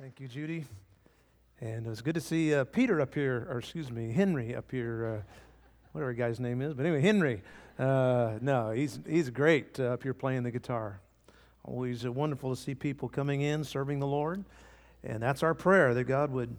Thank 0.00 0.18
you, 0.18 0.28
Judy. 0.28 0.64
And 1.60 1.84
it 1.84 1.88
was 1.90 2.00
good 2.00 2.14
to 2.14 2.22
see 2.22 2.54
uh, 2.54 2.64
Peter 2.64 3.02
up 3.02 3.12
here, 3.12 3.46
or 3.50 3.58
excuse 3.58 3.90
me, 3.90 4.10
Henry 4.10 4.54
up 4.54 4.70
here, 4.70 5.20
uh, 5.20 5.32
whatever 5.92 6.14
guy's 6.14 6.40
name 6.40 6.62
is. 6.62 6.72
But 6.72 6.86
anyway, 6.86 7.02
Henry. 7.02 7.42
Uh, 7.78 8.38
no, 8.40 8.70
he's, 8.70 8.98
he's 9.06 9.28
great 9.28 9.78
uh, 9.78 9.88
up 9.88 10.02
here 10.02 10.14
playing 10.14 10.44
the 10.44 10.50
guitar. 10.50 11.02
Always 11.64 12.06
uh, 12.06 12.12
wonderful 12.12 12.48
to 12.48 12.58
see 12.58 12.74
people 12.74 13.10
coming 13.10 13.42
in, 13.42 13.62
serving 13.62 13.98
the 13.98 14.06
Lord. 14.06 14.42
And 15.04 15.22
that's 15.22 15.42
our 15.42 15.52
prayer 15.52 15.92
that 15.92 16.04
God 16.04 16.30
would 16.30 16.56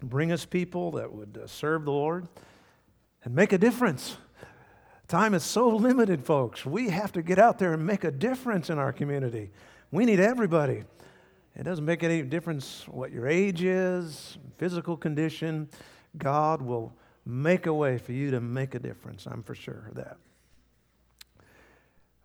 bring 0.00 0.30
us 0.30 0.44
people 0.44 0.92
that 0.92 1.12
would 1.12 1.40
uh, 1.42 1.48
serve 1.48 1.84
the 1.84 1.90
Lord 1.90 2.28
and 3.24 3.34
make 3.34 3.52
a 3.52 3.58
difference. 3.58 4.18
Time 5.08 5.34
is 5.34 5.42
so 5.42 5.68
limited, 5.68 6.24
folks. 6.24 6.64
We 6.64 6.90
have 6.90 7.10
to 7.14 7.22
get 7.22 7.40
out 7.40 7.58
there 7.58 7.72
and 7.72 7.84
make 7.84 8.04
a 8.04 8.12
difference 8.12 8.70
in 8.70 8.78
our 8.78 8.92
community. 8.92 9.50
We 9.90 10.04
need 10.04 10.20
everybody. 10.20 10.84
It 11.56 11.64
doesn't 11.64 11.84
make 11.84 12.02
any 12.02 12.22
difference 12.22 12.84
what 12.88 13.12
your 13.12 13.26
age 13.26 13.62
is, 13.62 14.38
physical 14.56 14.96
condition. 14.96 15.68
God 16.16 16.62
will 16.62 16.92
make 17.26 17.66
a 17.66 17.74
way 17.74 17.98
for 17.98 18.12
you 18.12 18.30
to 18.30 18.40
make 18.40 18.74
a 18.74 18.78
difference. 18.78 19.26
I'm 19.26 19.42
for 19.42 19.54
sure 19.54 19.86
of 19.88 19.94
that. 19.96 20.16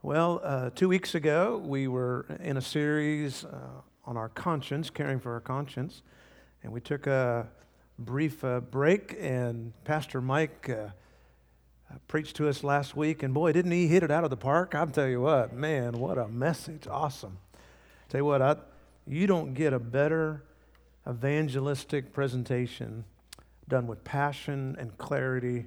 Well, 0.01 0.39
uh, 0.43 0.69
two 0.69 0.87
weeks 0.87 1.15
ago, 1.15 1.61
we 1.65 1.87
were 1.87 2.27
in 2.39 2.57
a 2.57 2.61
series 2.61 3.43
uh, 3.43 3.57
on 4.05 4.17
our 4.17 4.29
conscience, 4.29 4.91
caring 4.91 5.19
for 5.19 5.33
our 5.33 5.39
conscience, 5.39 6.03
and 6.61 6.71
we 6.71 6.79
took 6.79 7.07
a 7.07 7.47
brief 7.97 8.43
uh, 8.43 8.59
break, 8.59 9.15
and 9.19 9.73
Pastor 9.83 10.21
Mike 10.21 10.69
uh, 10.69 10.73
uh, 10.73 11.97
preached 12.07 12.35
to 12.35 12.47
us 12.47 12.63
last 12.63 12.95
week, 12.95 13.23
and 13.23 13.33
boy, 13.33 13.51
didn't 13.51 13.71
he 13.71 13.87
hit 13.87 14.03
it 14.03 14.11
out 14.11 14.23
of 14.23 14.29
the 14.29 14.37
park? 14.37 14.75
I'll 14.75 14.85
tell 14.85 15.07
you 15.07 15.21
what, 15.21 15.53
man, 15.53 15.93
what 15.93 16.19
a 16.19 16.27
message. 16.27 16.87
Awesome. 16.87 17.39
Tell 18.09 18.19
you 18.19 18.25
what, 18.25 18.43
I, 18.43 18.57
you 19.07 19.27
don't 19.27 19.53
get 19.53 19.73
a 19.73 19.79
better 19.79 20.43
evangelistic 21.07 22.11
presentation 22.13 23.05
done 23.67 23.87
with 23.87 24.03
passion 24.03 24.75
and 24.79 24.97
clarity 24.97 25.65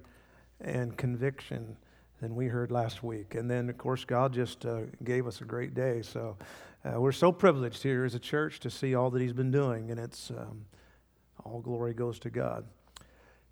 and 0.61 0.97
conviction 0.97 1.77
than 2.21 2.35
we 2.35 2.47
heard 2.47 2.71
last 2.71 3.03
week. 3.03 3.35
And 3.35 3.51
then, 3.51 3.69
of 3.69 3.79
course, 3.79 4.05
God 4.05 4.33
just 4.33 4.67
uh, 4.67 4.81
gave 5.05 5.27
us 5.27 5.41
a 5.41 5.45
great 5.45 5.75
day. 5.75 6.03
So 6.03 6.37
uh, 6.85 7.01
we're 7.01 7.13
so 7.13 7.31
privileged 7.31 7.83
here 7.83 8.05
as 8.05 8.15
a 8.15 8.19
church 8.19 8.61
to 8.61 8.71
see 8.71 8.95
all 8.95 9.11
that 9.11 9.23
He's 9.23 9.33
been 9.33 9.51
doing, 9.51 9.91
and 9.91 10.01
it's 10.01 10.31
um, 10.31 10.65
all 11.45 11.61
glory 11.61 11.95
goes 11.95 12.19
to 12.21 12.31
God. 12.31 12.65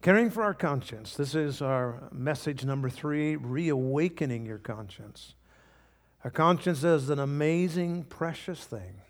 Caring 0.03 0.31
for 0.31 0.43
our 0.43 0.55
conscience. 0.55 1.17
This 1.17 1.35
is 1.35 1.63
our 1.63 2.09
message 2.13 2.65
number 2.65 2.91
three 2.91 3.37
reawakening 3.37 4.47
your 4.47 4.59
conscience. 4.59 5.35
A 6.25 6.31
conscience 6.31 6.85
is 6.85 7.09
an 7.09 7.19
amazing, 7.19 8.05
precious 8.05 8.65
thing. 8.65 9.01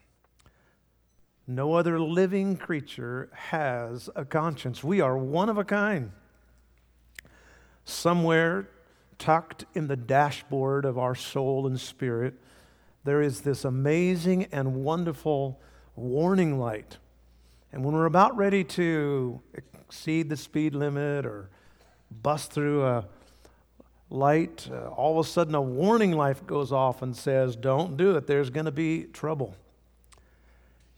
No 1.46 1.74
other 1.74 2.00
living 2.00 2.56
creature 2.56 3.28
has 3.32 4.10
a 4.16 4.24
conscience. 4.24 4.82
We 4.82 5.00
are 5.00 5.16
one 5.16 5.48
of 5.48 5.58
a 5.58 5.64
kind. 5.64 6.10
Somewhere 7.84 8.68
tucked 9.18 9.64
in 9.74 9.86
the 9.86 9.96
dashboard 9.96 10.84
of 10.84 10.98
our 10.98 11.14
soul 11.14 11.66
and 11.66 11.80
spirit, 11.80 12.34
there 13.04 13.22
is 13.22 13.42
this 13.42 13.64
amazing 13.64 14.48
and 14.50 14.82
wonderful 14.82 15.60
warning 15.94 16.58
light. 16.58 16.98
And 17.72 17.84
when 17.84 17.94
we're 17.94 18.06
about 18.06 18.36
ready 18.36 18.64
to 18.64 19.40
exceed 19.54 20.28
the 20.28 20.36
speed 20.36 20.74
limit 20.74 21.24
or 21.24 21.50
bust 22.10 22.52
through 22.52 22.84
a 22.84 23.04
light, 24.10 24.68
uh, 24.70 24.88
all 24.88 25.18
of 25.18 25.24
a 25.24 25.28
sudden 25.28 25.54
a 25.54 25.62
warning 25.62 26.12
light 26.12 26.44
goes 26.46 26.72
off 26.72 27.02
and 27.02 27.16
says, 27.16 27.54
Don't 27.54 27.96
do 27.96 28.16
it, 28.16 28.26
there's 28.26 28.50
going 28.50 28.66
to 28.66 28.72
be 28.72 29.04
trouble. 29.04 29.54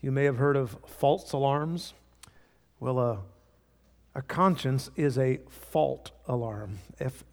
You 0.01 0.13
may 0.13 0.25
have 0.25 0.37
heard 0.37 0.57
of 0.57 0.77
false 0.87 1.33
alarms. 1.33 1.93
Well, 2.79 2.99
uh, 2.99 3.17
a 4.15 4.23
conscience 4.23 4.91
is 4.95 5.19
a 5.19 5.41
fault 5.49 6.13
alarm. 6.29 6.79
F 7.01 7.25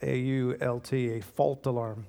A 0.00 0.16
U 0.16 0.56
L 0.60 0.78
T, 0.78 1.10
a 1.10 1.20
fault 1.20 1.66
alarm. 1.66 2.06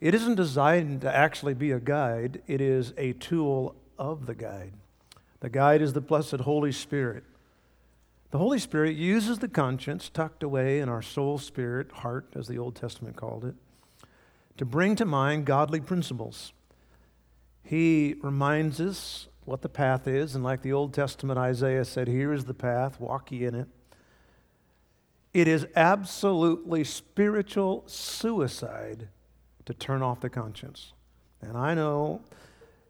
It 0.00 0.14
isn't 0.14 0.36
designed 0.36 1.02
to 1.02 1.14
actually 1.14 1.54
be 1.54 1.72
a 1.72 1.80
guide, 1.80 2.40
it 2.46 2.60
is 2.60 2.94
a 2.96 3.12
tool 3.12 3.76
of 3.98 4.24
the 4.26 4.34
guide. 4.34 4.72
The 5.40 5.50
guide 5.50 5.82
is 5.82 5.92
the 5.92 6.00
blessed 6.00 6.40
Holy 6.40 6.72
Spirit. 6.72 7.24
The 8.30 8.38
Holy 8.38 8.58
Spirit 8.58 8.96
uses 8.96 9.40
the 9.40 9.48
conscience 9.48 10.08
tucked 10.08 10.42
away 10.42 10.80
in 10.80 10.88
our 10.88 11.02
soul, 11.02 11.36
spirit, 11.36 11.92
heart, 11.92 12.32
as 12.34 12.48
the 12.48 12.58
Old 12.58 12.76
Testament 12.76 13.14
called 13.14 13.44
it, 13.44 13.54
to 14.56 14.64
bring 14.64 14.96
to 14.96 15.04
mind 15.04 15.44
godly 15.44 15.80
principles 15.80 16.53
he 17.64 18.16
reminds 18.22 18.80
us 18.80 19.28
what 19.44 19.62
the 19.62 19.68
path 19.68 20.06
is, 20.06 20.34
and 20.34 20.44
like 20.44 20.62
the 20.62 20.72
Old 20.72 20.92
Testament 20.92 21.38
Isaiah 21.38 21.84
said, 21.84 22.08
Here 22.08 22.32
is 22.32 22.44
the 22.44 22.54
path, 22.54 23.00
walk 23.00 23.32
ye 23.32 23.44
in 23.44 23.54
it. 23.54 23.68
It 25.32 25.48
is 25.48 25.66
absolutely 25.74 26.84
spiritual 26.84 27.82
suicide 27.86 29.08
to 29.64 29.74
turn 29.74 30.02
off 30.02 30.20
the 30.20 30.30
conscience. 30.30 30.92
And 31.40 31.56
I 31.56 31.74
know 31.74 32.22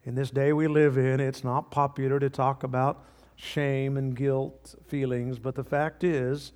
in 0.04 0.14
this 0.14 0.30
day 0.30 0.52
we 0.52 0.66
live 0.66 0.98
in, 0.98 1.20
it's 1.20 1.42
not 1.44 1.70
popular 1.70 2.18
to 2.18 2.28
talk 2.28 2.62
about 2.62 3.04
shame 3.36 3.96
and 3.96 4.14
guilt 4.14 4.74
feelings, 4.86 5.38
but 5.38 5.54
the 5.54 5.64
fact 5.64 6.04
is, 6.04 6.52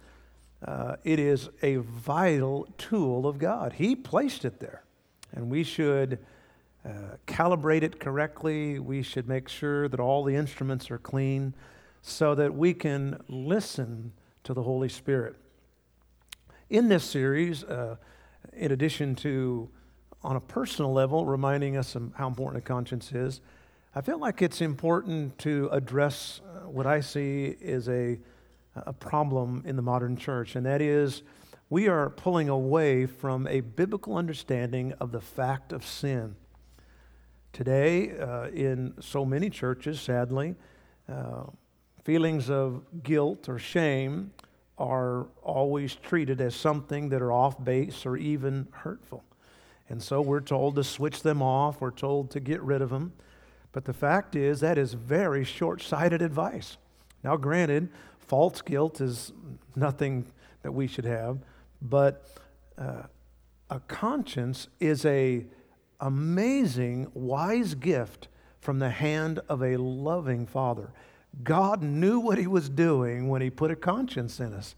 uh, 0.65 0.97
it 1.05 1.19
is 1.19 1.49
a 1.63 1.77
vital 1.77 2.69
tool 2.79 3.27
of 3.27 3.39
God. 3.39 3.75
He 3.75 3.95
placed 3.95 4.45
it 4.45 4.61
there, 4.61 4.83
and 5.33 5.49
we 5.49 5.63
should 5.63 6.19
uh, 6.85 7.17
calibrate 7.27 7.83
it 7.83 8.01
correctly. 8.01 8.79
We 8.79 9.03
should 9.03 9.29
make 9.29 9.49
sure 9.49 9.89
that 9.89 10.01
all 10.01 10.25
the 10.25 10.35
instruments 10.35 10.91
are 10.91 10.99
clean 10.99 11.55
so 12.03 12.35
that 12.35 12.55
we 12.55 12.75
can 12.75 13.21
listen 13.29 14.13
to 14.45 14.55
the 14.55 14.63
Holy 14.63 14.89
Spirit. 14.89 15.37
In 16.71 16.89
this 16.89 17.05
series, 17.05 17.65
uh, 17.65 17.97
in 18.53 18.73
addition 18.73 19.15
to 19.17 19.69
on 20.23 20.37
a 20.37 20.41
personal 20.41 20.93
level 20.93 21.25
reminding 21.25 21.77
us 21.77 21.95
of 21.95 22.13
how 22.15 22.27
important 22.27 22.63
a 22.63 22.67
conscience 22.67 23.13
is, 23.13 23.41
I 23.95 24.01
feel 24.01 24.19
like 24.19 24.43
it's 24.43 24.61
important 24.61 25.39
to 25.39 25.69
address 25.73 26.41
uh, 26.45 26.69
what 26.69 26.87
I 26.87 27.01
see 27.01 27.57
is 27.61 27.89
a, 27.89 28.19
a 28.75 28.93
problem 28.93 29.63
in 29.67 29.77
the 29.77 29.83
modern 29.83 30.17
church, 30.17 30.57
and 30.57 30.67
that 30.67 30.81
is 30.83 31.23
we 31.71 31.89
are 31.89 32.11
pulling 32.11 32.49
away 32.49 33.07
from 33.07 33.47
a 33.47 33.61
biblical 33.61 34.17
understanding 34.17 34.93
of 35.01 35.13
the 35.13 35.21
fact 35.21 35.73
of 35.73 35.85
sin. 35.85 36.37
Today, 37.53 38.17
uh, 38.19 38.49
in 38.49 38.95
so 39.01 39.25
many 39.25 39.51
churches, 39.51 40.01
sadly, 40.01 40.55
uh, 41.09 41.45
feelings 42.05 42.51
of 42.51 42.83
guilt 43.03 43.49
or 43.49 43.59
shame 43.59 44.33
are 44.79 45.27
always 45.43 45.97
treated 45.97 46.41
as 46.41 46.55
something 46.55 47.09
that 47.09 47.21
are 47.21 47.33
off 47.33 47.63
base 47.63 48.07
or 48.07 48.17
even 48.17 48.69
hurtful. 48.71 49.25
And 49.89 50.03
so 50.03 50.21
we're 50.21 50.41
told 50.41 50.77
to 50.77 50.85
switch 50.85 51.23
them 51.23 51.43
off, 51.43 51.81
we're 51.81 51.91
told 51.91 52.31
to 52.33 52.41
get 52.41 52.63
rid 52.63 52.83
of 52.83 52.91
them. 52.91 53.13
But 53.73 53.85
the 53.85 53.93
fact 53.93 54.37
is, 54.37 54.61
that 54.61 54.79
is 54.79 54.95
very 54.95 55.45
short 55.45 55.83
sighted 55.83 56.23
advice. 56.23 56.77
Now, 57.25 57.37
granted, 57.37 57.89
false 58.19 58.63
guilt 58.63 59.01
is 59.01 59.33
nothing 59.75 60.27
that 60.63 60.73
we 60.73 60.87
should 60.87 61.05
have, 61.05 61.39
but 61.83 62.27
uh, 62.77 63.03
a 63.71 63.81
conscience 63.81 64.69
is 64.81 65.05
a 65.05 65.47
amazing, 66.01 67.11
wise 67.15 67.75
gift 67.75 68.29
from 68.61 68.79
the 68.79 68.91
hand 68.91 69.41
of 69.49 69.63
a 69.63 69.77
loving 69.77 70.47
Father. 70.47 70.91
God 71.43 71.83
knew 71.83 72.19
what 72.21 72.39
He 72.39 72.47
was 72.47 72.69
doing 72.69 73.29
when 73.29 73.43
He 73.43 73.51
put 73.51 73.71
a 73.71 73.77
conscience 73.77 74.41
in 74.41 74.53
us. 74.53 74.75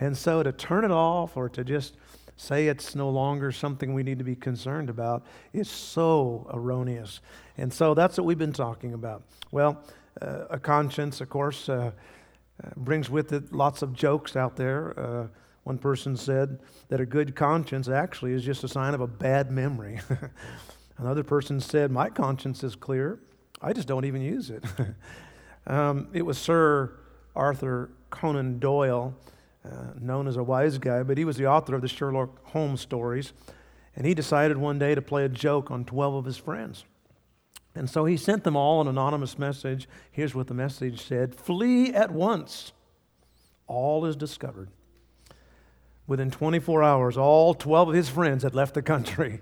And 0.00 0.16
so 0.16 0.42
to 0.42 0.52
turn 0.52 0.84
it 0.84 0.90
off 0.90 1.36
or 1.36 1.48
to 1.50 1.64
just 1.64 1.96
say 2.36 2.66
it's 2.66 2.94
no 2.94 3.08
longer 3.10 3.52
something 3.52 3.94
we 3.94 4.02
need 4.02 4.18
to 4.18 4.24
be 4.24 4.34
concerned 4.34 4.90
about 4.90 5.24
is 5.52 5.70
so 5.70 6.50
erroneous. 6.52 7.20
And 7.56 7.72
so 7.72 7.94
that's 7.94 8.18
what 8.18 8.26
we've 8.26 8.38
been 8.38 8.52
talking 8.52 8.92
about. 8.92 9.22
Well, 9.52 9.82
uh, 10.20 10.46
a 10.50 10.58
conscience, 10.58 11.20
of 11.20 11.28
course, 11.28 11.68
uh, 11.68 11.92
uh 12.62 12.70
brings 12.76 13.10
with 13.10 13.32
it 13.32 13.52
lots 13.52 13.82
of 13.82 13.92
jokes 13.92 14.36
out 14.36 14.56
there. 14.56 14.98
Uh, 14.98 15.26
one 15.64 15.78
person 15.78 16.16
said 16.16 16.60
that 16.88 17.00
a 17.00 17.06
good 17.06 17.34
conscience 17.34 17.88
actually 17.88 18.32
is 18.32 18.44
just 18.44 18.62
a 18.64 18.68
sign 18.68 18.94
of 18.94 19.00
a 19.00 19.06
bad 19.06 19.50
memory. 19.50 20.00
Another 20.98 21.24
person 21.24 21.58
said, 21.58 21.90
My 21.90 22.10
conscience 22.10 22.62
is 22.62 22.76
clear. 22.76 23.18
I 23.60 23.72
just 23.72 23.88
don't 23.88 24.04
even 24.04 24.20
use 24.20 24.50
it. 24.50 24.62
um, 25.66 26.08
it 26.12 26.22
was 26.22 26.36
Sir 26.36 26.92
Arthur 27.34 27.90
Conan 28.10 28.58
Doyle, 28.58 29.14
uh, 29.64 29.68
known 29.98 30.28
as 30.28 30.36
a 30.36 30.42
wise 30.42 30.76
guy, 30.76 31.02
but 31.02 31.16
he 31.16 31.24
was 31.24 31.36
the 31.38 31.46
author 31.46 31.74
of 31.74 31.80
the 31.80 31.88
Sherlock 31.88 32.44
Holmes 32.48 32.82
stories. 32.82 33.32
And 33.96 34.06
he 34.06 34.12
decided 34.14 34.58
one 34.58 34.78
day 34.78 34.94
to 34.94 35.02
play 35.02 35.24
a 35.24 35.28
joke 35.28 35.70
on 35.70 35.84
12 35.84 36.14
of 36.14 36.24
his 36.26 36.36
friends. 36.36 36.84
And 37.74 37.88
so 37.88 38.04
he 38.04 38.16
sent 38.16 38.44
them 38.44 38.54
all 38.56 38.80
an 38.82 38.88
anonymous 38.88 39.38
message. 39.38 39.88
Here's 40.12 40.34
what 40.34 40.46
the 40.46 40.54
message 40.54 41.02
said 41.02 41.34
Flee 41.34 41.94
at 41.94 42.10
once. 42.10 42.72
All 43.66 44.04
is 44.04 44.14
discovered. 44.14 44.68
Within 46.06 46.30
24 46.30 46.82
hours, 46.82 47.16
all 47.16 47.54
12 47.54 47.88
of 47.88 47.94
his 47.94 48.08
friends 48.08 48.42
had 48.42 48.54
left 48.54 48.74
the 48.74 48.82
country. 48.82 49.40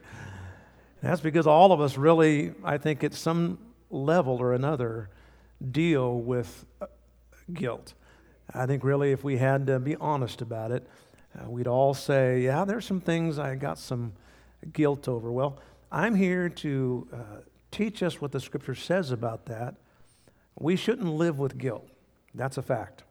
That's 1.03 1.20
because 1.20 1.47
all 1.47 1.73
of 1.73 1.81
us 1.81 1.97
really, 1.97 2.53
I 2.62 2.79
think, 2.79 3.03
at 3.03 3.14
some 3.14 3.59
level 3.91 4.37
or 4.41 4.55
another, 4.55 5.11
deal 5.70 6.20
with 6.20 6.64
uh, 6.81 6.87
guilt. 7.53 7.94
I 8.55 8.67
think 8.67 8.85
really, 8.85 9.12
if 9.12 9.25
we 9.25 9.37
had 9.38 9.67
to 9.67 9.81
be 9.81 9.97
honest 9.97 10.43
about 10.43 10.70
it, 10.70 10.87
uh, 11.38 11.50
we'd 11.50 11.67
all 11.67 11.94
say, 11.94 12.43
Yeah, 12.43 12.65
there's 12.65 12.85
some 12.85 13.00
things 13.00 13.38
I 13.38 13.56
got 13.56 13.79
some 13.79 14.12
guilt 14.73 15.08
over. 15.08 15.32
Well, 15.32 15.58
I'm 15.91 16.15
here 16.15 16.49
to 16.49 17.08
uh, 17.12 17.17
teach 17.70 18.03
us 18.03 18.20
what 18.20 18.32
the 18.32 18.41
scripture 18.41 18.75
says 18.75 19.11
about 19.11 19.47
that. 19.47 19.75
We 20.58 20.76
shouldn't 20.76 21.08
live 21.08 21.38
with 21.38 21.58
guilt. 21.58 21.88
That's 22.35 22.58
a 22.58 22.62
fact. 22.62 23.05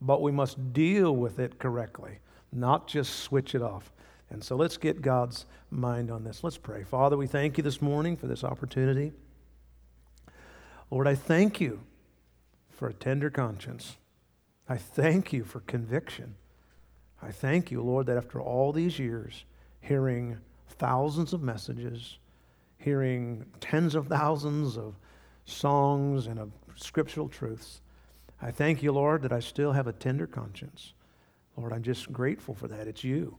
But 0.00 0.20
we 0.20 0.32
must 0.32 0.72
deal 0.72 1.14
with 1.14 1.38
it 1.38 1.58
correctly, 1.58 2.18
not 2.52 2.86
just 2.86 3.20
switch 3.20 3.54
it 3.54 3.62
off. 3.62 3.92
And 4.30 4.42
so 4.42 4.56
let's 4.56 4.76
get 4.76 5.02
God's 5.02 5.46
mind 5.70 6.10
on 6.10 6.24
this. 6.24 6.44
Let's 6.44 6.58
pray. 6.58 6.84
Father, 6.84 7.16
we 7.16 7.26
thank 7.26 7.58
you 7.58 7.64
this 7.64 7.82
morning 7.82 8.16
for 8.16 8.26
this 8.26 8.44
opportunity. 8.44 9.12
Lord, 10.90 11.06
I 11.06 11.14
thank 11.14 11.60
you 11.60 11.80
for 12.70 12.88
a 12.88 12.94
tender 12.94 13.30
conscience. 13.30 13.96
I 14.68 14.76
thank 14.76 15.32
you 15.32 15.44
for 15.44 15.60
conviction. 15.60 16.34
I 17.22 17.30
thank 17.30 17.70
you, 17.70 17.82
Lord, 17.82 18.06
that 18.06 18.16
after 18.16 18.40
all 18.40 18.72
these 18.72 18.98
years, 18.98 19.44
hearing 19.80 20.38
thousands 20.68 21.32
of 21.32 21.42
messages, 21.42 22.18
hearing 22.78 23.46
tens 23.60 23.94
of 23.94 24.08
thousands 24.08 24.76
of 24.76 24.94
songs 25.44 26.26
and 26.26 26.38
of 26.38 26.52
scriptural 26.74 27.28
truths, 27.28 27.80
I 28.40 28.50
thank 28.50 28.82
you, 28.82 28.92
Lord, 28.92 29.22
that 29.22 29.32
I 29.32 29.40
still 29.40 29.72
have 29.72 29.86
a 29.86 29.92
tender 29.92 30.26
conscience. 30.26 30.94
Lord, 31.56 31.72
I'm 31.72 31.82
just 31.82 32.12
grateful 32.12 32.54
for 32.54 32.68
that. 32.68 32.88
It's 32.88 33.04
you. 33.04 33.36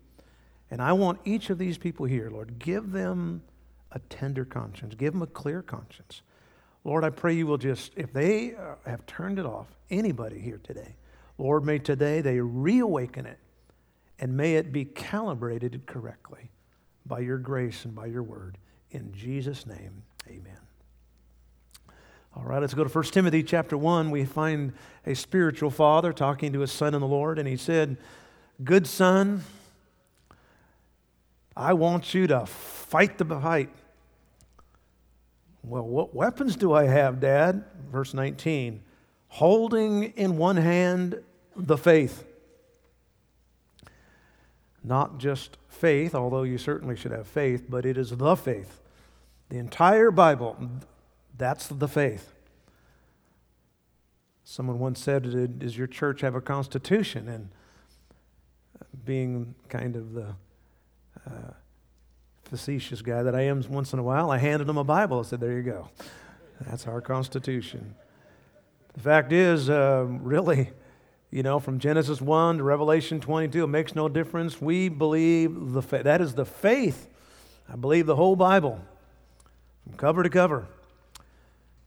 And 0.71 0.81
I 0.81 0.93
want 0.93 1.19
each 1.25 1.49
of 1.49 1.57
these 1.57 1.77
people 1.77 2.05
here, 2.05 2.29
Lord, 2.29 2.59
give 2.59 2.91
them 2.91 3.43
a 3.91 3.99
tender 3.99 4.45
conscience, 4.45 4.95
give 4.95 5.13
them 5.13 5.21
a 5.21 5.27
clear 5.27 5.61
conscience. 5.61 6.21
Lord, 6.83 7.03
I 7.03 7.09
pray 7.11 7.33
you 7.33 7.47
will 7.47 7.57
just, 7.57 7.93
if 7.95 8.11
they 8.11 8.55
uh, 8.55 8.75
have 8.85 9.05
turned 9.05 9.39
it 9.39 9.45
off, 9.45 9.67
anybody 9.89 10.39
here 10.39 10.59
today, 10.63 10.95
Lord, 11.37 11.65
may 11.65 11.79
today 11.79 12.21
they 12.21 12.39
reawaken 12.39 13.25
it 13.25 13.39
and 14.19 14.35
may 14.35 14.55
it 14.55 14.71
be 14.71 14.85
calibrated 14.85 15.85
correctly 15.85 16.51
by 17.05 17.19
your 17.19 17.37
grace 17.37 17.85
and 17.85 17.95
by 17.95 18.07
your 18.07 18.23
word. 18.23 18.57
In 18.91 19.11
Jesus' 19.13 19.65
name, 19.65 20.03
amen. 20.27 20.57
All 22.35 22.43
right, 22.43 22.59
let's 22.59 22.73
go 22.73 22.83
to 22.83 22.89
1 22.89 23.03
Timothy 23.05 23.43
chapter 23.43 23.77
1. 23.77 24.09
We 24.09 24.25
find 24.25 24.73
a 25.05 25.13
spiritual 25.13 25.69
father 25.69 26.11
talking 26.11 26.51
to 26.53 26.61
his 26.61 26.71
son 26.71 26.95
in 26.95 27.01
the 27.01 27.07
Lord, 27.07 27.37
and 27.37 27.47
he 27.47 27.57
said, 27.57 27.97
Good 28.63 28.87
son, 28.87 29.43
I 31.55 31.73
want 31.73 32.13
you 32.13 32.25
to 32.27 32.45
fight 32.45 33.19
the 33.19 33.25
fight. 33.25 33.69
Well, 35.63 35.85
what 35.85 36.15
weapons 36.15 36.55
do 36.55 36.73
I 36.73 36.85
have, 36.85 37.19
Dad? 37.19 37.63
Verse 37.91 38.13
19 38.13 38.81
holding 39.33 40.03
in 40.15 40.37
one 40.37 40.57
hand 40.57 41.19
the 41.55 41.75
faith. 41.75 42.23
Not 44.83 45.17
just 45.17 45.57
faith, 45.67 46.13
although 46.13 46.43
you 46.43 46.59
certainly 46.59 46.95
should 46.95 47.11
have 47.11 47.27
faith, 47.27 47.65
but 47.67 47.83
it 47.83 47.97
is 47.97 48.11
the 48.11 48.35
faith. 48.35 48.79
The 49.49 49.57
entire 49.57 50.11
Bible, 50.11 50.55
that's 51.37 51.67
the 51.67 51.87
faith. 51.87 52.33
Someone 54.43 54.79
once 54.79 54.99
said, 54.99 55.59
Does 55.59 55.77
your 55.77 55.87
church 55.87 56.21
have 56.21 56.35
a 56.35 56.41
constitution? 56.41 57.27
And 57.27 57.49
being 59.05 59.55
kind 59.69 59.95
of 59.95 60.13
the 60.13 60.35
uh, 61.25 61.53
facetious 62.43 63.01
guy 63.01 63.23
that 63.23 63.35
I 63.35 63.41
am 63.41 63.63
once 63.69 63.93
in 63.93 63.99
a 63.99 64.03
while, 64.03 64.29
I 64.29 64.37
handed 64.37 64.69
him 64.69 64.77
a 64.77 64.83
Bible. 64.83 65.19
I 65.19 65.23
said, 65.23 65.39
There 65.39 65.53
you 65.53 65.63
go. 65.63 65.89
That's 66.61 66.87
our 66.87 67.01
constitution. 67.01 67.95
The 68.93 68.99
fact 68.99 69.31
is, 69.31 69.69
uh, 69.69 70.05
really, 70.07 70.69
you 71.31 71.41
know, 71.41 71.59
from 71.59 71.79
Genesis 71.79 72.21
1 72.21 72.57
to 72.57 72.63
Revelation 72.63 73.19
22, 73.19 73.63
it 73.63 73.67
makes 73.67 73.95
no 73.95 74.07
difference. 74.07 74.61
We 74.61 74.87
believe 74.87 75.71
the 75.71 75.81
faith. 75.81 76.03
That 76.03 76.21
is 76.21 76.35
the 76.35 76.45
faith. 76.45 77.09
I 77.67 77.75
believe 77.75 78.05
the 78.05 78.15
whole 78.15 78.35
Bible, 78.35 78.79
from 79.83 79.97
cover 79.97 80.21
to 80.21 80.29
cover. 80.29 80.67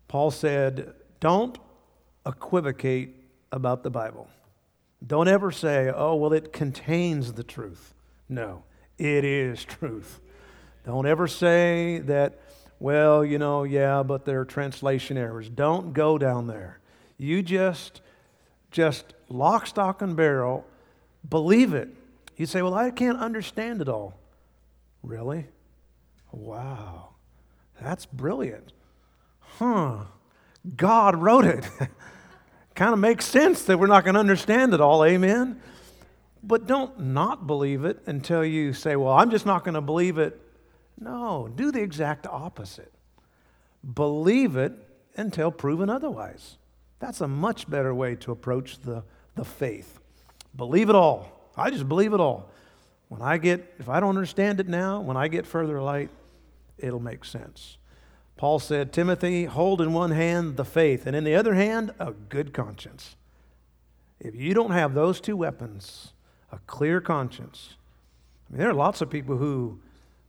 Paul 0.09 0.31
said, 0.31 0.95
Don't 1.21 1.59
equivocate 2.27 3.15
about 3.53 3.83
the 3.83 3.91
Bible. 3.91 4.29
Don't 5.05 5.29
ever 5.29 5.51
say, 5.51 5.93
oh, 5.95 6.15
well, 6.15 6.33
it 6.33 6.53
contains 6.53 7.35
the 7.35 7.45
truth. 7.45 7.95
No, 8.29 8.65
it 8.99 9.25
is 9.25 9.65
truth. 9.65 10.21
Don't 10.85 11.07
ever 11.07 11.27
say 11.27 11.99
that, 12.05 12.41
well, 12.79 13.25
you 13.25 13.39
know, 13.39 13.65
yeah, 13.65 14.03
but 14.03 14.25
there 14.25 14.41
are 14.41 14.45
translation 14.45 15.17
errors. 15.17 15.49
Don't 15.49 15.93
go 15.93 16.19
down 16.19 16.47
there. 16.47 16.81
You 17.19 17.43
just, 17.43 18.01
just 18.71 19.15
lock, 19.29 19.67
stock, 19.67 20.03
and 20.03 20.17
barrel, 20.17 20.67
believe 21.29 21.75
it. 21.75 21.89
You 22.37 22.47
say, 22.47 22.63
well, 22.63 22.75
I 22.75 22.91
can't 22.91 23.19
understand 23.19 23.81
it 23.81 23.89
all. 23.89 24.19
Really? 25.03 25.47
Wow. 26.33 27.11
That's 27.81 28.07
brilliant. 28.07 28.73
Huh. 29.59 30.05
God 30.77 31.17
wrote 31.17 31.45
it. 31.45 31.69
kind 32.75 32.93
of 32.93 32.99
makes 32.99 33.25
sense 33.25 33.63
that 33.65 33.79
we're 33.79 33.87
not 33.87 34.05
going 34.05 34.15
to 34.15 34.21
understand 34.21 34.75
it 34.75 34.81
all. 34.81 35.05
Amen? 35.05 35.61
But 36.43 36.67
don't 36.67 37.01
not 37.01 37.47
believe 37.47 37.85
it 37.85 38.03
until 38.07 38.45
you 38.45 38.73
say, 38.73 38.95
well, 38.95 39.15
I'm 39.15 39.31
just 39.31 39.47
not 39.47 39.65
going 39.65 39.75
to 39.75 39.81
believe 39.81 40.19
it. 40.19 40.41
No, 41.01 41.49
do 41.55 41.73
the 41.73 41.83
exact 41.83 42.27
opposite. 42.27 42.93
Believe 43.95 44.57
it 44.57 44.73
until 45.17 45.51
proven 45.51 45.91
otherwise. 45.91 46.59
That's 46.99 47.21
a 47.21 47.29
much 47.29 47.69
better 47.69 47.95
way 47.95 48.15
to 48.17 48.33
approach 48.33 48.79
the, 48.81 49.03
the 49.35 49.45
faith. 49.45 49.99
Believe 50.55 50.89
it 50.89 50.95
all. 50.95 51.51
I 51.57 51.71
just 51.71 51.89
believe 51.89 52.13
it 52.13 52.21
all. 52.21 52.51
When 53.09 53.23
I 53.23 53.39
get, 53.39 53.75
if 53.79 53.89
I 53.89 54.01
don't 54.01 54.11
understand 54.11 54.61
it 54.61 54.69
now, 54.69 55.01
when 55.01 55.17
I 55.17 55.29
get 55.29 55.47
further 55.47 55.81
light, 55.81 56.11
it'll 56.79 57.01
make 57.01 57.25
sense. 57.25 57.79
Paul 58.37 58.59
said, 58.59 58.93
Timothy, 58.93 59.47
hold 59.47 59.81
in 59.81 59.93
one 59.93 60.11
hand 60.11 60.57
the 60.57 60.65
faith, 60.65 61.07
and 61.07 61.17
in 61.17 61.25
the 61.25 61.35
other 61.35 61.55
hand, 61.55 61.93
a 61.99 62.13
good 62.13 62.53
conscience. 62.53 63.17
If 64.21 64.35
you 64.35 64.53
don't 64.53 64.73
have 64.73 64.95
those 64.95 65.21
two 65.21 65.37
weapons, 65.37 66.13
a 66.53 66.59
clear 66.67 67.01
conscience, 67.01 67.77
I 68.49 68.53
mean, 68.53 68.61
there 68.61 68.71
are 68.71 68.75
lots 68.75 69.01
of 69.01 69.11
people 69.11 69.39
who 69.39 69.81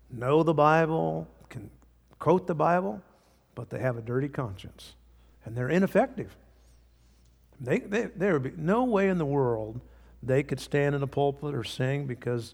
know 0.09 0.41
the 0.43 0.53
Bible, 0.53 1.27
can 1.49 1.69
quote 2.17 2.47
the 2.47 2.55
Bible, 2.55 3.01
but 3.55 3.69
they 3.69 3.79
have 3.79 3.97
a 3.97 4.01
dirty 4.01 4.29
conscience, 4.29 4.93
and 5.43 5.55
they're 5.55 5.69
ineffective. 5.69 6.35
They, 7.59 7.79
they, 7.79 8.05
there 8.15 8.33
would 8.33 8.43
be 8.43 8.53
no 8.55 8.83
way 8.85 9.09
in 9.09 9.17
the 9.17 9.25
world 9.25 9.81
they 10.23 10.43
could 10.43 10.59
stand 10.59 10.95
in 10.95 11.03
a 11.03 11.07
pulpit 11.07 11.53
or 11.53 11.63
sing 11.63 12.05
because 12.05 12.53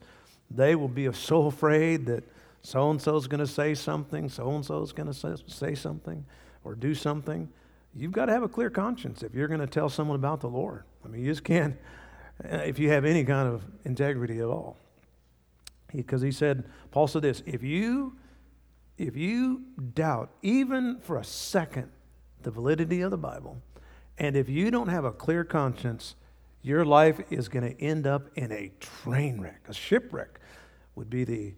they 0.50 0.76
will 0.76 0.88
be 0.88 1.12
so 1.14 1.46
afraid 1.46 2.06
that 2.08 2.24
so 2.64 2.90
and 2.90 3.02
so 3.02 3.18
is 3.18 3.28
going 3.28 3.42
to 3.42 3.48
say 3.48 3.76
something, 3.76 4.30
so 4.30 4.50
and 4.52 4.66
so 4.66 4.82
is 4.82 4.94
going 4.94 5.12
to 5.12 5.38
say 5.48 5.76
something 5.76 6.26
or 6.64 6.76
do 6.76 6.96
something. 6.96 7.50
You've 7.94 8.14
got 8.14 8.26
to 8.26 8.32
have 8.32 8.42
a 8.42 8.48
clear 8.48 8.70
conscience 8.70 9.22
if 9.22 9.36
you're 9.36 9.50
going 9.50 9.60
to 9.60 9.68
tell 9.68 9.90
someone 9.90 10.16
about 10.16 10.40
the 10.40 10.50
Lord. 10.50 10.84
I 11.04 11.10
mean, 11.10 11.22
you 11.22 11.30
just 11.30 11.44
can't, 11.44 11.76
uh, 12.44 12.58
if 12.58 12.80
you 12.80 12.90
have 12.90 13.04
any 13.04 13.26
kind 13.26 13.50
of 13.50 13.66
integrity 13.84 14.40
at 14.40 14.46
all. 14.46 14.78
Because 15.94 16.22
he, 16.22 16.30
he 16.30 16.32
said, 16.32 16.64
Paul 16.90 17.08
said 17.08 17.22
this 17.22 17.44
if 17.46 17.64
you, 17.64 18.16
if 18.98 19.18
you 19.18 19.64
doubt, 19.94 20.32
even 20.42 21.00
for 21.02 21.18
a 21.18 21.24
second, 21.24 21.92
the 22.42 22.52
validity 22.52 23.02
of 23.02 23.12
the 23.12 23.18
Bible, 23.18 23.62
and 24.18 24.38
if 24.38 24.48
you 24.48 24.72
don't 24.72 24.88
have 24.88 25.04
a 25.04 25.12
clear 25.12 25.44
conscience, 25.44 26.16
your 26.62 26.86
life 26.86 27.20
is 27.30 27.50
going 27.50 27.76
to 27.76 27.82
end 27.84 28.08
up 28.08 28.30
in 28.36 28.54
a 28.54 28.72
train 28.80 29.42
wreck. 29.42 29.66
A 29.68 29.74
shipwreck 29.74 30.40
would 30.96 31.10
be 31.10 31.26
the 31.26 31.54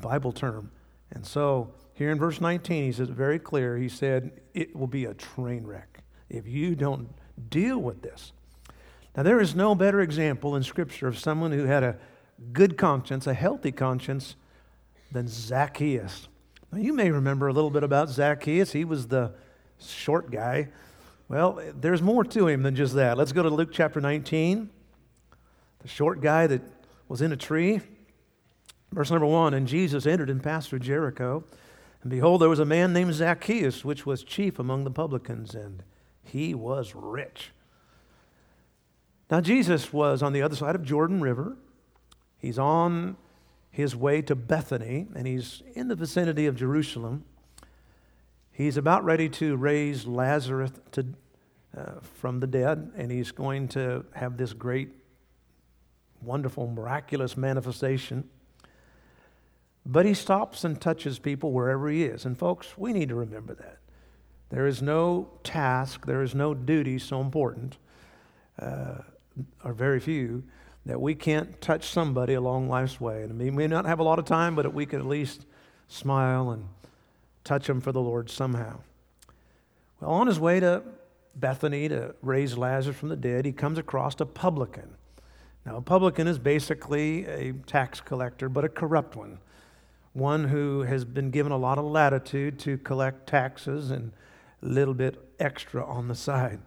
Bible 0.00 0.32
term. 0.32 0.70
And 1.12 1.26
so 1.26 1.72
here 1.94 2.10
in 2.10 2.18
verse 2.18 2.40
19, 2.40 2.84
he 2.84 2.92
says 2.92 3.08
very 3.08 3.38
clear. 3.38 3.76
He 3.76 3.88
said, 3.88 4.40
It 4.54 4.74
will 4.74 4.86
be 4.86 5.04
a 5.04 5.14
train 5.14 5.66
wreck 5.66 6.02
if 6.28 6.46
you 6.46 6.74
don't 6.74 7.08
deal 7.50 7.78
with 7.78 8.02
this. 8.02 8.32
Now, 9.16 9.24
there 9.24 9.40
is 9.40 9.54
no 9.54 9.74
better 9.74 10.00
example 10.00 10.54
in 10.54 10.62
Scripture 10.62 11.08
of 11.08 11.18
someone 11.18 11.50
who 11.52 11.64
had 11.64 11.82
a 11.82 11.96
good 12.52 12.78
conscience, 12.78 13.26
a 13.26 13.34
healthy 13.34 13.72
conscience, 13.72 14.36
than 15.10 15.26
Zacchaeus. 15.26 16.28
Now, 16.72 16.78
you 16.78 16.92
may 16.92 17.10
remember 17.10 17.48
a 17.48 17.52
little 17.52 17.70
bit 17.70 17.82
about 17.82 18.08
Zacchaeus. 18.08 18.72
He 18.72 18.84
was 18.84 19.08
the 19.08 19.32
short 19.78 20.30
guy. 20.30 20.68
Well, 21.28 21.60
there's 21.74 22.02
more 22.02 22.24
to 22.24 22.46
him 22.46 22.62
than 22.62 22.76
just 22.76 22.94
that. 22.94 23.18
Let's 23.18 23.32
go 23.32 23.42
to 23.42 23.50
Luke 23.50 23.70
chapter 23.72 24.00
19. 24.00 24.70
The 25.80 25.88
short 25.88 26.20
guy 26.20 26.46
that 26.46 26.62
was 27.08 27.20
in 27.22 27.32
a 27.32 27.36
tree. 27.36 27.80
Verse 28.92 29.10
number 29.10 29.26
one 29.26 29.54
And 29.54 29.66
Jesus 29.66 30.06
entered 30.06 30.30
and 30.30 30.42
passed 30.42 30.70
through 30.70 30.80
Jericho. 30.80 31.44
And 32.02 32.10
behold, 32.10 32.40
there 32.40 32.48
was 32.48 32.58
a 32.58 32.64
man 32.64 32.92
named 32.92 33.14
Zacchaeus, 33.14 33.84
which 33.84 34.06
was 34.06 34.24
chief 34.24 34.58
among 34.58 34.84
the 34.84 34.90
publicans, 34.90 35.54
and 35.54 35.82
he 36.22 36.54
was 36.54 36.94
rich. 36.94 37.50
Now, 39.30 39.40
Jesus 39.40 39.92
was 39.92 40.22
on 40.22 40.32
the 40.32 40.42
other 40.42 40.56
side 40.56 40.74
of 40.74 40.82
Jordan 40.82 41.20
River. 41.20 41.56
He's 42.38 42.58
on 42.58 43.16
his 43.70 43.94
way 43.94 44.22
to 44.22 44.34
Bethany, 44.34 45.06
and 45.14 45.26
he's 45.26 45.62
in 45.74 45.88
the 45.88 45.94
vicinity 45.94 46.46
of 46.46 46.56
Jerusalem. 46.56 47.24
He's 48.50 48.76
about 48.76 49.04
ready 49.04 49.28
to 49.28 49.56
raise 49.56 50.06
Lazarus 50.06 50.72
to, 50.92 51.06
uh, 51.76 52.00
from 52.14 52.40
the 52.40 52.46
dead, 52.46 52.92
and 52.96 53.10
he's 53.12 53.30
going 53.30 53.68
to 53.68 54.04
have 54.14 54.36
this 54.36 54.52
great, 54.52 54.88
wonderful, 56.20 56.66
miraculous 56.66 57.36
manifestation. 57.36 58.28
But 59.90 60.06
he 60.06 60.14
stops 60.14 60.62
and 60.62 60.80
touches 60.80 61.18
people 61.18 61.50
wherever 61.50 61.88
he 61.88 62.04
is. 62.04 62.24
And 62.24 62.38
folks, 62.38 62.78
we 62.78 62.92
need 62.92 63.08
to 63.08 63.16
remember 63.16 63.54
that. 63.54 63.78
There 64.50 64.68
is 64.68 64.80
no 64.80 65.28
task, 65.42 66.06
there 66.06 66.22
is 66.22 66.32
no 66.32 66.54
duty 66.54 66.96
so 67.00 67.20
important, 67.20 67.76
uh, 68.60 68.98
or 69.64 69.72
very 69.72 69.98
few, 69.98 70.44
that 70.86 71.00
we 71.00 71.16
can't 71.16 71.60
touch 71.60 71.88
somebody 71.88 72.34
along 72.34 72.68
life's 72.68 73.00
way. 73.00 73.24
And 73.24 73.36
we 73.36 73.50
may 73.50 73.66
not 73.66 73.84
have 73.84 73.98
a 73.98 74.04
lot 74.04 74.20
of 74.20 74.24
time, 74.24 74.54
but 74.54 74.72
we 74.72 74.86
could 74.86 75.00
at 75.00 75.06
least 75.06 75.44
smile 75.88 76.50
and 76.50 76.68
touch 77.42 77.66
them 77.66 77.80
for 77.80 77.90
the 77.90 78.00
Lord 78.00 78.30
somehow. 78.30 78.80
Well, 80.00 80.12
on 80.12 80.28
his 80.28 80.38
way 80.38 80.60
to 80.60 80.84
Bethany 81.34 81.88
to 81.88 82.14
raise 82.22 82.56
Lazarus 82.56 82.96
from 82.96 83.08
the 83.08 83.16
dead, 83.16 83.44
he 83.44 83.52
comes 83.52 83.76
across 83.76 84.20
a 84.20 84.26
publican. 84.26 84.94
Now, 85.66 85.78
a 85.78 85.82
publican 85.82 86.28
is 86.28 86.38
basically 86.38 87.26
a 87.26 87.52
tax 87.66 88.00
collector, 88.00 88.48
but 88.48 88.64
a 88.64 88.68
corrupt 88.68 89.16
one, 89.16 89.38
one 90.12 90.44
who 90.44 90.82
has 90.82 91.04
been 91.04 91.30
given 91.30 91.52
a 91.52 91.56
lot 91.56 91.78
of 91.78 91.84
latitude 91.84 92.58
to 92.60 92.78
collect 92.78 93.28
taxes 93.28 93.90
and 93.90 94.12
a 94.62 94.66
little 94.66 94.94
bit 94.94 95.16
extra 95.38 95.84
on 95.84 96.08
the 96.08 96.14
side. 96.14 96.60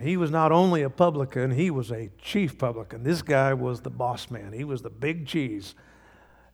He 0.00 0.16
was 0.16 0.30
not 0.30 0.52
only 0.52 0.82
a 0.82 0.90
publican, 0.90 1.50
he 1.50 1.70
was 1.70 1.90
a 1.90 2.10
chief 2.18 2.56
publican. 2.56 3.02
This 3.02 3.20
guy 3.20 3.52
was 3.52 3.80
the 3.80 3.90
boss 3.90 4.30
man, 4.30 4.52
he 4.52 4.64
was 4.64 4.82
the 4.82 4.90
big 4.90 5.26
cheese. 5.26 5.74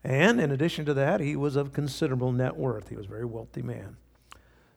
And 0.05 0.41
in 0.41 0.51
addition 0.51 0.85
to 0.87 0.95
that, 0.95 1.21
he 1.21 1.37
was 1.37 1.57
of 1.57 1.73
considerable 1.73 2.33
net 2.33 2.57
worth. 2.57 2.89
He 2.89 2.97
was 2.97 3.07
a 3.07 3.09
very 3.09 3.25
wealthy 3.25 3.63
man. 3.63 3.97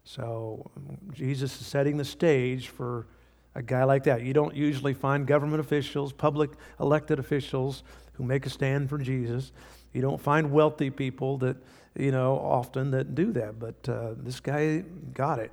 So 0.04 0.72
Jesus 1.14 1.60
is 1.62 1.68
setting 1.68 1.98
the 1.98 2.06
stage 2.06 2.70
for 2.70 3.08
a 3.54 3.62
guy 3.62 3.84
like 3.84 4.04
that. 4.06 4.24
You 4.24 4.34
don't 4.34 4.56
usually 4.56 4.94
find 4.94 5.28
government 5.28 5.60
officials, 5.60 6.12
public 6.12 6.52
elected 6.80 7.20
officials 7.20 7.84
who 8.14 8.24
make 8.24 8.46
a 8.46 8.50
stand 8.50 8.90
for 8.90 8.98
Jesus. 8.98 9.52
You 9.94 10.02
don't 10.02 10.22
find 10.22 10.52
wealthy 10.52 10.90
people 10.90 11.38
that, 11.40 11.58
you 11.98 12.12
know, 12.12 12.38
often 12.38 12.92
that 12.92 13.16
do 13.16 13.32
that. 13.34 13.60
But 13.60 13.90
uh, 13.90 14.14
this 14.18 14.40
guy 14.40 14.84
got 15.14 15.40
it. 15.40 15.52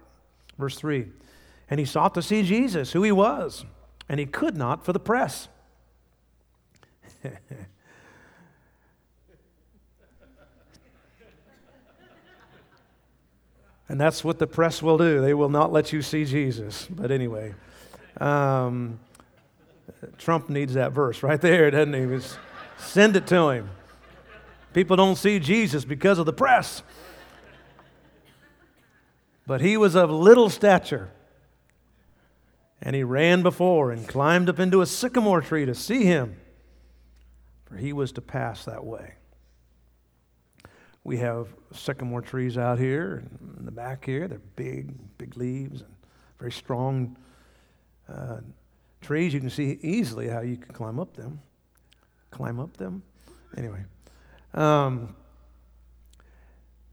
Verse 0.59 0.77
3 0.77 1.07
And 1.71 1.81
he 1.81 1.87
sought 1.87 2.15
to 2.15 2.23
see 2.23 2.43
Jesus, 2.43 2.93
who 2.93 3.03
he 3.03 3.13
was, 3.13 3.65
and 4.09 4.21
he 4.21 4.27
could 4.27 4.57
not 4.57 4.85
for 4.85 4.93
the 4.93 5.01
press. 5.01 5.49
And 13.89 13.99
that's 13.99 14.23
what 14.23 14.39
the 14.39 14.47
press 14.47 14.83
will 14.83 14.99
do. 14.99 15.21
They 15.21 15.35
will 15.35 15.49
not 15.49 15.73
let 15.73 15.93
you 15.93 16.03
see 16.03 16.25
Jesus. 16.27 16.87
But 16.91 17.11
anyway, 17.11 17.55
um, 18.19 19.01
Trump 20.19 20.51
needs 20.51 20.75
that 20.75 20.93
verse 20.93 21.23
right 21.23 21.41
there, 21.41 21.71
doesn't 21.71 21.95
he? 21.95 22.05
Just 22.17 22.39
send 22.77 23.17
it 23.17 23.27
to 23.29 23.49
him. 23.49 23.71
People 24.73 24.97
don't 24.97 25.17
see 25.17 25.39
Jesus 25.39 25.85
because 25.85 26.19
of 26.19 26.27
the 26.27 26.33
press. 26.33 26.83
But 29.47 29.61
he 29.61 29.77
was 29.77 29.95
of 29.95 30.11
little 30.11 30.51
stature. 30.51 31.11
And 32.81 32.95
he 32.95 33.03
ran 33.03 33.43
before 33.43 33.91
and 33.91 34.07
climbed 34.07 34.49
up 34.49 34.61
into 34.61 34.81
a 34.83 34.87
sycamore 34.87 35.41
tree 35.41 35.65
to 35.67 35.75
see 35.75 36.05
him, 36.05 36.37
for 37.65 37.77
he 37.77 37.93
was 37.93 38.13
to 38.13 38.21
pass 38.21 38.65
that 38.67 38.85
way. 38.85 39.15
We 41.03 41.17
have 41.17 41.49
sycamore 41.73 42.21
trees 42.21 42.59
out 42.59 42.79
here 42.79 43.25
in 43.59 43.65
the 43.65 43.71
back 43.71 44.05
here. 44.05 44.29
They're 44.29 44.43
big, 44.57 44.95
big 45.17 45.37
leaves 45.37 45.81
and 45.81 45.95
very 46.39 46.53
strong 46.53 47.17
uh, 48.09 48.41
trees. 49.01 49.33
You 49.33 49.41
can 49.41 49.51
see 49.51 49.79
easily 49.83 50.29
how 50.29 50.41
you 50.41 50.57
can 50.57 50.73
climb 50.75 51.01
up 51.01 51.17
them. 51.17 51.41
Climb 52.31 52.61
up 52.61 52.77
them. 52.77 53.03
Anyway, 53.57 53.83
um, 54.55 55.15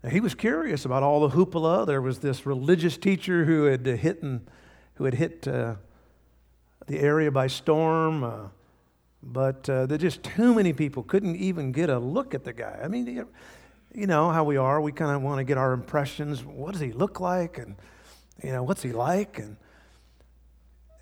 he 0.10 0.20
was 0.20 0.36
curious 0.36 0.86
about 0.86 1.04
all 1.04 1.28
the 1.28 1.36
hoopla. 1.36 1.88
There 1.88 2.02
was 2.02 2.20
this 2.20 2.46
religious 2.46 2.98
teacher 2.98 3.46
who 3.46 3.64
had 3.64 3.86
hit 3.86 4.22
and, 4.22 4.48
who 4.96 5.06
had 5.06 5.16
hit 5.16 5.48
uh, 5.48 5.76
the 6.88 7.00
area 7.00 7.32
by 7.32 7.48
storm. 7.48 8.24
Uh, 8.24 8.48
but 9.24 9.68
uh, 9.70 9.88
there 9.88 9.98
just 9.98 10.22
too 10.24 10.54
many 10.54 10.74
people 10.74 11.02
couldn't 11.02 11.36
even 11.38 11.72
get 11.72 11.90
a 11.90 11.98
look 11.98 12.36
at 12.36 12.44
the 12.44 12.54
guy. 12.54 12.80
I 12.84 12.88
mean, 12.88 13.26
you 13.94 14.08
know 14.08 14.30
how 14.30 14.44
we 14.44 14.58
are. 14.58 14.80
We 14.80 14.92
kind 14.92 15.16
of 15.16 15.24
want 15.24 15.40
to 15.40 15.44
get 15.44 15.58
our 15.58 15.74
impressions. 15.74 16.44
What 16.44 16.74
does 16.74 16.82
he 16.82 16.92
look 16.92 17.20
like? 17.20 17.58
And, 17.58 17.76
you 18.44 18.52
know, 18.52 18.62
what's 18.62 18.84
he 18.84 18.92
like? 18.92 19.40
And, 19.40 19.58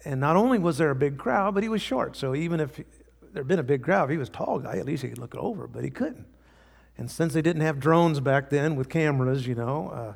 and 0.06 0.22
not 0.22 0.38
only 0.38 0.60
was 0.60 0.78
there 0.78 0.92
a 0.92 0.96
big 0.96 1.18
crowd, 1.18 1.54
but 1.54 1.64
he 1.64 1.70
was 1.70 1.82
short. 1.82 2.16
So 2.16 2.34
even 2.34 2.62
if 2.62 2.80
there'd 3.34 3.48
been 3.48 3.60
a 3.60 3.64
big 3.64 3.84
crowd, 3.84 4.06
if 4.06 4.12
he 4.12 4.18
was 4.18 4.30
a 4.30 4.32
tall 4.32 4.60
guy, 4.60 4.78
at 4.78 4.86
least 4.86 5.04
he 5.04 5.10
could 5.10 5.18
look 5.18 5.36
over, 5.36 5.68
but 5.68 5.84
he 5.84 5.90
couldn't. 5.90 6.26
And 6.98 7.10
since 7.10 7.34
they 7.34 7.42
didn't 7.42 7.64
have 7.64 7.80
drones 7.80 8.20
back 8.20 8.50
then 8.50 8.76
with 8.76 8.90
cameras, 8.90 9.48
you 9.48 9.56
know, 9.56 9.90
uh, 9.90 10.14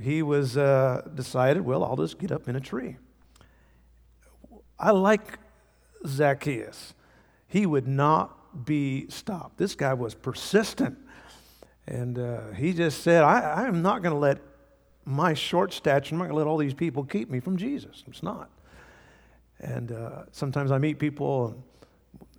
he 0.00 0.22
was 0.22 0.56
uh, 0.56 1.02
decided, 1.14 1.62
well, 1.62 1.84
I'll 1.84 1.96
just 1.96 2.18
get 2.18 2.32
up 2.32 2.48
in 2.48 2.56
a 2.56 2.60
tree. 2.60 2.96
I 4.78 4.90
like 4.90 5.38
Zacchaeus. 6.06 6.94
He 7.46 7.66
would 7.66 7.86
not 7.86 8.64
be 8.64 9.08
stopped. 9.08 9.58
This 9.58 9.74
guy 9.74 9.94
was 9.94 10.14
persistent. 10.14 10.98
And 11.86 12.18
uh, 12.18 12.50
he 12.52 12.72
just 12.72 13.02
said, 13.02 13.22
I, 13.22 13.66
am 13.66 13.82
not 13.82 14.02
going 14.02 14.14
to 14.14 14.18
let 14.18 14.38
my 15.04 15.34
short 15.34 15.72
stature, 15.72 16.14
I'm 16.14 16.18
not 16.18 16.24
going 16.24 16.34
to 16.34 16.38
let 16.38 16.46
all 16.46 16.58
these 16.58 16.74
people 16.74 17.04
keep 17.04 17.28
me 17.28 17.40
from 17.40 17.56
Jesus. 17.56 18.04
It's 18.06 18.22
not. 18.22 18.50
And 19.58 19.92
uh, 19.92 20.24
sometimes 20.30 20.70
I 20.70 20.78
meet 20.78 20.98
people 20.98 21.64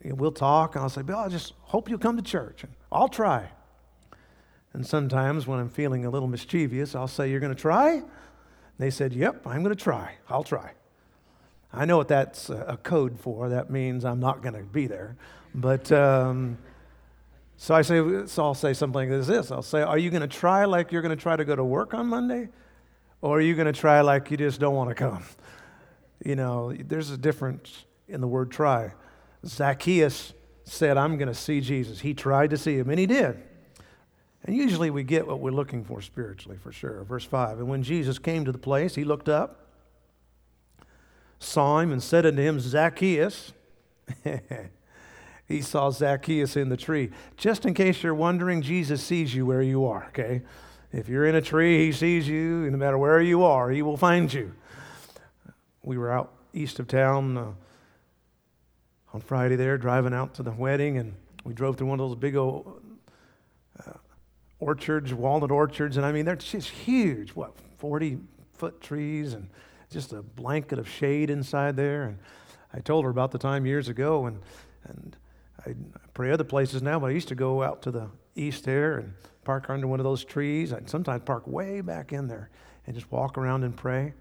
we'll 0.03 0.31
talk, 0.31 0.75
and 0.75 0.83
I'll 0.83 0.89
say, 0.89 1.01
Bill, 1.01 1.17
I 1.17 1.29
just 1.29 1.53
hope 1.61 1.89
you'll 1.89 1.99
come 1.99 2.17
to 2.17 2.23
church. 2.23 2.63
And 2.63 2.73
I'll 2.91 3.09
try. 3.09 3.49
And 4.73 4.85
sometimes 4.85 5.47
when 5.47 5.59
I'm 5.59 5.69
feeling 5.69 6.05
a 6.05 6.09
little 6.09 6.27
mischievous, 6.27 6.95
I'll 6.95 7.07
say, 7.07 7.29
You're 7.29 7.39
going 7.39 7.55
to 7.55 7.61
try? 7.61 7.93
And 7.93 8.05
they 8.79 8.89
said, 8.89 9.13
Yep, 9.13 9.45
I'm 9.45 9.63
going 9.63 9.75
to 9.75 9.81
try. 9.81 10.15
I'll 10.29 10.43
try. 10.43 10.71
I 11.71 11.85
know 11.85 11.97
what 11.97 12.07
that's 12.07 12.49
a 12.49 12.77
code 12.83 13.19
for. 13.19 13.49
That 13.49 13.69
means 13.69 14.05
I'm 14.05 14.19
not 14.19 14.41
going 14.41 14.55
to 14.55 14.63
be 14.63 14.87
there. 14.87 15.15
But. 15.53 15.91
Um, 15.91 16.57
so 17.63 17.73
I 17.73 17.81
say, 17.81 18.25
so 18.25 18.43
I'll 18.43 18.55
say 18.55 18.73
something 18.73 19.09
like 19.09 19.25
this. 19.25 19.49
I'll 19.49 19.61
say, 19.61 19.81
are 19.81 19.97
you 19.97 20.09
going 20.09 20.21
to 20.21 20.27
try 20.27 20.65
like 20.65 20.91
you're 20.91 21.01
going 21.01 21.15
to 21.15 21.21
try 21.21 21.37
to 21.37 21.45
go 21.45 21.55
to 21.55 21.63
work 21.63 21.93
on 21.93 22.07
Monday? 22.07 22.49
Or 23.21 23.37
are 23.37 23.41
you 23.41 23.53
going 23.55 23.67
to 23.67 23.79
try 23.79 24.01
like 24.01 24.29
you 24.31 24.35
just 24.35 24.59
don't 24.59 24.75
want 24.75 24.89
to 24.89 24.95
come? 24.95 25.23
You 26.25 26.35
know, 26.35 26.73
there's 26.73 27.09
a 27.09 27.17
difference 27.17 27.85
in 28.09 28.19
the 28.19 28.27
word 28.27 28.51
try. 28.51 28.91
Zacchaeus 29.45 30.33
said, 30.65 30.97
I'm 30.97 31.17
going 31.17 31.27
to 31.27 31.33
see 31.33 31.61
Jesus. 31.61 31.99
He 31.99 32.13
tried 32.13 32.49
to 32.51 32.57
see 32.57 32.77
him, 32.77 32.89
and 32.89 32.99
he 32.99 33.05
did. 33.05 33.41
And 34.45 34.55
usually 34.55 34.89
we 34.89 35.03
get 35.03 35.27
what 35.27 35.39
we're 35.39 35.51
looking 35.51 35.83
for 35.83 36.01
spiritually, 36.01 36.57
for 36.57 36.71
sure. 36.71 37.03
Verse 37.03 37.25
5 37.25 37.59
And 37.59 37.67
when 37.67 37.83
Jesus 37.83 38.19
came 38.19 38.45
to 38.45 38.51
the 38.51 38.57
place, 38.57 38.95
he 38.95 39.03
looked 39.03 39.29
up, 39.29 39.67
saw 41.39 41.79
him, 41.79 41.91
and 41.91 42.03
said 42.03 42.25
unto 42.25 42.41
him, 42.41 42.59
Zacchaeus, 42.59 43.53
he 45.47 45.61
saw 45.61 45.91
Zacchaeus 45.91 46.57
in 46.57 46.69
the 46.69 46.77
tree. 46.77 47.11
Just 47.37 47.65
in 47.65 47.73
case 47.73 48.03
you're 48.03 48.13
wondering, 48.13 48.61
Jesus 48.61 49.01
sees 49.01 49.33
you 49.33 49.45
where 49.45 49.61
you 49.61 49.85
are, 49.85 50.05
okay? 50.07 50.41
If 50.91 51.07
you're 51.07 51.25
in 51.25 51.35
a 51.35 51.41
tree, 51.41 51.85
he 51.85 51.91
sees 51.91 52.27
you. 52.27 52.69
No 52.69 52.77
matter 52.77 52.97
where 52.97 53.21
you 53.21 53.43
are, 53.43 53.71
he 53.71 53.81
will 53.81 53.97
find 53.97 54.31
you. 54.31 54.53
We 55.83 55.97
were 55.97 56.11
out 56.11 56.33
east 56.53 56.79
of 56.79 56.87
town 56.87 57.37
uh, 57.37 57.51
on 59.13 59.21
Friday 59.21 59.55
there, 59.55 59.77
driving 59.77 60.13
out 60.13 60.33
to 60.35 60.43
the 60.43 60.51
wedding, 60.51 60.97
and 60.97 61.13
we 61.43 61.53
drove 61.53 61.77
through 61.77 61.87
one 61.87 61.99
of 61.99 62.09
those 62.09 62.17
big 62.17 62.35
old 62.35 62.81
uh, 63.85 63.93
orchards, 64.59 65.13
walnut 65.13 65.51
orchards, 65.51 65.97
and 65.97 66.05
I 66.05 66.11
mean, 66.11 66.25
they're 66.25 66.35
just 66.35 66.69
huge, 66.69 67.31
what, 67.31 67.53
40 67.77 68.17
foot 68.53 68.81
trees, 68.81 69.33
and 69.33 69.47
just 69.91 70.13
a 70.13 70.23
blanket 70.23 70.79
of 70.79 70.89
shade 70.89 71.29
inside 71.29 71.75
there. 71.75 72.05
And 72.05 72.17
I 72.73 72.79
told 72.79 73.05
her 73.05 73.11
about 73.11 73.31
the 73.31 73.37
time 73.37 73.65
years 73.67 73.87
ago, 73.87 74.25
and, 74.25 74.39
and 74.85 75.15
I 75.65 75.75
pray 76.15 76.31
other 76.31 76.43
places 76.43 76.81
now, 76.81 76.99
but 76.99 77.07
I 77.07 77.11
used 77.11 77.27
to 77.27 77.35
go 77.35 77.61
out 77.61 77.83
to 77.83 77.91
the 77.91 78.09
east 78.35 78.63
there 78.63 78.97
and 78.97 79.13
park 79.43 79.69
under 79.69 79.85
one 79.85 79.99
of 79.99 80.03
those 80.03 80.25
trees. 80.25 80.73
I'd 80.73 80.89
sometimes 80.89 81.21
park 81.23 81.45
way 81.45 81.81
back 81.81 82.11
in 82.11 82.27
there 82.27 82.49
and 82.87 82.95
just 82.95 83.11
walk 83.11 83.37
around 83.37 83.63
and 83.63 83.75
pray. 83.75 84.13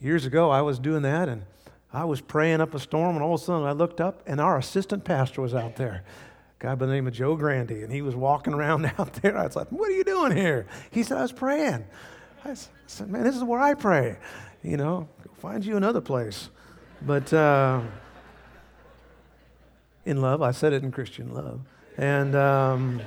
Years 0.00 0.26
ago, 0.26 0.50
I 0.50 0.62
was 0.62 0.80
doing 0.80 1.02
that 1.02 1.28
and 1.28 1.44
I 1.92 2.04
was 2.04 2.20
praying 2.20 2.60
up 2.60 2.74
a 2.74 2.78
storm, 2.78 3.16
and 3.16 3.22
all 3.22 3.34
of 3.34 3.40
a 3.40 3.44
sudden 3.44 3.66
I 3.66 3.72
looked 3.72 4.00
up 4.00 4.22
and 4.26 4.40
our 4.40 4.56
assistant 4.56 5.04
pastor 5.04 5.42
was 5.42 5.54
out 5.54 5.76
there. 5.76 6.04
A 6.60 6.62
guy 6.62 6.74
by 6.74 6.86
the 6.86 6.92
name 6.92 7.06
of 7.06 7.12
Joe 7.12 7.36
Grandy, 7.36 7.82
and 7.82 7.92
he 7.92 8.02
was 8.02 8.16
walking 8.16 8.54
around 8.54 8.86
out 8.98 9.14
there. 9.14 9.36
I 9.36 9.44
was 9.44 9.56
like, 9.56 9.68
What 9.68 9.88
are 9.88 9.94
you 9.94 10.04
doing 10.04 10.34
here? 10.34 10.66
He 10.90 11.02
said, 11.02 11.18
I 11.18 11.22
was 11.22 11.32
praying. 11.32 11.84
I 12.44 12.54
said, 12.86 13.10
Man, 13.10 13.24
this 13.24 13.36
is 13.36 13.44
where 13.44 13.60
I 13.60 13.74
pray. 13.74 14.16
You 14.62 14.76
know, 14.76 15.08
find 15.40 15.64
you 15.64 15.76
another 15.76 16.00
place. 16.00 16.48
But, 17.04 17.32
uh, 17.32 17.82
in 20.04 20.20
love. 20.20 20.42
I 20.42 20.50
said 20.50 20.72
it 20.72 20.82
in 20.82 20.90
Christian 20.90 21.32
love. 21.32 21.60
And, 21.96 22.34
um, 22.34 23.02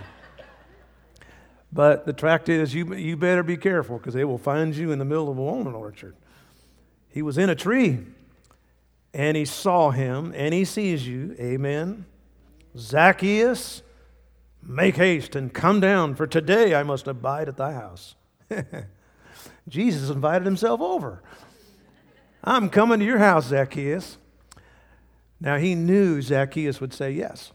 but 1.72 2.06
the 2.06 2.14
fact 2.14 2.50
is, 2.50 2.74
you, 2.74 2.94
you 2.96 3.18
better 3.18 3.44
be 3.44 3.58
careful 3.58 3.98
because 3.98 4.14
they 4.14 4.24
will 4.24 4.38
find 4.38 4.76
you 4.76 4.92
in 4.92 5.00
the 5.00 5.06
middle 5.06 5.30
of 5.30 5.38
a 5.38 5.42
walnut 5.42 5.74
orchard. 5.74 6.16
He 7.10 7.22
was 7.22 7.38
in 7.38 7.50
a 7.50 7.56
tree 7.56 8.00
and 9.16 9.38
he 9.38 9.46
saw 9.46 9.92
him 9.92 10.34
and 10.36 10.54
he 10.54 10.66
sees 10.66 11.08
you. 11.08 11.36
Amen. 11.40 12.06
Zacchaeus, 12.78 13.82
make 14.62 14.98
haste 14.98 15.38
and 15.38 15.54
come 15.54 15.80
down, 15.80 16.16
for 16.16 16.28
today 16.28 16.76
I 16.76 16.84
must 16.84 17.08
abide 17.08 17.48
at 17.48 17.56
thy 17.56 17.72
house. 17.72 18.16
Jesus 19.70 20.10
invited 20.10 20.46
himself 20.46 20.82
over. 20.82 21.24
I'm 22.44 22.70
coming 22.70 23.00
to 23.00 23.06
your 23.06 23.20
house, 23.20 23.48
Zacchaeus. 23.48 24.18
Now 25.40 25.58
he 25.58 25.76
knew 25.76 26.22
Zacchaeus 26.22 26.82
would 26.82 26.94
say 26.94 27.12
yes 27.12 27.54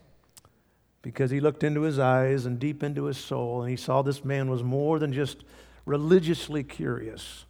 because 1.02 1.30
he 1.30 1.40
looked 1.40 1.62
into 1.62 1.82
his 1.82 1.98
eyes 1.98 2.46
and 2.46 2.58
deep 2.58 2.82
into 2.82 3.04
his 3.04 3.18
soul 3.18 3.60
and 3.60 3.70
he 3.70 3.76
saw 3.76 4.00
this 4.00 4.24
man 4.24 4.48
was 4.48 4.62
more 4.62 4.98
than 4.98 5.12
just 5.12 5.44
religiously 5.84 6.64
curious. 6.64 7.44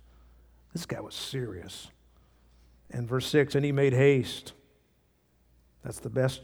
This 0.72 0.84
guy 0.84 1.00
was 1.00 1.14
serious. 1.14 1.90
And 2.90 3.08
verse 3.08 3.26
6 3.26 3.54
and 3.54 3.64
he 3.64 3.72
made 3.72 3.92
haste. 3.92 4.52
That's 5.84 6.00
the 6.00 6.10
best 6.10 6.42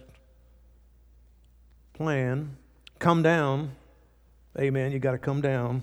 plan. 1.92 2.56
Come 2.98 3.22
down. 3.22 3.72
Amen. 4.58 4.92
You 4.92 4.98
got 4.98 5.12
to 5.12 5.18
come 5.18 5.40
down. 5.40 5.82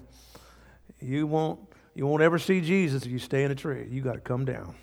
You 1.00 1.27
won't 1.27 1.60
you 1.96 2.08
won't 2.08 2.24
ever 2.24 2.39
see 2.39 2.60
Jesus 2.60 3.05
if 3.05 3.12
you 3.12 3.20
stay 3.20 3.43
in 3.43 3.51
a 3.51 3.55
tree. 3.55 3.88
You 3.89 4.01
got 4.01 4.13
to 4.13 4.20
come 4.20 4.46
down. 4.46 4.75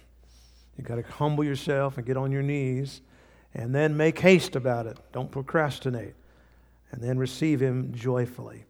You 0.76 0.84
got 0.84 0.96
to 0.96 1.02
humble 1.02 1.42
yourself 1.42 1.96
and 1.96 2.06
get 2.06 2.16
on 2.16 2.30
your 2.30 2.42
knees 2.42 3.00
and 3.52 3.74
then 3.74 3.96
make 3.96 4.18
haste 4.20 4.54
about 4.54 4.86
it. 4.86 4.96
Don't 5.12 5.30
procrastinate. 5.30 6.14
And 6.92 7.02
then 7.02 7.18
receive 7.18 7.60
him 7.60 7.92
joyfully. 7.94 8.64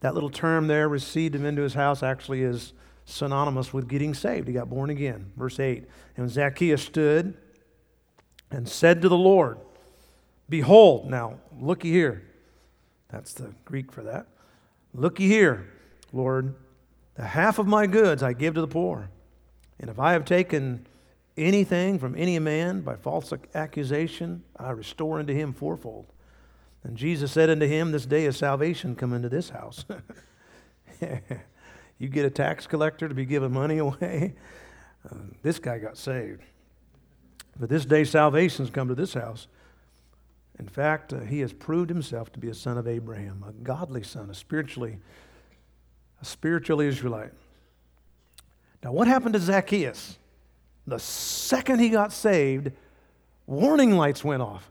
That 0.00 0.14
little 0.14 0.30
term 0.30 0.66
there, 0.66 0.88
received 0.88 1.34
him 1.34 1.46
into 1.46 1.62
his 1.62 1.74
house, 1.74 2.02
actually 2.02 2.42
is 2.42 2.72
synonymous 3.04 3.72
with 3.72 3.88
getting 3.88 4.14
saved. 4.14 4.48
He 4.48 4.54
got 4.54 4.70
born 4.70 4.90
again. 4.90 5.32
Verse 5.36 5.60
8. 5.60 5.84
And 6.16 6.30
Zacchaeus 6.30 6.82
stood 6.82 7.34
and 8.50 8.68
said 8.68 9.02
to 9.02 9.08
the 9.08 9.16
Lord, 9.16 9.58
Behold, 10.48 11.10
now, 11.10 11.38
looky 11.58 11.90
here. 11.90 12.22
That's 13.08 13.32
the 13.34 13.54
Greek 13.64 13.92
for 13.92 14.02
that. 14.02 14.26
Looky 14.92 15.26
here, 15.26 15.70
Lord. 16.12 16.54
The 17.14 17.24
half 17.24 17.58
of 17.58 17.66
my 17.66 17.86
goods 17.86 18.22
I 18.22 18.32
give 18.32 18.54
to 18.54 18.60
the 18.60 18.68
poor. 18.68 19.08
And 19.78 19.88
if 19.88 19.98
I 19.98 20.12
have 20.12 20.24
taken 20.24 20.86
anything 21.36 21.98
from 21.98 22.14
any 22.16 22.38
man 22.38 22.80
by 22.80 22.96
false 22.96 23.32
accusation, 23.54 24.42
I 24.56 24.70
restore 24.70 25.18
unto 25.18 25.32
him 25.32 25.52
fourfold. 25.52 26.06
And 26.82 26.96
Jesus 26.96 27.32
said 27.32 27.50
unto 27.50 27.66
him, 27.66 27.92
This 27.92 28.06
day 28.06 28.26
is 28.26 28.36
salvation 28.36 28.94
come 28.94 29.12
into 29.12 29.28
this 29.28 29.50
house. 29.50 29.84
you 31.98 32.08
get 32.08 32.24
a 32.24 32.30
tax 32.30 32.66
collector 32.66 33.08
to 33.08 33.14
be 33.14 33.24
giving 33.24 33.52
money 33.52 33.78
away. 33.78 34.34
Uh, 35.08 35.16
this 35.42 35.58
guy 35.58 35.78
got 35.78 35.96
saved. 35.96 36.42
But 37.58 37.68
this 37.68 37.84
day 37.84 38.04
salvation's 38.04 38.70
come 38.70 38.88
to 38.88 38.94
this 38.94 39.14
house. 39.14 39.46
In 40.58 40.68
fact, 40.68 41.12
uh, 41.12 41.20
he 41.20 41.40
has 41.40 41.52
proved 41.52 41.90
himself 41.90 42.32
to 42.32 42.38
be 42.38 42.48
a 42.48 42.54
son 42.54 42.78
of 42.78 42.88
Abraham, 42.88 43.44
a 43.46 43.52
godly 43.52 44.02
son, 44.02 44.30
a 44.30 44.34
spiritually, 44.34 44.98
a 46.20 46.24
spiritual 46.24 46.80
Israelite. 46.80 47.32
Now, 48.82 48.92
what 48.92 49.06
happened 49.06 49.34
to 49.34 49.40
Zacchaeus? 49.40 50.18
The 50.86 50.98
second 50.98 51.78
he 51.78 51.88
got 51.88 52.12
saved, 52.12 52.70
warning 53.46 53.96
lights 53.96 54.22
went 54.22 54.42
off. 54.42 54.70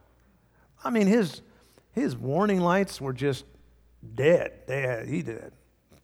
I 0.84 0.90
mean, 0.90 1.08
his, 1.08 1.42
his 1.94 2.16
warning 2.16 2.60
lights 2.60 3.02
were 3.02 3.14
just 3.14 3.46
dead. 4.16 4.54
Had, 4.68 5.08
he 5.08 5.22
did 5.22 5.52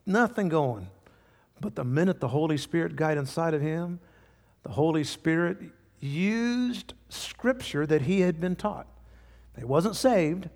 nothing 0.09 0.49
going. 0.49 0.87
But 1.61 1.75
the 1.75 1.83
minute 1.83 2.19
the 2.19 2.27
Holy 2.29 2.57
Spirit 2.57 2.95
got 2.95 3.17
inside 3.17 3.53
of 3.53 3.61
him, 3.61 3.99
the 4.63 4.69
Holy 4.69 5.03
Spirit 5.03 5.57
used 5.99 6.93
scripture 7.09 7.85
that 7.85 8.03
he 8.03 8.21
had 8.21 8.39
been 8.39 8.55
taught. 8.55 8.87
He 9.57 9.65
wasn't 9.65 9.95
saved, 9.95 10.49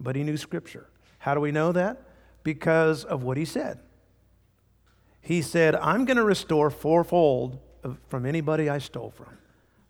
but 0.00 0.16
he 0.16 0.22
knew 0.22 0.36
scripture. 0.36 0.88
How 1.18 1.34
do 1.34 1.40
we 1.40 1.52
know 1.52 1.72
that? 1.72 2.02
Because 2.42 3.04
of 3.04 3.22
what 3.22 3.36
he 3.36 3.44
said. 3.44 3.80
He 5.20 5.42
said, 5.42 5.74
I'm 5.74 6.04
going 6.04 6.16
to 6.16 6.24
restore 6.24 6.70
fourfold 6.70 7.58
from 8.08 8.24
anybody 8.24 8.68
I 8.68 8.78
stole 8.78 9.10
from. 9.10 9.36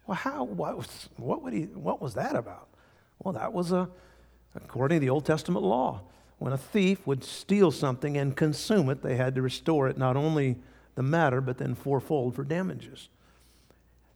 Well, 0.07 0.17
how, 0.17 0.45
what 0.45 0.77
was, 0.77 1.09
what, 1.17 1.43
would 1.43 1.53
he, 1.53 1.62
what 1.64 2.01
was 2.01 2.14
that 2.14 2.35
about? 2.35 2.69
Well, 3.19 3.35
that 3.35 3.53
was 3.53 3.73
a, 3.73 3.88
according 4.55 4.97
to 4.97 5.01
the 5.01 5.11
Old 5.11 5.27
Testament 5.27 5.64
law. 5.64 6.03
When 6.38 6.53
a 6.53 6.59
thief 6.59 7.07
would 7.07 7.25
steal 7.25 7.70
something 7.70 8.16
and 8.16 8.37
consume 8.37 8.90
it, 8.90 9.03
they 9.03 9.16
had 9.16 9.35
to 9.37 9.42
restore 9.42 9.88
it, 9.88 9.96
not 9.96 10.16
only 10.16 10.57
the 10.94 11.03
matter, 11.03 11.40
but 11.40 11.59
then 11.59 11.75
fourfold 11.75 12.35
for 12.35 12.44
damages. 12.44 13.09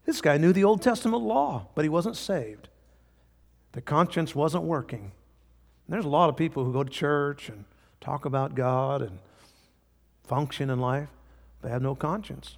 This 0.04 0.20
guy 0.20 0.36
knew 0.38 0.52
the 0.52 0.64
Old 0.64 0.82
Testament 0.82 1.22
law, 1.22 1.68
but 1.74 1.84
he 1.84 1.88
wasn't 1.88 2.16
saved. 2.16 2.68
The 3.72 3.80
conscience 3.80 4.34
wasn't 4.34 4.64
working. 4.64 5.12
And 5.86 5.94
there's 5.94 6.04
a 6.04 6.08
lot 6.08 6.28
of 6.28 6.36
people 6.36 6.64
who 6.64 6.72
go 6.72 6.84
to 6.84 6.90
church 6.90 7.48
and 7.48 7.64
talk 8.00 8.24
about 8.24 8.54
God 8.54 9.02
and 9.02 9.18
function 10.24 10.70
in 10.70 10.78
life, 10.80 11.08
but 11.60 11.70
have 11.70 11.82
no 11.82 11.94
conscience. 11.94 12.56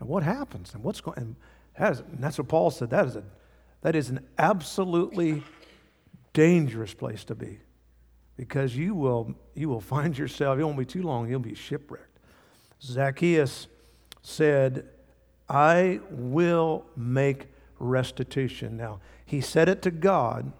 And 0.00 0.08
what 0.08 0.22
happens? 0.22 0.74
And 0.74 0.82
what's 0.82 1.00
going? 1.00 1.18
And, 1.18 1.36
that 1.78 1.92
is, 1.92 2.00
and 2.00 2.18
that's 2.18 2.38
what 2.38 2.48
Paul 2.48 2.70
said. 2.70 2.90
That 2.90 3.06
is 3.06 3.16
a, 3.16 3.22
that 3.82 3.94
is 3.94 4.10
an 4.10 4.20
absolutely 4.38 5.42
dangerous 6.32 6.92
place 6.92 7.24
to 7.24 7.34
be, 7.34 7.58
because 8.36 8.76
you 8.76 8.94
will 8.94 9.34
you 9.54 9.68
will 9.68 9.80
find 9.80 10.16
yourself. 10.16 10.58
It 10.58 10.64
won't 10.64 10.78
be 10.78 10.84
too 10.84 11.02
long. 11.02 11.28
You'll 11.28 11.40
be 11.40 11.54
shipwrecked. 11.54 12.18
Zacchaeus 12.82 13.68
said, 14.22 14.88
"I 15.48 16.00
will 16.10 16.84
make 16.96 17.48
restitution." 17.78 18.76
Now 18.76 19.00
he 19.24 19.40
said 19.40 19.68
it 19.68 19.82
to 19.82 19.90
God, 19.90 20.52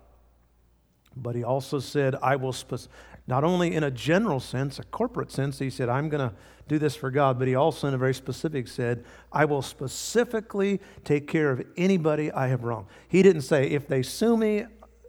but 1.17 1.35
he 1.35 1.45
also 1.45 1.79
said, 1.79 2.15
"I 2.23 2.37
will." 2.37 2.53
Spe- 2.53 2.89
not 3.27 3.43
only 3.43 3.75
in 3.75 3.83
a 3.83 3.91
general 3.91 4.39
sense, 4.39 4.79
a 4.79 4.85
corporate 4.85 5.33
sense, 5.33 5.59
he 5.59 5.69
said, 5.69 5.89
I'm 5.89 6.09
going 6.09 6.29
to 6.29 6.35
do 6.69 6.79
this 6.79 6.95
for 6.95 7.11
God, 7.11 7.39
but 7.39 7.49
he 7.49 7.55
also, 7.55 7.89
in 7.89 7.95
a 7.95 7.99
very 7.99 8.15
specific, 8.15 8.69
said, 8.69 9.05
I 9.33 9.45
will 9.45 9.63
specifically 9.63 10.81
take 11.05 11.27
care 11.27 11.51
of 11.51 11.65
anybody 11.77 12.31
I 12.31 12.49
have 12.49 12.63
wronged. 12.63 12.87
He 13.09 13.23
didn't 13.23 13.43
say, 13.43 13.71
if 13.71 13.89
they 13.89 14.03
sue 14.03 14.37
me 14.37 14.67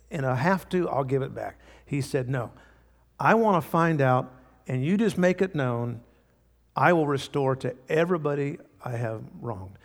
and 0.09 0.25
I 0.25 0.35
have 0.35 0.67
to, 0.69 0.89
I'll 0.89 1.03
give 1.03 1.21
it 1.21 1.35
back. 1.35 1.59
He 1.87 2.01
said, 2.01 2.29
no, 2.29 2.51
I 3.19 3.33
want 3.33 3.63
to 3.63 3.67
find 3.67 4.01
out, 4.01 4.31
and 4.67 4.85
you 4.85 4.97
just 4.97 5.17
make 5.17 5.41
it 5.41 5.55
known, 5.55 6.01
I 6.75 6.93
will 6.93 7.07
restore 7.07 7.55
to 7.55 7.73
everybody 7.89 8.59
I 8.85 8.91
have 8.91 9.23
wronged. 9.41 9.79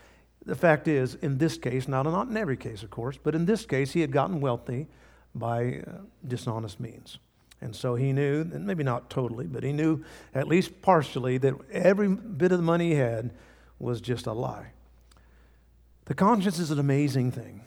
The 0.45 0.57
fact 0.57 0.89
is, 0.89 1.15
in 1.15 1.39
this 1.39 1.57
case, 1.57 1.89
not, 1.89 2.05
not 2.05 2.29
in 2.29 2.37
every 2.37 2.57
case, 2.57 2.83
of 2.83 2.91
course, 2.91 3.19
but 3.23 3.35
in 3.35 3.47
this 3.47 3.65
case, 3.65 3.93
he 3.93 4.01
had 4.01 4.13
gotten 4.13 4.41
wealthy 4.41 4.89
by 5.35 5.83
uh, 5.87 5.93
dishonest 6.27 6.81
means. 6.81 7.19
And 7.61 7.75
so 7.75 7.95
he 7.95 8.13
knew, 8.13 8.41
and 8.41 8.67
maybe 8.67 8.83
not 8.83 9.09
totally, 9.09 9.47
but 9.47 9.63
he 9.63 9.73
knew 9.73 10.05
at 10.35 10.49
least 10.49 10.83
partially 10.83 11.39
that 11.39 11.55
every 11.71 12.09
bit 12.09 12.51
of 12.51 12.59
the 12.59 12.65
money 12.65 12.91
he 12.91 12.97
had 12.97 13.31
was 13.79 14.01
just 14.01 14.27
a 14.27 14.33
lie. 14.33 14.73
The 16.07 16.15
conscience 16.15 16.59
is 16.59 16.73
an 16.73 16.81
amazing 16.81 17.31
thing. 17.31 17.63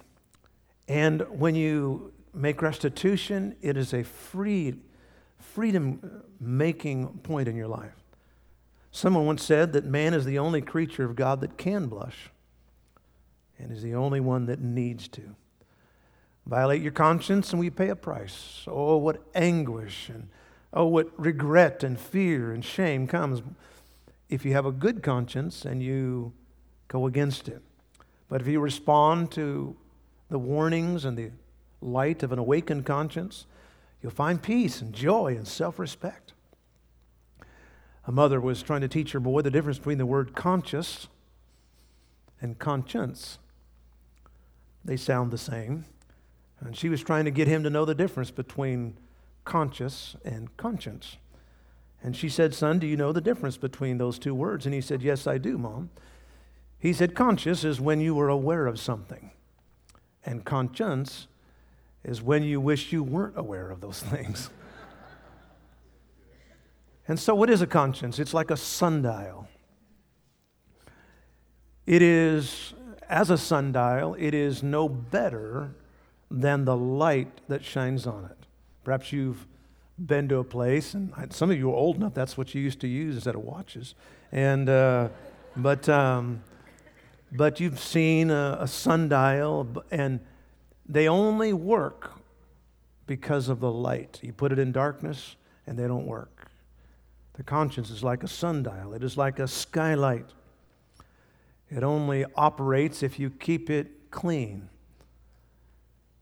And 0.90 1.22
when 1.40 1.56
you 1.56 2.12
make 2.36 2.62
restitution, 2.62 3.56
it 3.62 3.78
is 3.78 3.94
a 3.94 4.04
free, 4.04 4.76
freedom 5.40 6.24
making 6.40 7.08
point 7.24 7.48
in 7.48 7.56
your 7.56 7.68
life. 7.68 7.96
Someone 8.92 9.26
once 9.26 9.44
said 9.44 9.74
that 9.74 9.86
man 9.86 10.14
is 10.14 10.26
the 10.26 10.40
only 10.40 10.62
creature 10.62 11.04
of 11.04 11.16
God 11.16 11.42
that 11.42 11.58
can 11.58 11.88
blush 11.88 12.30
and 13.60 13.72
is 13.72 13.82
the 13.82 13.96
only 13.96 14.20
one 14.20 14.46
that 14.46 14.62
needs 14.62 15.08
to 15.10 15.36
violate 16.46 16.82
your 16.82 16.92
conscience 16.92 17.52
and 17.52 17.60
we 17.60 17.70
pay 17.70 17.90
a 17.90 17.96
price. 17.96 18.64
Oh, 18.68 18.98
what 18.98 19.22
anguish 19.34 20.10
and 20.10 20.30
oh, 20.74 20.86
what 20.86 21.12
regret 21.20 21.84
and 21.84 22.00
fear 22.00 22.52
and 22.52 22.64
shame 22.64 23.08
comes 23.08 23.42
if 24.30 24.46
you 24.46 24.54
have 24.54 24.66
a 24.66 24.72
good 24.72 25.02
conscience 25.02 25.66
and 25.66 25.82
you 25.82 26.34
go 26.88 27.08
against 27.08 27.48
it. 27.48 27.62
But 28.30 28.42
if 28.42 28.48
you 28.48 28.60
respond 28.60 29.32
to 29.32 29.76
the 30.30 30.40
warnings 30.40 31.06
and 31.06 31.18
the 31.18 31.32
light 31.82 32.24
of 32.24 32.32
an 32.32 32.40
awakened 32.40 32.86
conscience, 32.86 33.46
you'll 34.02 34.12
find 34.12 34.42
peace 34.42 34.82
and 34.82 34.94
joy 34.94 35.36
and 35.36 35.48
self 35.48 35.80
respect. 35.80 36.34
A 38.08 38.12
mother 38.12 38.40
was 38.40 38.62
trying 38.62 38.82
to 38.82 38.88
teach 38.88 39.12
her 39.14 39.20
boy 39.20 39.42
the 39.42 39.52
difference 39.52 39.80
between 39.80 39.98
the 39.98 40.06
word 40.06 40.36
conscious 40.36 41.08
and 42.40 42.60
conscience. 42.60 43.40
They 44.84 44.98
sound 44.98 45.32
the 45.32 45.38
same. 45.38 45.86
And 46.60 46.76
she 46.78 46.90
was 46.90 47.04
trying 47.04 47.26
to 47.26 47.32
get 47.32 47.48
him 47.48 47.64
to 47.64 47.70
know 47.70 47.86
the 47.86 47.96
difference 47.96 48.32
between 48.32 48.96
conscious 49.44 50.16
and 50.24 50.56
conscience. 50.58 51.18
And 52.04 52.16
she 52.16 52.30
said, 52.30 52.54
Son, 52.54 52.80
do 52.80 52.88
you 52.88 52.96
know 52.96 53.12
the 53.12 53.22
difference 53.22 53.58
between 53.58 53.98
those 53.98 54.20
two 54.20 54.36
words? 54.36 54.66
And 54.66 54.76
he 54.76 54.82
said, 54.82 55.02
Yes, 55.02 55.26
I 55.26 55.38
do, 55.38 55.58
Mom. 55.58 55.90
He 56.78 56.94
said, 56.94 57.16
Conscious 57.16 57.64
is 57.64 57.82
when 57.82 58.00
you 58.00 58.14
were 58.14 58.30
aware 58.30 58.68
of 58.68 58.80
something, 58.80 59.32
and 60.24 60.46
conscience 60.46 61.28
is 62.06 62.22
when 62.22 62.44
you 62.44 62.62
wish 62.62 62.94
you 62.94 63.04
weren't 63.04 63.38
aware 63.38 63.70
of 63.70 63.82
those 63.82 64.00
things. 64.14 64.50
and 67.08 67.20
so, 67.20 67.36
what 67.36 67.50
is 67.50 67.62
a 67.62 67.68
conscience? 67.68 68.20
It's 68.20 68.34
like 68.34 68.52
a 68.52 68.58
sundial, 68.58 69.48
it 71.86 72.02
is 72.02 72.74
as 73.10 73.30
a 73.30 73.38
sundial, 73.38 74.16
it 74.18 74.34
is 74.34 74.64
no 74.64 74.90
better 74.90 75.72
than 76.32 76.66
the 76.66 76.76
light 76.76 77.42
that 77.48 77.64
shines 77.64 78.08
on 78.08 78.26
it. 78.26 78.38
Perhaps 78.84 79.12
you've 79.12 79.46
been 80.04 80.28
to 80.30 80.38
a 80.38 80.44
place, 80.44 80.94
and 80.94 81.14
some 81.32 81.52
of 81.52 81.58
you 81.58 81.70
are 81.70 81.76
old 81.76 81.98
enough, 81.98 82.14
that's 82.14 82.38
what 82.38 82.54
you 82.56 82.62
used 82.62 82.80
to 82.82 82.88
use 82.88 83.16
instead 83.16 83.36
of 83.36 83.42
watches. 83.42 83.96
And, 84.32 84.68
uh, 84.68 85.10
but, 85.56 85.88
um, 85.88 86.42
but 87.32 87.60
you've 87.60 87.80
seen 87.80 88.32
a, 88.32 88.58
a 88.62 88.68
sundial, 88.68 89.84
and 89.92 90.20
they 90.88 91.08
only 91.08 91.54
work 91.54 92.12
because 93.08 93.50
of 93.50 93.60
the 93.60 93.72
light. 93.72 94.20
You 94.22 94.34
put 94.34 94.52
it 94.52 94.60
in 94.60 94.72
darkness, 94.72 95.36
and 95.68 95.78
they 95.78 95.88
don't 95.88 96.06
work. 96.06 96.50
The 97.34 97.44
conscience 97.44 97.90
is 97.90 98.04
like 98.04 98.24
a 98.24 98.28
sundial, 98.28 98.94
it 98.94 99.04
is 99.04 99.18
like 99.18 99.40
a 99.40 99.48
skylight. 99.48 100.28
It 101.70 101.84
only 101.84 102.26
operates 102.36 103.02
if 103.02 103.20
you 103.20 103.30
keep 103.30 103.70
it 103.70 104.12
clean. 104.12 104.70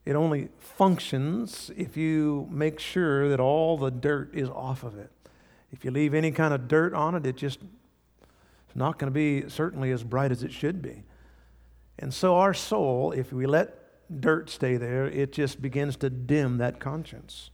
It 0.05 0.15
only 0.15 0.49
functions 0.57 1.69
if 1.77 1.95
you 1.95 2.47
make 2.49 2.79
sure 2.79 3.29
that 3.29 3.39
all 3.39 3.77
the 3.77 3.91
dirt 3.91 4.33
is 4.33 4.49
off 4.49 4.83
of 4.83 4.97
it. 4.97 5.11
If 5.71 5.83
you 5.83 5.91
leave 5.91 6.13
any 6.13 6.31
kind 6.31 6.53
of 6.53 6.67
dirt 6.67 6.93
on 6.93 7.15
it, 7.15 7.25
it 7.25 7.35
just 7.35 7.59
it's 8.67 8.75
not 8.75 8.97
going 8.97 9.11
to 9.11 9.13
be 9.13 9.49
certainly 9.49 9.91
as 9.91 10.03
bright 10.03 10.31
as 10.31 10.43
it 10.43 10.51
should 10.51 10.81
be. 10.81 11.03
And 11.99 12.13
so 12.13 12.35
our 12.35 12.53
soul, 12.53 13.11
if 13.11 13.31
we 13.31 13.45
let 13.45 13.82
dirt 14.21 14.49
stay 14.49 14.77
there, 14.77 15.05
it 15.05 15.31
just 15.31 15.61
begins 15.61 15.95
to 15.97 16.09
dim 16.09 16.57
that 16.57 16.79
conscience. 16.79 17.49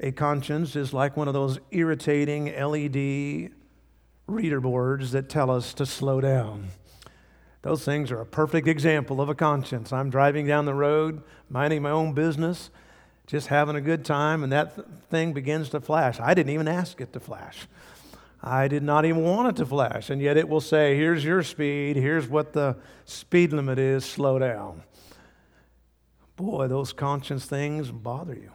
A 0.00 0.12
conscience 0.12 0.76
is 0.76 0.92
like 0.92 1.16
one 1.16 1.28
of 1.28 1.34
those 1.34 1.58
irritating 1.70 2.46
LED 2.46 3.52
reader 4.26 4.60
boards 4.60 5.12
that 5.12 5.28
tell 5.28 5.50
us 5.50 5.72
to 5.74 5.86
slow 5.86 6.20
down. 6.20 6.68
Those 7.62 7.84
things 7.84 8.10
are 8.10 8.20
a 8.20 8.26
perfect 8.26 8.68
example 8.68 9.20
of 9.20 9.28
a 9.28 9.34
conscience. 9.34 9.92
I'm 9.92 10.10
driving 10.10 10.46
down 10.46 10.66
the 10.66 10.74
road, 10.74 11.22
minding 11.48 11.82
my 11.82 11.90
own 11.90 12.12
business, 12.12 12.70
just 13.26 13.46
having 13.46 13.76
a 13.76 13.80
good 13.80 14.04
time, 14.04 14.42
and 14.42 14.52
that 14.52 14.74
th- 14.74 14.86
thing 15.10 15.32
begins 15.32 15.70
to 15.70 15.80
flash. 15.80 16.20
I 16.20 16.34
didn't 16.34 16.52
even 16.52 16.68
ask 16.68 17.00
it 17.00 17.14
to 17.14 17.20
flash. 17.20 17.66
I 18.42 18.68
did 18.68 18.82
not 18.82 19.06
even 19.06 19.22
want 19.22 19.48
it 19.48 19.56
to 19.56 19.66
flash, 19.66 20.10
and 20.10 20.20
yet 20.20 20.36
it 20.36 20.46
will 20.46 20.60
say, 20.60 20.94
Here's 20.96 21.24
your 21.24 21.42
speed, 21.42 21.96
here's 21.96 22.28
what 22.28 22.52
the 22.52 22.76
speed 23.06 23.54
limit 23.54 23.78
is, 23.78 24.04
slow 24.04 24.38
down. 24.38 24.82
Boy, 26.36 26.66
those 26.66 26.92
conscience 26.92 27.44
things 27.44 27.90
bother 27.90 28.34
you. 28.34 28.50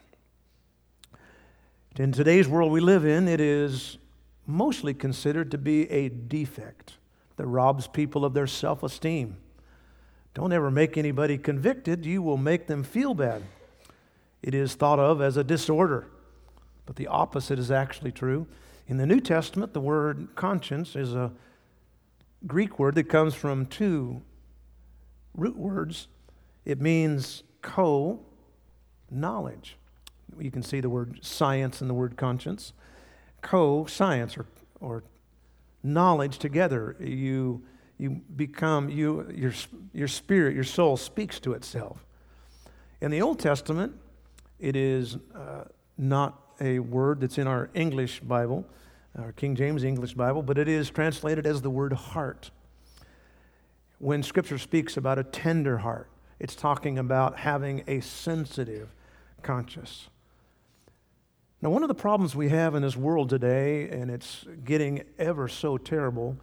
In 1.97 2.11
today's 2.11 2.47
world 2.47 2.71
we 2.71 2.79
live 2.79 3.05
in, 3.05 3.27
it 3.27 3.41
is 3.41 3.97
mostly 4.45 4.93
considered 4.93 5.51
to 5.51 5.57
be 5.57 5.89
a 5.91 6.09
defect 6.09 6.93
that 7.37 7.45
robs 7.45 7.87
people 7.87 8.25
of 8.25 8.33
their 8.33 8.47
self 8.47 8.83
esteem. 8.83 9.37
Don't 10.33 10.53
ever 10.53 10.69
make 10.69 10.97
anybody 10.97 11.37
convicted, 11.37 12.05
you 12.05 12.21
will 12.21 12.37
make 12.37 12.67
them 12.67 12.83
feel 12.83 13.13
bad. 13.13 13.43
It 14.41 14.53
is 14.53 14.75
thought 14.75 14.99
of 14.99 15.21
as 15.21 15.37
a 15.37 15.43
disorder, 15.43 16.07
but 16.85 16.95
the 16.95 17.07
opposite 17.07 17.59
is 17.59 17.71
actually 17.71 18.11
true. 18.11 18.47
In 18.87 18.97
the 18.97 19.05
New 19.05 19.19
Testament, 19.19 19.73
the 19.73 19.81
word 19.81 20.29
conscience 20.35 20.95
is 20.95 21.13
a 21.13 21.31
Greek 22.47 22.79
word 22.79 22.95
that 22.95 23.09
comes 23.09 23.35
from 23.35 23.65
two 23.65 24.21
root 25.35 25.57
words. 25.57 26.07
It 26.65 26.79
means 26.79 27.43
co 27.61 28.19
knowledge. 29.11 29.77
You 30.39 30.51
can 30.51 30.63
see 30.63 30.79
the 30.79 30.89
word 30.89 31.19
science 31.21 31.81
in 31.81 31.87
the 31.87 31.93
word 31.93 32.17
conscience. 32.17 32.73
Co 33.41 33.85
science 33.85 34.37
or, 34.37 34.45
or 34.79 35.03
knowledge 35.83 36.39
together. 36.39 36.95
You, 36.99 37.63
you 37.97 38.21
become, 38.35 38.89
you, 38.89 39.29
your, 39.33 39.53
your 39.93 40.07
spirit, 40.07 40.55
your 40.55 40.63
soul 40.63 40.97
speaks 40.97 41.39
to 41.41 41.53
itself. 41.53 42.05
In 43.01 43.11
the 43.11 43.21
Old 43.21 43.39
Testament, 43.39 43.93
it 44.59 44.75
is 44.75 45.17
uh, 45.35 45.65
not 45.97 46.41
a 46.59 46.79
word 46.79 47.21
that's 47.21 47.37
in 47.37 47.47
our 47.47 47.69
English 47.73 48.19
Bible, 48.19 48.65
our 49.17 49.31
King 49.31 49.55
James 49.55 49.83
English 49.83 50.13
Bible, 50.13 50.41
but 50.41 50.57
it 50.57 50.67
is 50.67 50.89
translated 50.89 51.45
as 51.45 51.61
the 51.61 51.69
word 51.69 51.93
heart. 51.93 52.51
When 53.99 54.23
Scripture 54.23 54.57
speaks 54.57 54.97
about 54.97 55.17
a 55.17 55.23
tender 55.23 55.77
heart, 55.79 56.09
it's 56.39 56.55
talking 56.55 56.97
about 56.97 57.37
having 57.37 57.83
a 57.87 57.99
sensitive 57.99 58.93
conscience. 59.41 60.09
Now, 61.61 61.69
one 61.69 61.83
of 61.83 61.89
the 61.89 61.95
problems 61.95 62.35
we 62.35 62.49
have 62.49 62.73
in 62.75 62.81
this 62.81 62.95
world 62.95 63.29
today, 63.29 63.89
and 63.89 64.09
it's 64.09 64.45
getting 64.63 65.03
ever 65.17 65.49
so 65.49 65.77
terrible, 65.77 66.37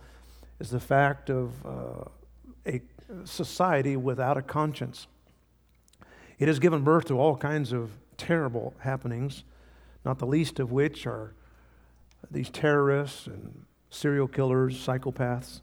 is 0.60 0.70
the 0.70 0.80
fact 0.80 1.30
of 1.30 1.52
uh, 1.64 2.04
a 2.66 2.82
society 3.24 3.96
without 3.96 4.36
a 4.36 4.42
conscience. 4.42 5.06
It 6.38 6.48
has 6.48 6.58
given 6.58 6.82
birth 6.82 7.06
to 7.06 7.18
all 7.18 7.36
kinds 7.36 7.72
of 7.72 7.90
terrible 8.18 8.74
happenings, 8.80 9.44
not 10.04 10.18
the 10.18 10.26
least 10.26 10.60
of 10.60 10.70
which 10.70 11.06
are 11.06 11.32
these 12.30 12.50
terrorists 12.50 13.26
and 13.26 13.64
serial 13.90 14.28
killers, 14.28 14.76
psychopaths. 14.76 15.60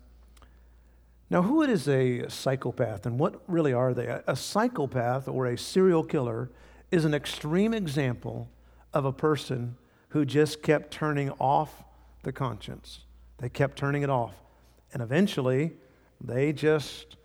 Now, 1.34 1.42
who 1.42 1.64
is 1.64 1.88
a 1.88 2.30
psychopath 2.30 3.08
and 3.08 3.18
what 3.18 3.42
really 3.48 3.74
are 3.74 3.96
they? 3.96 4.22
A 4.28 4.36
psychopath 4.36 5.28
or 5.28 5.48
a 5.48 5.58
serial 5.58 6.04
killer 6.04 6.52
is 6.92 7.06
an 7.06 7.16
extreme 7.16 7.74
example 7.74 8.52
of 8.94 9.04
a 9.04 9.12
person 9.12 9.76
who 10.10 10.26
just 10.26 10.62
kept 10.62 10.92
turning 10.92 11.32
off 11.40 11.86
the 12.22 12.32
conscience. 12.32 13.00
They 13.40 13.50
kept 13.50 13.80
turning 13.80 14.04
it 14.04 14.12
off. 14.12 14.36
And 14.94 15.02
eventually, 15.02 15.72
they 16.22 16.54
just 16.54 17.18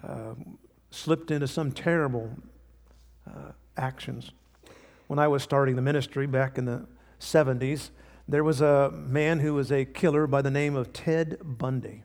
uh, 0.00 0.34
slipped 0.92 1.32
into 1.32 1.48
some 1.48 1.72
terrible 1.72 2.30
uh, 3.26 3.50
actions. 3.76 4.30
When 5.08 5.18
I 5.18 5.26
was 5.26 5.42
starting 5.42 5.74
the 5.74 5.82
ministry 5.82 6.28
back 6.28 6.56
in 6.56 6.66
the 6.66 6.86
70s, 7.18 7.90
there 8.28 8.44
was 8.44 8.60
a 8.60 8.92
man 8.92 9.40
who 9.40 9.54
was 9.54 9.72
a 9.72 9.84
killer 9.84 10.28
by 10.28 10.40
the 10.40 10.52
name 10.52 10.76
of 10.76 10.92
Ted 10.92 11.38
Bundy. 11.42 12.04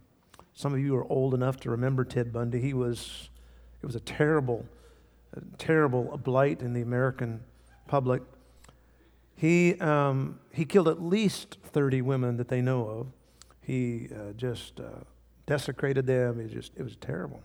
Some 0.53 0.73
of 0.73 0.79
you 0.79 0.95
are 0.95 1.11
old 1.11 1.33
enough 1.33 1.59
to 1.61 1.71
remember 1.71 2.05
Ted 2.05 2.31
Bundy. 2.31 2.61
He 2.61 2.73
was, 2.73 3.29
it 3.81 3.85
was 3.85 3.95
a 3.95 3.99
terrible, 3.99 4.65
a 5.35 5.41
terrible 5.57 6.17
blight 6.23 6.61
in 6.61 6.73
the 6.73 6.81
American 6.81 7.43
public. 7.87 8.21
He, 9.35 9.75
um, 9.79 10.39
he 10.51 10.65
killed 10.65 10.87
at 10.87 11.01
least 11.01 11.57
30 11.63 12.01
women 12.01 12.37
that 12.37 12.49
they 12.49 12.61
know 12.61 12.87
of. 12.87 13.07
He 13.61 14.09
uh, 14.13 14.33
just 14.33 14.79
uh, 14.79 15.03
desecrated 15.45 16.05
them. 16.05 16.39
It, 16.39 16.49
just, 16.49 16.73
it 16.77 16.83
was 16.83 16.95
terrible. 16.97 17.41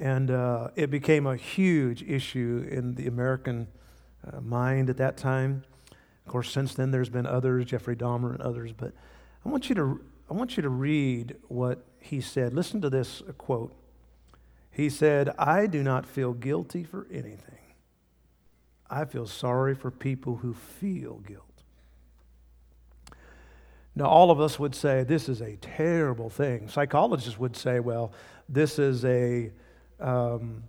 And 0.00 0.30
uh, 0.30 0.68
it 0.74 0.90
became 0.90 1.26
a 1.26 1.36
huge 1.36 2.02
issue 2.02 2.66
in 2.68 2.96
the 2.96 3.06
American 3.06 3.68
uh, 4.26 4.40
mind 4.40 4.90
at 4.90 4.96
that 4.96 5.16
time. 5.16 5.62
Of 6.26 6.32
course, 6.32 6.50
since 6.50 6.74
then 6.74 6.90
there's 6.90 7.10
been 7.10 7.26
others, 7.26 7.66
Jeffrey 7.66 7.94
Dahmer 7.94 8.32
and 8.32 8.40
others. 8.40 8.72
But 8.72 8.92
I 9.44 9.48
want 9.48 9.68
you 9.68 9.74
to, 9.76 10.00
I 10.30 10.34
want 10.34 10.56
you 10.56 10.62
to 10.62 10.68
read 10.68 11.36
what 11.48 11.84
he 12.00 12.20
said. 12.20 12.54
Listen 12.54 12.80
to 12.80 12.90
this 12.90 13.22
quote. 13.38 13.74
He 14.70 14.88
said, 14.88 15.30
I 15.38 15.66
do 15.66 15.82
not 15.82 16.06
feel 16.06 16.32
guilty 16.32 16.82
for 16.82 17.06
anything. 17.10 17.58
I 18.90 19.04
feel 19.04 19.26
sorry 19.26 19.74
for 19.74 19.90
people 19.90 20.36
who 20.36 20.54
feel 20.54 21.22
guilt. 21.26 21.44
Now, 23.96 24.06
all 24.06 24.30
of 24.30 24.40
us 24.40 24.58
would 24.58 24.74
say 24.74 25.04
this 25.04 25.28
is 25.28 25.40
a 25.40 25.56
terrible 25.56 26.28
thing. 26.28 26.68
Psychologists 26.68 27.38
would 27.38 27.56
say, 27.56 27.78
well, 27.78 28.12
this 28.48 28.78
is 28.78 29.04
a 29.04 29.52
um, 30.00 30.64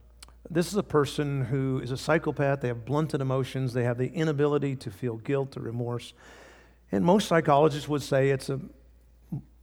this 0.50 0.68
is 0.68 0.76
a 0.76 0.84
person 0.84 1.46
who 1.46 1.80
is 1.80 1.90
a 1.90 1.98
psychopath. 1.98 2.62
They 2.62 2.68
have 2.68 2.86
blunted 2.86 3.20
emotions. 3.20 3.74
They 3.74 3.84
have 3.84 3.98
the 3.98 4.10
inability 4.10 4.76
to 4.78 4.92
feel 4.92 5.18
guilt 5.18 5.58
or 5.58 5.62
remorse. 5.62 6.14
And 6.92 7.04
most 7.04 7.28
psychologists 7.28 7.90
would 7.90 8.04
say 8.04 8.30
it's 8.30 8.50
a 8.50 8.60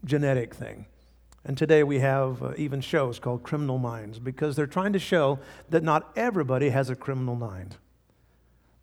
genetic 0.04 0.54
thing. 0.54 0.86
And 1.44 1.58
today 1.58 1.82
we 1.82 1.98
have 1.98 2.42
uh, 2.42 2.52
even 2.56 2.80
shows 2.80 3.18
called 3.18 3.42
Criminal 3.42 3.78
Minds 3.78 4.18
because 4.18 4.54
they're 4.54 4.66
trying 4.66 4.92
to 4.92 4.98
show 4.98 5.40
that 5.70 5.82
not 5.82 6.12
everybody 6.14 6.70
has 6.70 6.88
a 6.88 6.94
criminal 6.94 7.34
mind. 7.34 7.76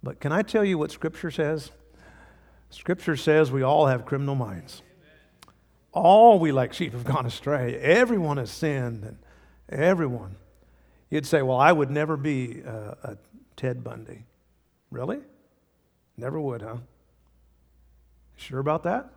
But 0.03 0.19
can 0.19 0.31
I 0.31 0.41
tell 0.41 0.65
you 0.65 0.77
what 0.77 0.91
Scripture 0.91 1.31
says? 1.31 1.71
Scripture 2.69 3.15
says 3.15 3.51
we 3.51 3.63
all 3.63 3.87
have 3.87 4.05
criminal 4.05 4.35
minds. 4.35 4.81
All 5.91 6.37
we 6.37 6.51
like 6.51 6.73
sheep 6.73 6.93
have 6.93 7.03
gone 7.03 7.25
astray. 7.25 7.75
Everyone 7.75 8.37
has 8.37 8.51
sinned, 8.51 9.03
and 9.03 9.17
everyone. 9.69 10.35
You'd 11.09 11.25
say, 11.25 11.41
Well, 11.41 11.57
I 11.57 11.71
would 11.71 11.89
never 11.89 12.15
be 12.15 12.61
a, 12.61 12.97
a 13.03 13.17
Ted 13.55 13.83
Bundy. 13.83 14.25
Really? 14.91 15.19
Never 16.15 16.39
would, 16.39 16.61
huh? 16.61 16.77
Sure 18.35 18.59
about 18.59 18.83
that? 18.83 19.09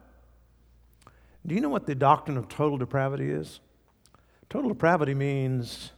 Do 1.47 1.55
you 1.55 1.61
know 1.61 1.69
what 1.69 1.87
the 1.87 1.95
doctrine 1.95 2.37
of 2.37 2.49
total 2.49 2.79
depravity 2.79 3.31
is? 3.31 3.61
Total 4.49 4.69
depravity 4.69 5.15
means 5.15 5.93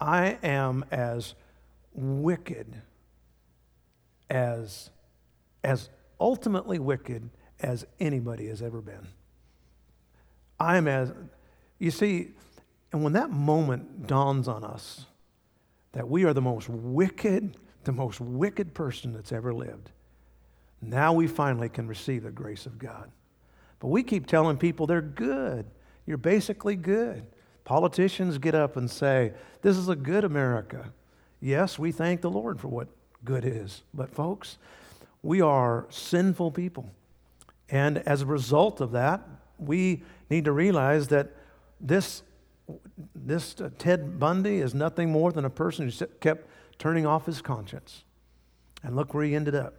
I 0.00 0.38
am 0.42 0.84
as 0.90 1.34
wicked 1.92 2.80
as, 4.30 4.90
as 5.62 5.90
ultimately 6.18 6.78
wicked 6.78 7.28
as 7.60 7.86
anybody 7.98 8.46
has 8.46 8.62
ever 8.62 8.80
been. 8.80 9.08
I'm 10.58 10.88
as, 10.88 11.12
you 11.78 11.90
see, 11.90 12.30
And 12.92 13.04
when 13.04 13.12
that 13.12 13.30
moment 13.30 14.06
dawns 14.06 14.48
on 14.48 14.64
us 14.64 15.06
that 15.92 16.08
we 16.08 16.24
are 16.24 16.32
the 16.32 16.40
most 16.40 16.68
wicked, 16.68 17.56
the 17.84 17.92
most 17.92 18.20
wicked 18.20 18.74
person 18.74 19.12
that's 19.12 19.32
ever 19.32 19.52
lived, 19.52 19.90
now 20.82 21.12
we 21.12 21.26
finally 21.26 21.68
can 21.68 21.86
receive 21.86 22.22
the 22.22 22.30
grace 22.30 22.66
of 22.66 22.78
God. 22.78 23.10
But 23.80 23.88
we 23.88 24.02
keep 24.02 24.26
telling 24.26 24.58
people 24.58 24.86
they're 24.86 25.00
good. 25.00 25.66
You're 26.06 26.18
basically 26.18 26.76
good. 26.76 27.26
Politicians 27.64 28.38
get 28.38 28.54
up 28.54 28.76
and 28.76 28.90
say, 28.90 29.32
This 29.62 29.76
is 29.76 29.88
a 29.88 29.96
good 29.96 30.24
America. 30.24 30.92
Yes, 31.40 31.78
we 31.78 31.90
thank 31.90 32.20
the 32.20 32.30
Lord 32.30 32.60
for 32.60 32.68
what 32.68 32.88
good 33.24 33.44
is. 33.44 33.82
But, 33.94 34.14
folks, 34.14 34.58
we 35.22 35.40
are 35.40 35.86
sinful 35.88 36.52
people. 36.52 36.90
And 37.68 37.98
as 37.98 38.22
a 38.22 38.26
result 38.26 38.80
of 38.80 38.92
that, 38.92 39.22
we 39.58 40.02
need 40.28 40.44
to 40.44 40.52
realize 40.52 41.08
that 41.08 41.30
this, 41.80 42.22
this 43.14 43.54
Ted 43.78 44.18
Bundy 44.18 44.58
is 44.58 44.74
nothing 44.74 45.10
more 45.10 45.32
than 45.32 45.44
a 45.44 45.50
person 45.50 45.88
who 45.88 46.06
kept 46.20 46.48
turning 46.78 47.06
off 47.06 47.26
his 47.26 47.40
conscience. 47.40 48.04
And 48.82 48.96
look 48.96 49.14
where 49.14 49.24
he 49.24 49.34
ended 49.34 49.54
up. 49.54 49.74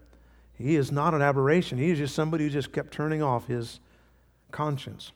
He 0.54 0.76
is 0.76 0.92
not 0.92 1.14
an 1.14 1.22
aberration. 1.22 1.78
He 1.78 1.90
is 1.90 1.98
just 1.98 2.16
somebody 2.16 2.44
who 2.46 2.50
just 2.50 2.72
kept 2.72 2.94
turning 2.94 3.22
off 3.22 3.48
his 3.48 3.80
conscience. 4.52 5.12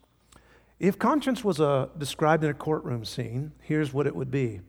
If 0.80 1.00
conscience 1.00 1.44
was 1.44 1.60
a, 1.60 1.66
uh, 1.66 1.88
described 1.98 2.44
in 2.44 2.50
a 2.50 2.54
courtroom 2.54 3.06
scene, 3.06 3.54
here's 3.62 3.94
what 3.94 4.08
it 4.08 4.16
would 4.16 4.32
be 4.32 4.62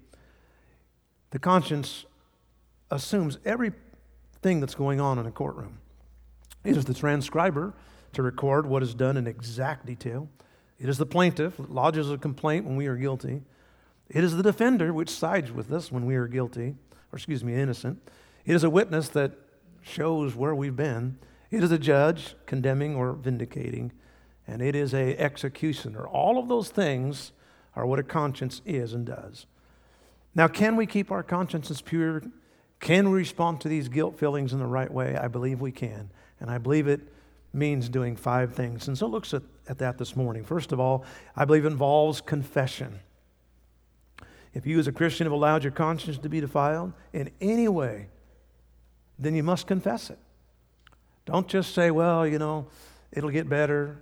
the 1.30 1.38
conscience 1.38 2.06
assumes 2.90 3.38
everything 3.44 4.60
that's 4.60 4.74
going 4.74 5.00
on 5.00 5.18
in 5.18 5.26
a 5.26 5.32
courtroom. 5.32 5.78
It 6.64 6.76
is 6.76 6.84
the 6.84 6.94
transcriber 6.94 7.74
to 8.12 8.22
record 8.22 8.66
what 8.66 8.82
is 8.82 8.94
done 8.94 9.16
in 9.16 9.26
exact 9.26 9.86
detail. 9.86 10.28
It 10.78 10.88
is 10.88 10.98
the 10.98 11.06
plaintiff 11.06 11.56
that 11.56 11.70
lodges 11.70 12.10
a 12.10 12.18
complaint 12.18 12.64
when 12.64 12.76
we 12.76 12.86
are 12.86 12.96
guilty. 12.96 13.42
It 14.08 14.22
is 14.22 14.36
the 14.36 14.42
defender 14.42 14.92
which 14.92 15.10
sides 15.10 15.50
with 15.50 15.72
us 15.72 15.90
when 15.90 16.06
we 16.06 16.14
are 16.14 16.28
guilty, 16.28 16.76
or 17.12 17.16
excuse 17.16 17.42
me, 17.42 17.54
innocent. 17.54 18.00
It 18.44 18.54
is 18.54 18.62
a 18.62 18.70
witness 18.70 19.08
that 19.10 19.32
shows 19.82 20.36
where 20.36 20.54
we've 20.54 20.76
been. 20.76 21.18
It 21.50 21.64
is 21.64 21.72
a 21.72 21.78
judge 21.78 22.34
condemning 22.46 22.94
or 22.94 23.12
vindicating 23.12 23.92
and 24.46 24.62
it 24.62 24.74
is 24.74 24.94
a 24.94 25.16
executioner. 25.18 26.06
All 26.06 26.38
of 26.38 26.48
those 26.48 26.68
things 26.68 27.32
are 27.74 27.86
what 27.86 27.98
a 27.98 28.02
conscience 28.02 28.62
is 28.64 28.92
and 28.92 29.04
does. 29.04 29.46
Now, 30.34 30.48
can 30.48 30.76
we 30.76 30.86
keep 30.86 31.10
our 31.10 31.22
consciences 31.22 31.80
pure? 31.80 32.22
Can 32.80 33.10
we 33.10 33.16
respond 33.16 33.60
to 33.62 33.68
these 33.68 33.88
guilt 33.88 34.18
feelings 34.18 34.52
in 34.52 34.58
the 34.58 34.66
right 34.66 34.90
way? 34.90 35.16
I 35.16 35.28
believe 35.28 35.60
we 35.60 35.72
can. 35.72 36.10
And 36.40 36.50
I 36.50 36.58
believe 36.58 36.88
it 36.88 37.00
means 37.52 37.88
doing 37.88 38.16
five 38.16 38.54
things. 38.54 38.86
And 38.88 38.96
so 38.96 39.06
looks 39.06 39.32
at, 39.32 39.42
at 39.68 39.78
that 39.78 39.98
this 39.98 40.14
morning. 40.14 40.44
First 40.44 40.72
of 40.72 40.80
all, 40.80 41.04
I 41.34 41.44
believe 41.44 41.64
involves 41.64 42.20
confession. 42.20 43.00
If 44.52 44.66
you 44.66 44.78
as 44.78 44.86
a 44.86 44.92
Christian 44.92 45.26
have 45.26 45.32
allowed 45.32 45.64
your 45.64 45.72
conscience 45.72 46.18
to 46.18 46.28
be 46.28 46.40
defiled 46.40 46.92
in 47.12 47.30
any 47.40 47.68
way, 47.68 48.08
then 49.18 49.34
you 49.34 49.42
must 49.42 49.66
confess 49.66 50.10
it. 50.10 50.18
Don't 51.24 51.48
just 51.48 51.74
say, 51.74 51.90
well, 51.90 52.26
you 52.26 52.38
know, 52.38 52.66
it'll 53.12 53.30
get 53.30 53.48
better. 53.48 53.98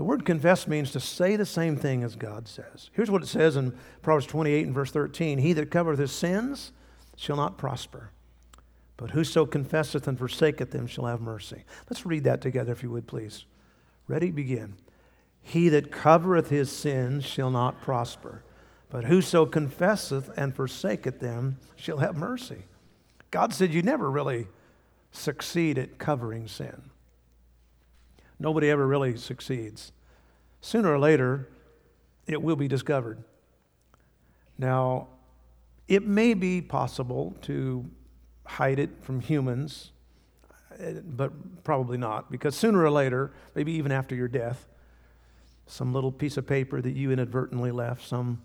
The 0.00 0.04
word 0.04 0.24
confess 0.24 0.66
means 0.66 0.92
to 0.92 0.98
say 0.98 1.36
the 1.36 1.44
same 1.44 1.76
thing 1.76 2.02
as 2.04 2.16
God 2.16 2.48
says. 2.48 2.88
Here's 2.94 3.10
what 3.10 3.22
it 3.22 3.26
says 3.26 3.56
in 3.56 3.76
Proverbs 4.00 4.24
28 4.24 4.64
and 4.64 4.74
verse 4.74 4.90
13 4.90 5.36
He 5.36 5.52
that 5.52 5.70
covereth 5.70 5.98
his 5.98 6.10
sins 6.10 6.72
shall 7.18 7.36
not 7.36 7.58
prosper, 7.58 8.10
but 8.96 9.10
whoso 9.10 9.44
confesseth 9.44 10.08
and 10.08 10.16
forsaketh 10.16 10.70
them 10.70 10.86
shall 10.86 11.04
have 11.04 11.20
mercy. 11.20 11.64
Let's 11.90 12.06
read 12.06 12.24
that 12.24 12.40
together, 12.40 12.72
if 12.72 12.82
you 12.82 12.88
would, 12.88 13.06
please. 13.06 13.44
Ready? 14.08 14.30
Begin. 14.30 14.76
He 15.42 15.68
that 15.68 15.92
covereth 15.92 16.48
his 16.48 16.72
sins 16.72 17.26
shall 17.26 17.50
not 17.50 17.82
prosper, 17.82 18.42
but 18.88 19.04
whoso 19.04 19.44
confesseth 19.44 20.30
and 20.34 20.56
forsaketh 20.56 21.20
them 21.20 21.58
shall 21.76 21.98
have 21.98 22.16
mercy. 22.16 22.64
God 23.30 23.52
said 23.52 23.74
you 23.74 23.82
never 23.82 24.10
really 24.10 24.46
succeed 25.12 25.76
at 25.76 25.98
covering 25.98 26.48
sin. 26.48 26.89
Nobody 28.40 28.70
ever 28.70 28.86
really 28.86 29.18
succeeds. 29.18 29.92
Sooner 30.62 30.92
or 30.92 30.98
later, 30.98 31.48
it 32.26 32.40
will 32.40 32.56
be 32.56 32.68
discovered. 32.68 33.22
Now, 34.56 35.08
it 35.86 36.06
may 36.06 36.32
be 36.32 36.62
possible 36.62 37.36
to 37.42 37.84
hide 38.46 38.78
it 38.78 38.90
from 39.02 39.20
humans, 39.20 39.92
eh, 40.78 40.94
but 41.04 41.64
probably 41.64 41.98
not, 41.98 42.30
because 42.30 42.56
sooner 42.56 42.82
or 42.82 42.90
later, 42.90 43.30
maybe 43.54 43.72
even 43.72 43.92
after 43.92 44.14
your 44.14 44.28
death, 44.28 44.66
some 45.66 45.92
little 45.92 46.10
piece 46.10 46.36
of 46.36 46.46
paper 46.46 46.80
that 46.80 46.92
you 46.92 47.12
inadvertently 47.12 47.70
left, 47.70 48.06
some, 48.06 48.40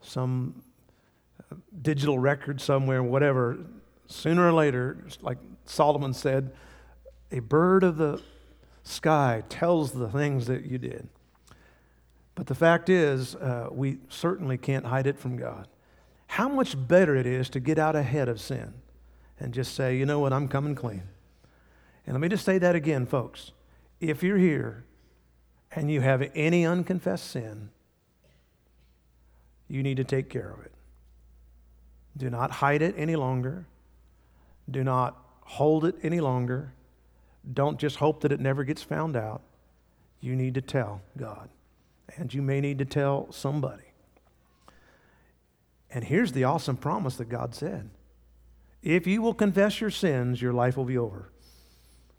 some 0.00 0.62
uh, 1.50 1.56
digital 1.82 2.18
record 2.18 2.60
somewhere, 2.60 3.02
whatever, 3.02 3.58
sooner 4.06 4.46
or 4.46 4.52
later, 4.52 5.04
like 5.20 5.38
Solomon 5.64 6.14
said, 6.14 6.52
a 7.32 7.40
bird 7.40 7.82
of 7.82 7.96
the 7.96 8.22
sky 8.82 9.42
tells 9.48 9.92
the 9.92 10.08
things 10.08 10.46
that 10.46 10.64
you 10.64 10.78
did. 10.78 11.08
But 12.34 12.46
the 12.46 12.54
fact 12.54 12.88
is, 12.88 13.34
uh, 13.34 13.68
we 13.70 13.98
certainly 14.08 14.56
can't 14.56 14.86
hide 14.86 15.06
it 15.06 15.18
from 15.18 15.36
God. 15.36 15.68
How 16.28 16.48
much 16.48 16.74
better 16.88 17.14
it 17.14 17.26
is 17.26 17.50
to 17.50 17.60
get 17.60 17.78
out 17.78 17.94
ahead 17.94 18.28
of 18.28 18.40
sin 18.40 18.72
and 19.38 19.52
just 19.52 19.74
say, 19.74 19.96
you 19.96 20.06
know 20.06 20.18
what, 20.18 20.32
I'm 20.32 20.48
coming 20.48 20.74
clean. 20.74 21.02
And 22.06 22.14
let 22.14 22.20
me 22.20 22.28
just 22.28 22.44
say 22.44 22.58
that 22.58 22.74
again, 22.74 23.06
folks. 23.06 23.52
If 24.00 24.22
you're 24.22 24.38
here 24.38 24.84
and 25.72 25.90
you 25.90 26.00
have 26.00 26.28
any 26.34 26.66
unconfessed 26.66 27.30
sin, 27.30 27.70
you 29.68 29.82
need 29.82 29.98
to 29.98 30.04
take 30.04 30.28
care 30.28 30.50
of 30.50 30.64
it. 30.64 30.72
Do 32.16 32.30
not 32.30 32.50
hide 32.50 32.82
it 32.82 32.94
any 32.96 33.16
longer. 33.16 33.66
Do 34.70 34.84
not 34.84 35.16
hold 35.42 35.84
it 35.84 35.96
any 36.02 36.20
longer. 36.20 36.72
Don't 37.50 37.78
just 37.78 37.96
hope 37.96 38.20
that 38.20 38.32
it 38.32 38.40
never 38.40 38.64
gets 38.64 38.82
found 38.82 39.16
out. 39.16 39.42
You 40.20 40.36
need 40.36 40.54
to 40.54 40.60
tell 40.60 41.02
God. 41.16 41.48
And 42.16 42.32
you 42.32 42.42
may 42.42 42.60
need 42.60 42.78
to 42.78 42.84
tell 42.84 43.30
somebody. 43.32 43.84
And 45.90 46.04
here's 46.04 46.32
the 46.32 46.44
awesome 46.44 46.76
promise 46.76 47.16
that 47.16 47.28
God 47.28 47.54
said 47.54 47.90
If 48.82 49.06
you 49.06 49.22
will 49.22 49.34
confess 49.34 49.80
your 49.80 49.90
sins, 49.90 50.40
your 50.40 50.52
life 50.52 50.76
will 50.76 50.84
be 50.84 50.98
over. 50.98 51.30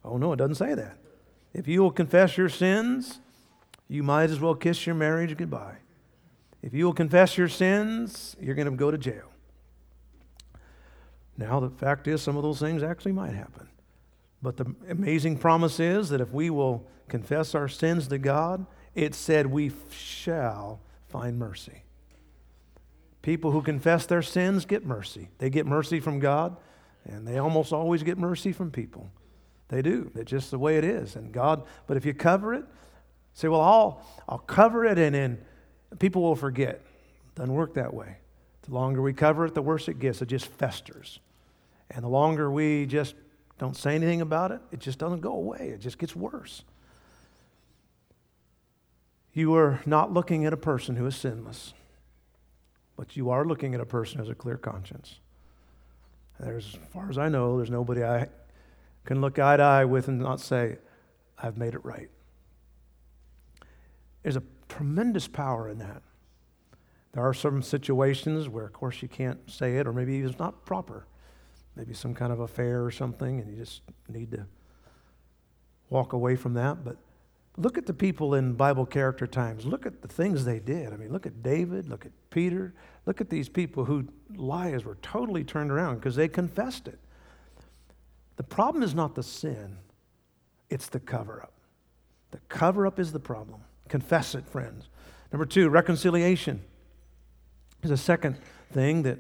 Oh, 0.04 0.18
no, 0.18 0.34
it 0.34 0.38
doesn't 0.38 0.56
say 0.56 0.74
that. 0.74 0.98
If 1.54 1.68
you 1.68 1.82
will 1.82 1.92
confess 1.92 2.38
your 2.38 2.50
sins, 2.50 3.20
you 3.88 4.04
might 4.04 4.30
as 4.30 4.40
well 4.40 4.56
kiss 4.56 4.86
your 4.86 4.96
marriage 4.96 5.38
goodbye. 5.38 5.78
If 6.62 6.74
you 6.74 6.86
will 6.86 6.94
confess 6.94 7.38
your 7.38 7.48
sins, 7.48 8.36
you're 8.40 8.56
going 8.56 8.70
to 8.70 8.76
go 8.76 8.90
to 8.90 8.98
jail. 8.98 9.30
Now, 11.38 11.60
the 11.60 11.70
fact 11.70 12.08
is, 12.08 12.22
some 12.22 12.38
of 12.38 12.44
those 12.44 12.60
things 12.60 12.84
actually 12.84 13.12
might 13.12 13.34
happen. 13.34 13.68
But 14.44 14.58
the 14.58 14.76
amazing 14.90 15.38
promise 15.38 15.80
is 15.80 16.10
that 16.10 16.20
if 16.20 16.32
we 16.34 16.50
will 16.50 16.86
confess 17.08 17.56
our 17.56 17.70
sins 17.70 18.10
to 18.10 18.18
God, 18.18 18.66
it 18.94 19.16
said 19.16 19.48
we 19.48 19.72
shall 19.90 20.82
find 21.08 21.40
mercy. 21.40 21.84
People 23.22 23.52
who 23.52 23.62
confess 23.62 24.06
their 24.06 24.22
sins 24.22 24.66
get 24.66 24.86
mercy. 24.86 25.30
They 25.38 25.50
get 25.50 25.66
mercy 25.66 26.02
from 26.02 26.20
God, 26.20 26.58
and 27.06 27.26
they 27.26 27.38
almost 27.38 27.72
always 27.72 28.04
get 28.04 28.18
mercy 28.18 28.52
from 28.52 28.70
people. 28.70 29.10
They 29.70 29.82
do. 29.82 30.12
It's 30.14 30.30
just 30.30 30.52
the 30.52 30.60
way 30.60 30.78
it 30.78 30.84
is. 30.84 31.16
And 31.16 31.32
God, 31.32 31.64
but 31.88 31.96
if 31.96 32.06
you 32.06 32.14
cover 32.14 32.54
it, 32.54 32.66
say, 33.34 33.48
well, 33.48 33.62
I'll, 33.62 34.06
I'll 34.28 34.40
cover 34.40 34.84
it 34.86 35.00
and 35.00 35.16
then 35.16 35.40
people 36.00 36.22
will 36.22 36.36
forget. 36.36 36.82
Doesn't 37.36 37.54
work 37.54 37.76
that 37.76 37.94
way. 37.94 38.18
The 38.64 38.74
longer 38.74 39.02
we 39.02 39.14
cover 39.14 39.46
it, 39.46 39.56
the 39.56 39.62
worse 39.62 39.88
it 39.88 40.00
gets. 40.00 40.22
It 40.22 40.28
just 40.28 40.48
festers. 40.48 41.20
And 41.90 42.04
the 42.04 42.10
longer 42.10 42.52
we 42.52 42.86
just 42.86 43.16
don't 43.64 43.78
say 43.78 43.96
anything 43.96 44.20
about 44.20 44.52
it, 44.52 44.60
it 44.74 44.82
just 44.82 45.00
doesn't 45.00 45.22
go 45.22 45.32
away. 45.32 45.70
It 45.74 45.80
just 45.80 45.98
gets 45.98 46.14
worse. 46.14 46.66
You 49.32 49.56
are 49.56 49.80
not 49.86 50.12
looking 50.12 50.46
at 50.46 50.52
a 50.52 50.58
person 50.58 50.98
who 50.98 51.06
is 51.06 51.16
sinless, 51.16 51.74
but 52.98 53.16
you 53.16 53.30
are 53.30 53.46
looking 53.46 53.74
at 53.74 53.80
a 53.80 53.86
person 53.86 54.18
who 54.18 54.24
has 54.26 54.30
a 54.30 54.36
clear 54.36 54.58
conscience. 54.58 55.22
There's, 56.42 56.76
as 56.76 56.90
far 56.92 57.10
as 57.10 57.18
I 57.18 57.30
know, 57.30 57.56
there's 57.56 57.70
nobody 57.70 58.04
I 58.04 58.28
can 59.06 59.22
look 59.22 59.40
eye 59.40 59.56
to 59.56 59.64
eye 59.64 59.86
with 59.86 60.10
and 60.10 60.20
not 60.20 60.42
say, 60.42 60.80
I've 61.42 61.58
made 61.58 61.74
it 61.74 61.86
right. 61.86 62.10
There's 64.24 64.36
a 64.36 64.44
tremendous 64.68 65.30
power 65.30 65.70
in 65.70 65.78
that. 65.78 66.02
There 67.14 67.24
are 67.24 67.34
some 67.34 67.62
situations 67.62 68.50
where, 68.50 68.66
of 68.66 68.74
course, 68.74 69.02
you 69.02 69.08
can't 69.08 69.40
say 69.50 69.78
it, 69.78 69.88
or 69.88 69.94
maybe 69.94 70.20
it's 70.20 70.38
not 70.38 70.66
proper 70.66 71.06
maybe 71.76 71.94
some 71.94 72.14
kind 72.14 72.32
of 72.32 72.40
affair 72.40 72.84
or 72.84 72.92
something, 72.92 73.40
and 73.40 73.50
you 73.50 73.58
just 73.58 73.82
need 74.08 74.32
to 74.32 74.46
walk 75.90 76.14
away 76.14 76.36
from 76.36 76.54
that. 76.56 76.84
But 76.84 76.98
look 77.58 77.78
at 77.78 77.86
the 77.86 77.94
people 77.94 78.36
in 78.36 78.54
Bible 78.54 78.86
character 78.86 79.28
times. 79.28 79.66
Look 79.66 79.86
at 79.86 80.02
the 80.02 80.08
things 80.08 80.46
they 80.46 80.60
did. 80.60 80.94
I 80.94 80.98
mean, 80.98 81.12
look 81.12 81.26
at 81.26 81.44
David, 81.44 81.88
look 81.88 82.06
at 82.06 82.12
Peter, 82.30 82.74
look 83.06 83.22
at 83.22 83.30
these 83.30 83.50
people 83.50 83.86
whose 83.86 84.06
lives 84.36 84.84
were 84.84 84.98
totally 85.02 85.44
turned 85.44 85.72
around 85.72 85.96
because 85.96 86.16
they 86.16 86.28
confessed 86.28 86.88
it. 86.88 87.00
The 88.36 88.44
problem 88.44 88.84
is 88.84 88.96
not 88.96 89.16
the 89.16 89.24
sin, 89.24 89.78
it's 90.70 90.88
the 90.88 91.00
cover 91.00 91.42
up. 91.42 91.54
The 92.32 92.40
cover 92.50 92.88
up 92.88 93.00
is 93.00 93.12
the 93.12 93.20
problem. 93.20 93.62
Confess 93.90 94.34
it, 94.34 94.48
friends. 94.48 94.90
Number 95.32 95.46
two, 95.46 95.70
reconciliation 95.70 96.64
is 97.84 97.92
a 97.92 97.98
second 97.98 98.38
thing 98.72 99.04
that 99.04 99.20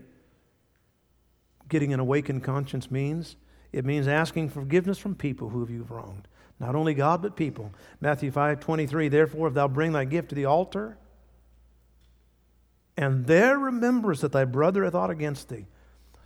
getting 1.73 1.91
an 1.91 1.99
awakened 1.99 2.43
conscience 2.43 2.91
means. 2.91 3.36
It 3.71 3.83
means 3.83 4.07
asking 4.07 4.49
forgiveness 4.49 4.99
from 4.99 5.15
people 5.15 5.49
who 5.49 5.67
you've 5.67 5.89
wronged. 5.89 6.27
Not 6.59 6.75
only 6.75 6.93
God, 6.93 7.23
but 7.23 7.36
people. 7.36 7.73
Matthew 7.99 8.29
5 8.29 8.59
23, 8.59 9.09
therefore, 9.09 9.47
if 9.47 9.55
thou 9.55 9.67
bring 9.67 9.91
thy 9.91 10.05
gift 10.05 10.29
to 10.29 10.36
the 10.36 10.45
altar, 10.45 10.99
and 12.95 13.25
there 13.25 13.57
remembers 13.57 14.21
that 14.21 14.31
thy 14.31 14.45
brother 14.45 14.83
hath 14.83 14.93
ought 14.93 15.09
against 15.09 15.49
thee. 15.49 15.65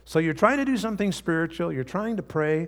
So 0.04 0.20
you're 0.20 0.34
trying 0.34 0.58
to 0.58 0.66
do 0.66 0.76
something 0.76 1.14
spiritual, 1.14 1.72
you're 1.72 1.86
trying 1.86 2.18
to 2.18 2.24
pray, 2.24 2.68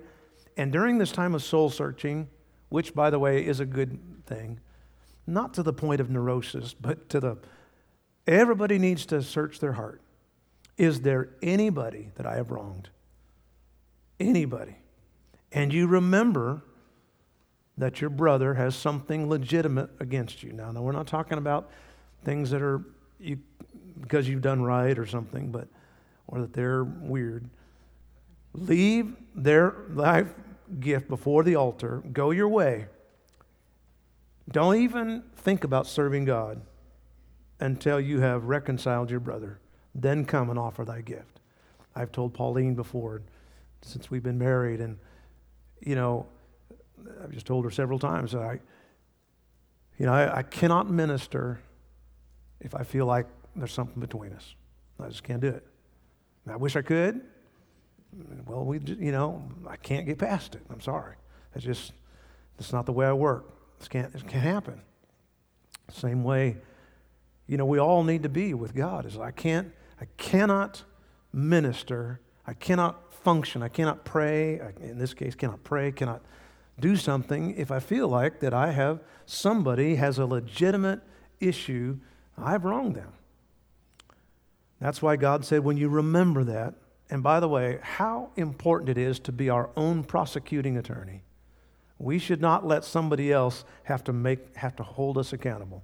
and 0.55 0.71
during 0.71 0.99
this 0.99 1.11
time 1.11 1.35
of 1.35 1.43
soul 1.43 1.69
searching, 1.69 2.29
which, 2.69 2.95
by 2.95 3.09
the 3.09 3.19
way, 3.19 3.45
is 3.45 3.59
a 3.59 3.65
good 3.65 3.99
thing, 4.25 4.61
not 5.27 5.53
to 5.55 5.63
the 5.63 5.73
point 5.73 5.99
of 5.99 6.09
neurosis, 6.09 6.73
but 6.73 7.09
to 7.09 7.19
the 7.19 7.37
everybody 8.25 8.79
needs 8.79 9.05
to 9.07 9.21
search 9.21 9.59
their 9.59 9.73
heart. 9.73 10.01
Is 10.79 11.01
there 11.01 11.29
anybody 11.43 12.09
that 12.15 12.25
I 12.25 12.37
have 12.37 12.51
wronged? 12.51 12.89
Anybody. 14.17 14.77
And 15.51 15.73
you 15.73 15.87
remember 15.87 16.61
that 17.77 17.99
your 17.99 18.09
brother 18.09 18.53
has 18.53 18.75
something 18.75 19.29
legitimate 19.29 19.89
against 19.99 20.41
you. 20.41 20.53
Now, 20.53 20.71
no, 20.71 20.81
we're 20.81 20.93
not 20.93 21.05
talking 21.05 21.37
about 21.37 21.69
things 22.23 22.49
that 22.51 22.61
are 22.61 22.81
you, 23.19 23.39
because 23.99 24.29
you've 24.29 24.41
done 24.41 24.61
right 24.61 24.97
or 24.97 25.05
something, 25.05 25.51
but 25.51 25.67
or 26.27 26.39
that 26.39 26.53
they're 26.53 26.85
weird. 26.85 27.49
Leave 28.53 29.15
their 29.35 29.75
life 29.89 30.27
gift 30.79 31.09
before 31.09 31.43
the 31.43 31.55
altar. 31.55 32.03
Go 32.13 32.31
your 32.31 32.47
way. 32.47 32.85
Don't 34.49 34.77
even 34.77 35.23
think 35.35 35.65
about 35.65 35.87
serving 35.87 36.23
God 36.23 36.61
until 37.59 37.99
you 37.99 38.21
have 38.21 38.45
reconciled 38.45 39.11
your 39.11 39.19
brother. 39.19 39.59
Then 39.95 40.25
come 40.25 40.49
and 40.49 40.59
offer 40.59 40.85
thy 40.85 41.01
gift. 41.01 41.39
I've 41.95 42.11
told 42.11 42.33
Pauline 42.33 42.75
before, 42.75 43.21
since 43.81 44.11
we've 44.11 44.23
been 44.23 44.37
married, 44.37 44.79
and 44.79 44.97
you 45.81 45.95
know, 45.95 46.27
I've 47.23 47.31
just 47.31 47.45
told 47.45 47.65
her 47.65 47.71
several 47.71 47.99
times 47.99 48.33
that 48.33 48.41
I, 48.41 48.59
you 49.97 50.05
know, 50.05 50.13
I, 50.13 50.39
I 50.39 50.43
cannot 50.43 50.89
minister 50.89 51.59
if 52.59 52.75
I 52.75 52.83
feel 52.83 53.05
like 53.05 53.25
there's 53.55 53.71
something 53.71 53.99
between 53.99 54.33
us. 54.33 54.55
I 54.99 55.07
just 55.07 55.23
can't 55.23 55.41
do 55.41 55.47
it. 55.47 55.65
I 56.47 56.55
wish 56.55 56.75
I 56.75 56.81
could. 56.81 57.21
Well, 58.45 58.65
we, 58.65 58.79
you 58.79 59.11
know, 59.11 59.43
I 59.67 59.75
can't 59.77 60.05
get 60.05 60.17
past 60.17 60.55
it. 60.55 60.61
I'm 60.69 60.81
sorry. 60.81 61.15
It's 61.55 61.63
just, 61.63 61.93
it's 62.57 62.73
not 62.73 62.85
the 62.85 62.91
way 62.91 63.05
I 63.05 63.13
work. 63.13 63.45
This 63.77 63.87
can't, 63.87 64.13
it 64.13 64.27
can't 64.27 64.43
happen. 64.43 64.81
Same 65.91 66.23
way, 66.23 66.57
you 67.47 67.57
know, 67.57 67.65
we 67.65 67.79
all 67.79 68.03
need 68.03 68.23
to 68.23 68.29
be 68.29 68.53
with 68.53 68.75
God. 68.75 69.05
Is 69.05 69.17
I 69.17 69.31
can't, 69.31 69.71
I 70.01 70.05
cannot 70.17 70.83
minister. 71.33 72.19
I 72.45 72.53
cannot 72.53 73.13
function. 73.13 73.61
I 73.61 73.67
cannot 73.67 74.05
pray. 74.05 74.59
I, 74.59 74.71
in 74.81 74.97
this 74.97 75.13
case, 75.13 75.35
cannot 75.35 75.63
pray. 75.63 75.91
Cannot 75.91 76.21
do 76.79 76.95
something 76.95 77.55
if 77.57 77.71
I 77.71 77.79
feel 77.79 78.07
like 78.07 78.39
that 78.39 78.53
I 78.53 78.71
have 78.71 79.01
somebody 79.25 79.95
has 79.95 80.17
a 80.17 80.25
legitimate 80.25 81.01
issue. 81.39 81.97
I've 82.37 82.63
wronged 82.63 82.95
them. 82.95 83.11
That's 84.79 85.01
why 85.01 85.17
God 85.17 85.43
said, 85.43 85.63
when 85.63 85.75
you 85.77 85.89
remember 85.89 86.45
that, 86.45 86.75
and 87.09 87.21
by 87.21 87.39
the 87.39 87.49
way, 87.49 87.79
how 87.81 88.29
important 88.35 88.89
it 88.89 88.97
is 88.97 89.19
to 89.21 89.31
be 89.31 89.49
our 89.49 89.69
own 89.75 90.03
prosecuting 90.03 90.77
attorney. 90.77 91.23
We 91.97 92.17
should 92.17 92.39
not 92.39 92.65
let 92.65 92.85
somebody 92.85 93.31
else 93.31 93.65
have 93.83 94.03
to 94.05 94.13
make 94.13 94.55
have 94.55 94.75
to 94.77 94.83
hold 94.83 95.17
us 95.17 95.33
accountable. 95.33 95.83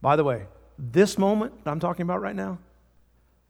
By 0.00 0.16
the 0.16 0.24
way, 0.24 0.46
this 0.78 1.18
moment 1.18 1.52
I'm 1.66 1.80
talking 1.80 2.02
about 2.02 2.22
right 2.22 2.36
now, 2.36 2.58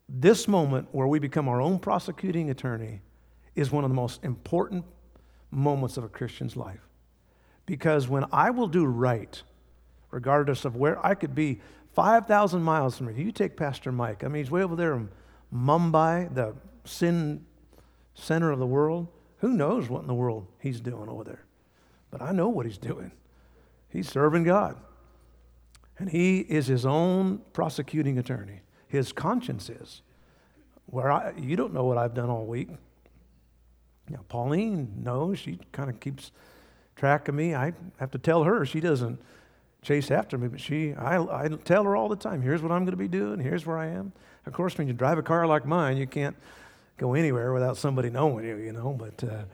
this 0.08 0.48
moment 0.48 0.88
where 0.92 1.06
we 1.06 1.18
become 1.18 1.48
our 1.48 1.60
own 1.60 1.78
prosecuting 1.78 2.50
attorney 2.50 3.02
is 3.54 3.70
one 3.70 3.84
of 3.84 3.90
the 3.90 3.94
most 3.94 4.24
important 4.24 4.84
moments 5.50 5.96
of 5.96 6.04
a 6.04 6.08
Christian's 6.08 6.56
life. 6.56 6.80
Because 7.66 8.08
when 8.08 8.24
I 8.32 8.50
will 8.50 8.68
do 8.68 8.86
right, 8.86 9.42
regardless 10.10 10.64
of 10.64 10.76
where 10.76 11.04
I 11.04 11.14
could 11.14 11.34
be 11.34 11.60
5,000 11.94 12.62
miles 12.62 12.96
from 12.96 13.14
here, 13.14 13.26
you 13.26 13.32
take 13.32 13.56
Pastor 13.56 13.92
Mike, 13.92 14.24
I 14.24 14.28
mean, 14.28 14.42
he's 14.42 14.50
way 14.50 14.62
over 14.62 14.76
there 14.76 14.94
in 14.94 15.10
Mumbai, 15.54 16.34
the 16.34 16.54
sin 16.84 17.44
center 18.14 18.50
of 18.50 18.58
the 18.58 18.66
world. 18.66 19.08
Who 19.38 19.50
knows 19.50 19.88
what 19.88 20.02
in 20.02 20.06
the 20.06 20.14
world 20.14 20.46
he's 20.60 20.80
doing 20.80 21.08
over 21.08 21.24
there? 21.24 21.44
But 22.10 22.22
I 22.22 22.32
know 22.32 22.48
what 22.48 22.66
he's 22.66 22.78
doing. 22.78 23.12
He's 23.90 24.08
serving 24.08 24.44
God. 24.44 24.76
And 25.98 26.10
he 26.10 26.40
is 26.40 26.66
his 26.66 26.86
own 26.86 27.42
prosecuting 27.52 28.18
attorney. 28.18 28.60
His 28.88 29.12
conscience 29.12 29.70
is. 29.70 30.02
Where 30.86 31.12
I, 31.12 31.34
you 31.36 31.54
don't 31.54 31.74
know 31.74 31.84
what 31.84 31.98
I've 31.98 32.14
done 32.14 32.30
all 32.30 32.46
week. 32.46 32.70
Now, 34.08 34.20
Pauline 34.28 35.02
knows. 35.04 35.38
She 35.38 35.60
kind 35.70 35.90
of 35.90 36.00
keeps 36.00 36.32
track 36.96 37.28
of 37.28 37.34
me. 37.34 37.54
I 37.54 37.74
have 37.98 38.10
to 38.12 38.18
tell 38.18 38.44
her. 38.44 38.64
She 38.64 38.80
doesn't 38.80 39.20
chase 39.82 40.10
after 40.10 40.36
me, 40.36 40.48
but 40.48 40.60
she, 40.60 40.94
I, 40.94 41.44
I 41.44 41.48
tell 41.48 41.84
her 41.84 41.96
all 41.96 42.08
the 42.08 42.16
time, 42.16 42.42
here's 42.42 42.62
what 42.62 42.72
I'm 42.72 42.84
going 42.84 42.92
to 42.92 42.96
be 42.96 43.08
doing, 43.08 43.38
here's 43.38 43.64
where 43.64 43.78
I 43.78 43.86
am. 43.86 44.12
Of 44.46 44.52
course, 44.52 44.76
when 44.76 44.88
you 44.88 44.92
drive 44.92 45.18
a 45.18 45.22
car 45.22 45.46
like 45.46 45.66
mine, 45.66 45.96
you 45.96 46.06
can't 46.06 46.36
go 46.96 47.14
anywhere 47.14 47.52
without 47.52 47.76
somebody 47.76 48.10
knowing 48.10 48.44
you, 48.44 48.56
you 48.56 48.72
know, 48.72 48.92
but 48.98 49.22
uh, 49.22 49.44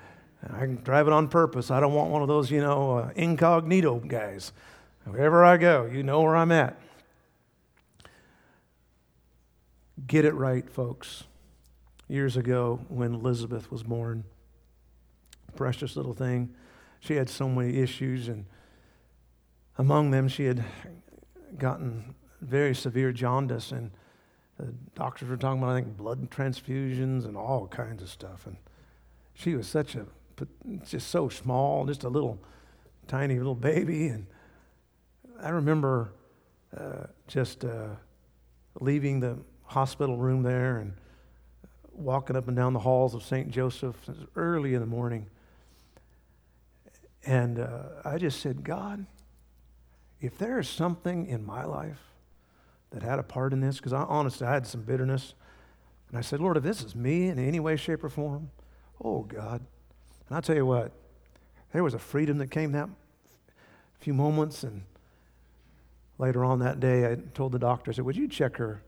I 0.54 0.60
can 0.60 0.76
drive 0.76 1.06
it 1.06 1.12
on 1.12 1.28
purpose. 1.28 1.70
I 1.70 1.80
don't 1.80 1.92
want 1.92 2.10
one 2.10 2.22
of 2.22 2.28
those, 2.28 2.50
you 2.50 2.60
know, 2.60 2.98
uh, 2.98 3.10
incognito 3.16 3.98
guys. 3.98 4.52
Wherever 5.04 5.44
I 5.44 5.58
go, 5.58 5.84
you 5.84 6.02
know 6.02 6.22
where 6.22 6.36
I'm 6.36 6.52
at. 6.52 6.78
Get 10.06 10.24
it 10.24 10.34
right, 10.34 10.68
folks. 10.68 11.24
Years 12.08 12.36
ago, 12.36 12.80
when 12.88 13.14
Elizabeth 13.14 13.70
was 13.70 13.82
born, 13.82 14.24
precious 15.54 15.96
little 15.96 16.14
thing. 16.14 16.54
She 17.00 17.14
had 17.14 17.30
so 17.30 17.48
many 17.48 17.78
issues, 17.78 18.28
and 18.28 18.46
among 19.78 20.10
them, 20.10 20.28
she 20.28 20.44
had 20.44 20.64
gotten 21.58 22.14
very 22.40 22.74
severe 22.74 23.12
jaundice, 23.12 23.72
and 23.72 23.92
the 24.58 24.74
doctors 24.94 25.28
were 25.28 25.36
talking 25.36 25.62
about, 25.62 25.76
I 25.76 25.80
think, 25.82 25.96
blood 25.96 26.30
transfusions 26.30 27.24
and 27.24 27.36
all 27.36 27.68
kinds 27.68 28.02
of 28.02 28.08
stuff. 28.08 28.46
And 28.46 28.56
she 29.32 29.54
was 29.54 29.66
such 29.66 29.94
a, 29.94 30.06
just 30.86 31.08
so 31.08 31.28
small, 31.28 31.86
just 31.86 32.04
a 32.04 32.08
little 32.08 32.38
tiny 33.06 33.36
little 33.36 33.54
baby. 33.54 34.08
And 34.08 34.26
I 35.40 35.50
remember 35.50 36.12
uh, 36.76 37.06
just 37.28 37.64
uh, 37.64 37.90
leaving 38.80 39.20
the 39.20 39.38
hospital 39.74 40.16
room 40.16 40.42
there 40.42 40.78
and 40.78 40.94
walking 41.92 42.36
up 42.36 42.48
and 42.48 42.56
down 42.56 42.72
the 42.72 42.78
halls 42.78 43.14
of 43.14 43.22
St. 43.22 43.50
Joseph 43.50 43.96
early 44.36 44.74
in 44.74 44.80
the 44.80 44.86
morning. 44.86 45.26
And 47.26 47.58
uh, 47.58 47.82
I 48.04 48.18
just 48.18 48.40
said, 48.40 48.64
God, 48.64 49.06
if 50.20 50.38
there 50.38 50.58
is 50.58 50.68
something 50.68 51.26
in 51.26 51.44
my 51.44 51.64
life 51.64 52.00
that 52.90 53.02
had 53.02 53.18
a 53.18 53.22
part 53.22 53.52
in 53.52 53.60
this, 53.60 53.76
because 53.76 53.92
I 53.92 54.02
honestly 54.02 54.46
I 54.46 54.54
had 54.54 54.66
some 54.66 54.82
bitterness, 54.82 55.34
and 56.08 56.18
I 56.18 56.20
said, 56.20 56.40
Lord, 56.40 56.56
if 56.56 56.62
this 56.62 56.82
is 56.82 56.94
me 56.94 57.28
in 57.28 57.38
any 57.38 57.58
way, 57.58 57.76
shape, 57.76 58.04
or 58.04 58.08
form, 58.08 58.50
oh 59.02 59.22
God. 59.22 59.60
And 60.28 60.36
I'll 60.36 60.42
tell 60.42 60.56
you 60.56 60.66
what, 60.66 60.92
there 61.72 61.82
was 61.82 61.94
a 61.94 61.98
freedom 61.98 62.38
that 62.38 62.50
came 62.50 62.72
that 62.72 62.88
few 64.04 64.14
moments, 64.14 64.62
and 64.62 64.82
later 66.18 66.44
on 66.44 66.58
that 66.58 66.78
day, 66.78 67.10
I 67.10 67.16
told 67.32 67.52
the 67.52 67.58
doctor, 67.58 67.90
I 67.90 67.94
said, 67.94 68.04
Would 68.04 68.16
you 68.16 68.28
check 68.28 68.58
her 68.58 68.82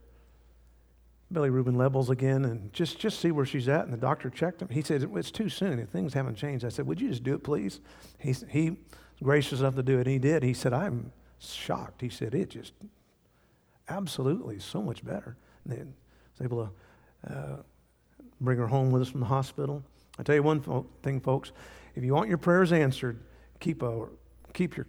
bilirubin 1.33 1.75
levels 1.75 2.09
again 2.09 2.45
and 2.45 2.71
just, 2.71 2.99
just 2.99 3.19
see 3.19 3.31
where 3.31 3.45
she's 3.45 3.67
at. 3.67 3.83
And 3.85 3.93
the 3.93 3.97
doctor 3.97 4.29
checked 4.29 4.61
him. 4.61 4.69
He 4.69 4.81
said, 4.81 5.09
It's 5.15 5.31
too 5.31 5.49
soon. 5.49 5.79
If 5.79 5.89
things 5.89 6.13
haven't 6.13 6.35
changed. 6.35 6.63
I 6.63 6.69
said, 6.69 6.87
Would 6.87 7.01
you 7.01 7.09
just 7.09 7.23
do 7.23 7.35
it, 7.35 7.43
please? 7.43 7.79
He, 8.19 8.33
he 8.49 8.69
was 8.71 8.77
gracious 9.23 9.59
enough 9.59 9.75
to 9.75 9.83
do 9.83 9.99
it. 9.99 10.07
He 10.07 10.19
did. 10.19 10.43
He 10.43 10.53
said, 10.53 10.73
I'm 10.73 11.11
shocked. 11.39 12.01
He 12.01 12.09
said, 12.09 12.33
It 12.33 12.49
just 12.49 12.73
absolutely 13.89 14.59
so 14.59 14.81
much 14.81 15.03
better. 15.03 15.37
And 15.65 15.73
they 15.73 15.83
was 15.83 16.41
able 16.41 16.71
to 17.27 17.33
uh, 17.33 17.55
bring 18.39 18.57
her 18.57 18.67
home 18.67 18.91
with 18.91 19.01
us 19.01 19.09
from 19.09 19.21
the 19.21 19.27
hospital. 19.27 19.83
I 20.19 20.23
tell 20.23 20.35
you 20.35 20.43
one 20.43 20.61
fo- 20.61 20.87
thing, 21.03 21.19
folks. 21.19 21.51
If 21.95 22.03
you 22.03 22.13
want 22.13 22.29
your 22.29 22.37
prayers 22.37 22.71
answered, 22.71 23.19
keep 23.59 23.81
a 23.81 24.05
keep 24.53 24.77
your 24.77 24.87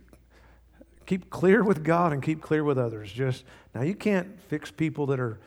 keep 1.07 1.31
clear 1.31 1.65
with 1.65 1.83
God 1.83 2.13
and 2.13 2.23
keep 2.23 2.41
clear 2.43 2.65
with 2.65 2.79
others. 2.79 3.11
Just 3.11 3.45
now, 3.75 3.83
you 3.83 3.95
can't 3.95 4.41
fix 4.49 4.71
people 4.71 5.07
that 5.07 5.19
are 5.19 5.41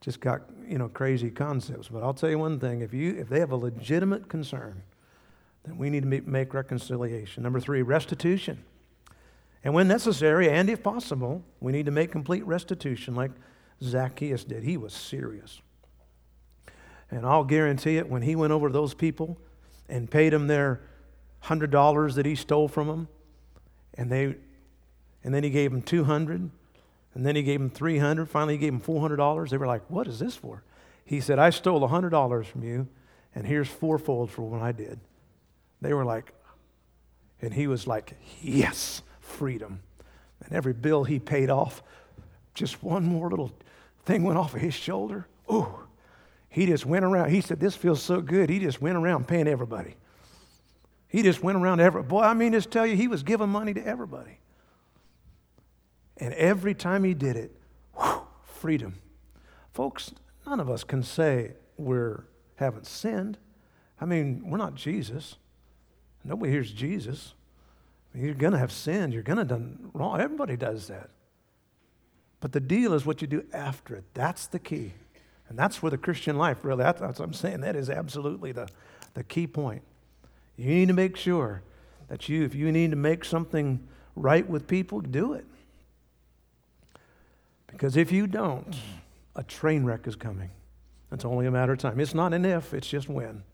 just 0.00 0.20
got 0.20 0.42
you 0.66 0.78
know 0.78 0.88
crazy 0.88 1.30
concepts. 1.30 1.88
But 1.88 2.02
I'll 2.02 2.14
tell 2.14 2.30
you 2.30 2.38
one 2.38 2.60
thing: 2.60 2.80
if 2.80 2.92
you 2.92 3.16
if 3.16 3.28
they 3.28 3.40
have 3.40 3.52
a 3.52 3.56
legitimate 3.56 4.28
concern, 4.28 4.82
then 5.64 5.78
we 5.78 5.90
need 5.90 6.02
to 6.02 6.20
make 6.20 6.54
reconciliation. 6.54 7.42
Number 7.42 7.60
three, 7.60 7.82
restitution. 7.82 8.64
And 9.64 9.74
when 9.74 9.88
necessary, 9.88 10.48
and 10.48 10.70
if 10.70 10.82
possible, 10.82 11.42
we 11.60 11.72
need 11.72 11.86
to 11.86 11.92
make 11.92 12.12
complete 12.12 12.46
restitution, 12.46 13.14
like 13.14 13.32
Zacchaeus 13.82 14.44
did. 14.44 14.62
He 14.62 14.76
was 14.76 14.92
serious. 14.92 15.60
And 17.10 17.26
I'll 17.26 17.44
guarantee 17.44 17.96
it, 17.96 18.08
when 18.08 18.22
he 18.22 18.36
went 18.36 18.52
over 18.52 18.68
to 18.68 18.72
those 18.72 18.94
people 18.94 19.36
and 19.88 20.10
paid 20.10 20.32
them 20.32 20.46
their 20.46 20.80
hundred 21.40 21.70
dollars 21.70 22.14
that 22.14 22.26
he 22.26 22.34
stole 22.34 22.68
from 22.68 22.86
them, 22.86 23.08
and 23.94 24.10
they, 24.10 24.36
and 25.24 25.34
then 25.34 25.42
he 25.42 25.50
gave 25.50 25.72
them 25.72 25.82
two 25.82 26.04
hundred, 26.04 26.50
And 27.18 27.26
then 27.26 27.34
he 27.34 27.42
gave 27.42 27.60
him 27.60 27.68
300. 27.68 28.30
Finally, 28.30 28.54
he 28.54 28.58
gave 28.58 28.72
him 28.72 28.80
$400. 28.80 29.50
They 29.50 29.56
were 29.56 29.66
like, 29.66 29.82
What 29.90 30.06
is 30.06 30.20
this 30.20 30.36
for? 30.36 30.62
He 31.04 31.20
said, 31.20 31.40
I 31.40 31.50
stole 31.50 31.80
$100 31.80 32.46
from 32.46 32.62
you, 32.62 32.86
and 33.34 33.44
here's 33.44 33.66
fourfold 33.66 34.30
for 34.30 34.42
what 34.42 34.62
I 34.62 34.70
did. 34.70 35.00
They 35.80 35.92
were 35.92 36.04
like, 36.04 36.32
and 37.42 37.52
he 37.52 37.66
was 37.66 37.88
like, 37.88 38.12
Yes, 38.40 39.02
freedom. 39.18 39.80
And 40.44 40.52
every 40.52 40.72
bill 40.72 41.02
he 41.02 41.18
paid 41.18 41.50
off, 41.50 41.82
just 42.54 42.84
one 42.84 43.04
more 43.04 43.28
little 43.28 43.50
thing 44.04 44.22
went 44.22 44.38
off 44.38 44.54
of 44.54 44.60
his 44.60 44.74
shoulder. 44.74 45.26
Ooh, 45.52 45.74
he 46.48 46.66
just 46.66 46.86
went 46.86 47.04
around. 47.04 47.30
He 47.30 47.40
said, 47.40 47.58
This 47.58 47.74
feels 47.74 48.00
so 48.00 48.20
good. 48.20 48.48
He 48.48 48.60
just 48.60 48.80
went 48.80 48.96
around 48.96 49.26
paying 49.26 49.48
everybody. 49.48 49.96
He 51.08 51.24
just 51.24 51.42
went 51.42 51.58
around 51.58 51.80
every 51.80 52.04
boy. 52.04 52.22
I 52.22 52.34
mean, 52.34 52.52
just 52.52 52.70
tell 52.70 52.86
you, 52.86 52.94
he 52.94 53.08
was 53.08 53.24
giving 53.24 53.48
money 53.48 53.74
to 53.74 53.84
everybody. 53.84 54.38
And 56.18 56.34
every 56.34 56.74
time 56.74 57.04
he 57.04 57.14
did 57.14 57.36
it, 57.36 57.52
whew, 57.96 58.22
freedom. 58.42 58.96
Folks, 59.72 60.12
none 60.46 60.60
of 60.60 60.68
us 60.68 60.84
can 60.84 61.02
say 61.02 61.52
we're 61.76 62.24
haven't 62.56 62.86
sinned. 62.86 63.38
I 64.00 64.04
mean, 64.04 64.42
we're 64.50 64.58
not 64.58 64.74
Jesus. 64.74 65.36
Nobody 66.24 66.50
here's 66.50 66.72
Jesus. 66.72 67.34
You're 68.14 68.34
going 68.34 68.52
to 68.52 68.58
have 68.58 68.72
sinned. 68.72 69.12
You're 69.12 69.22
going 69.22 69.38
to 69.38 69.44
done 69.44 69.90
wrong. 69.92 70.20
Everybody 70.20 70.56
does 70.56 70.88
that. 70.88 71.10
But 72.40 72.52
the 72.52 72.60
deal 72.60 72.94
is 72.94 73.06
what 73.06 73.22
you 73.22 73.28
do 73.28 73.44
after 73.52 73.94
it. 73.94 74.04
That's 74.14 74.46
the 74.46 74.58
key. 74.58 74.92
And 75.48 75.58
that's 75.58 75.82
where 75.82 75.90
the 75.90 75.98
Christian 75.98 76.36
life 76.36 76.64
really, 76.64 76.82
that's 76.82 77.00
what 77.00 77.20
I'm 77.20 77.32
saying. 77.32 77.60
That 77.60 77.76
is 77.76 77.88
absolutely 77.88 78.52
the, 78.52 78.68
the 79.14 79.24
key 79.24 79.46
point. 79.46 79.82
You 80.56 80.66
need 80.66 80.88
to 80.88 80.94
make 80.94 81.16
sure 81.16 81.62
that 82.08 82.28
you, 82.28 82.44
if 82.44 82.54
you 82.54 82.70
need 82.72 82.90
to 82.90 82.96
make 82.96 83.24
something 83.24 83.86
right 84.16 84.48
with 84.48 84.66
people, 84.66 85.00
do 85.00 85.32
it. 85.32 85.46
Because 87.68 87.96
if 87.96 88.10
you 88.10 88.26
don't, 88.26 88.76
a 89.36 89.44
train 89.44 89.84
wreck 89.84 90.06
is 90.06 90.16
coming. 90.16 90.50
It's 91.12 91.24
only 91.24 91.46
a 91.46 91.50
matter 91.50 91.72
of 91.72 91.78
time. 91.78 92.00
It's 92.00 92.14
not 92.14 92.34
an 92.34 92.44
if, 92.44 92.74
it's 92.74 92.88
just 92.88 93.08
when. 93.08 93.44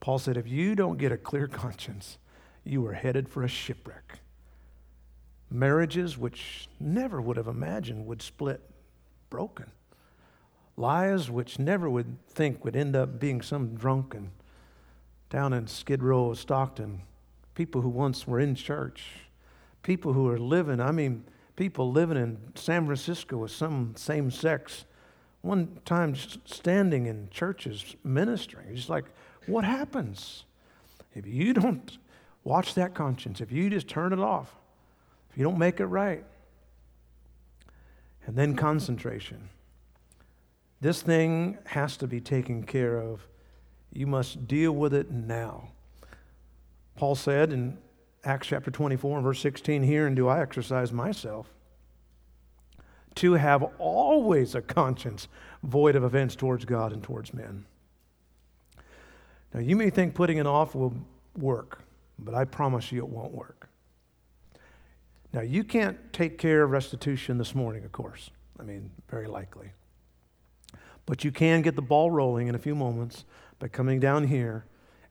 Paul 0.00 0.18
said, 0.18 0.36
if 0.36 0.48
you 0.48 0.74
don't 0.74 0.98
get 0.98 1.12
a 1.12 1.16
clear 1.16 1.46
conscience, 1.48 2.18
you 2.64 2.86
are 2.86 2.92
headed 2.92 3.28
for 3.28 3.42
a 3.42 3.48
shipwreck. 3.48 4.20
Marriages 5.50 6.16
which 6.16 6.68
never 6.80 7.20
would 7.20 7.36
have 7.36 7.46
imagined 7.46 8.06
would 8.06 8.22
split, 8.22 8.60
broken. 9.30 9.70
Lives 10.76 11.30
which 11.30 11.58
never 11.58 11.88
would 11.88 12.16
think 12.28 12.64
would 12.64 12.76
end 12.76 12.96
up 12.96 13.20
being 13.20 13.40
some 13.42 13.74
drunken 13.74 14.32
down 15.30 15.52
in 15.52 15.66
Skid 15.66 16.02
Row, 16.02 16.32
Stockton. 16.34 17.02
People 17.54 17.82
who 17.82 17.88
once 17.88 18.26
were 18.26 18.40
in 18.40 18.54
church. 18.54 19.04
People 19.82 20.12
who 20.12 20.28
are 20.28 20.38
living, 20.38 20.80
I 20.80 20.92
mean, 20.92 21.24
people 21.56 21.90
living 21.90 22.16
in 22.16 22.38
San 22.54 22.86
Francisco 22.86 23.38
with 23.38 23.50
some 23.50 23.94
same 23.96 24.30
sex. 24.30 24.84
One 25.42 25.78
time 25.84 26.14
standing 26.16 27.06
in 27.06 27.28
churches 27.30 27.96
ministering. 28.02 28.68
It's 28.70 28.88
like, 28.88 29.04
what 29.46 29.64
happens? 29.64 30.44
If 31.14 31.26
you 31.26 31.52
don't 31.52 31.98
watch 32.42 32.74
that 32.74 32.94
conscience, 32.94 33.40
if 33.40 33.52
you 33.52 33.70
just 33.70 33.88
turn 33.88 34.12
it 34.12 34.18
off, 34.18 34.54
if 35.30 35.38
you 35.38 35.44
don't 35.44 35.58
make 35.58 35.80
it 35.80 35.86
right, 35.86 36.24
and 38.26 38.36
then 38.36 38.56
concentration. 38.56 39.50
This 40.80 41.02
thing 41.02 41.58
has 41.66 41.96
to 41.98 42.06
be 42.06 42.20
taken 42.20 42.62
care 42.62 42.98
of. 42.98 43.26
You 43.92 44.06
must 44.06 44.48
deal 44.48 44.72
with 44.72 44.94
it 44.94 45.10
now. 45.10 45.68
Paul 46.96 47.14
said 47.14 47.52
in 47.52 47.78
Acts 48.24 48.48
chapter 48.48 48.70
24 48.70 49.18
and 49.18 49.24
verse 49.24 49.40
16, 49.40 49.82
Here 49.82 50.06
and 50.06 50.16
do 50.16 50.28
I 50.28 50.40
exercise 50.40 50.92
myself 50.92 51.50
to 53.16 53.34
have 53.34 53.62
always 53.78 54.54
a 54.54 54.62
conscience 54.62 55.28
void 55.62 55.94
of 55.94 56.02
offense 56.02 56.34
towards 56.34 56.64
God 56.64 56.92
and 56.92 57.02
towards 57.02 57.32
men. 57.32 57.64
Now, 59.52 59.60
you 59.60 59.76
may 59.76 59.90
think 59.90 60.14
putting 60.14 60.38
it 60.38 60.46
off 60.46 60.74
will 60.74 60.94
work, 61.38 61.82
but 62.18 62.34
I 62.34 62.44
promise 62.44 62.90
you 62.90 62.98
it 62.98 63.08
won't 63.08 63.32
work. 63.32 63.68
Now, 65.32 65.42
you 65.42 65.62
can't 65.64 66.12
take 66.12 66.38
care 66.38 66.62
of 66.62 66.70
restitution 66.70 67.38
this 67.38 67.54
morning, 67.54 67.84
of 67.84 67.92
course. 67.92 68.30
I 68.58 68.62
mean, 68.62 68.90
very 69.08 69.26
likely. 69.26 69.72
But 71.06 71.24
you 71.24 71.30
can 71.30 71.62
get 71.62 71.76
the 71.76 71.82
ball 71.82 72.10
rolling 72.10 72.48
in 72.48 72.54
a 72.54 72.58
few 72.58 72.74
moments 72.74 73.24
by 73.58 73.68
coming 73.68 74.00
down 74.00 74.28
here. 74.28 74.64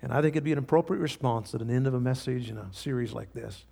And 0.03 0.11
I 0.11 0.21
think 0.21 0.35
it'd 0.35 0.43
be 0.43 0.51
an 0.51 0.57
appropriate 0.57 0.99
response 0.99 1.55
at 1.55 1.61
an 1.61 1.69
end 1.69 1.87
of 1.87 1.93
a 1.93 1.99
message 1.99 2.49
in 2.49 2.57
a 2.57 2.67
series 2.73 3.13
like 3.13 3.31
this. 3.31 3.63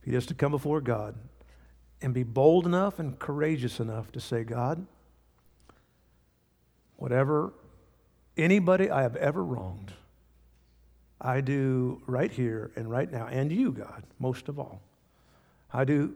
If 0.00 0.06
you 0.06 0.14
just 0.14 0.28
to 0.28 0.34
come 0.34 0.50
before 0.50 0.80
God 0.80 1.14
and 2.00 2.14
be 2.14 2.22
bold 2.22 2.64
enough 2.64 2.98
and 2.98 3.18
courageous 3.18 3.78
enough 3.78 4.10
to 4.12 4.20
say, 4.20 4.44
God, 4.44 4.86
whatever 6.96 7.52
anybody 8.34 8.90
I 8.90 9.02
have 9.02 9.14
ever 9.16 9.44
wronged, 9.44 9.92
I 11.20 11.42
do 11.42 12.00
right 12.06 12.30
here 12.30 12.70
and 12.74 12.90
right 12.90 13.12
now, 13.12 13.26
and 13.26 13.52
you, 13.52 13.72
God, 13.72 14.04
most 14.18 14.48
of 14.48 14.58
all. 14.58 14.80
I 15.70 15.84
do 15.84 16.14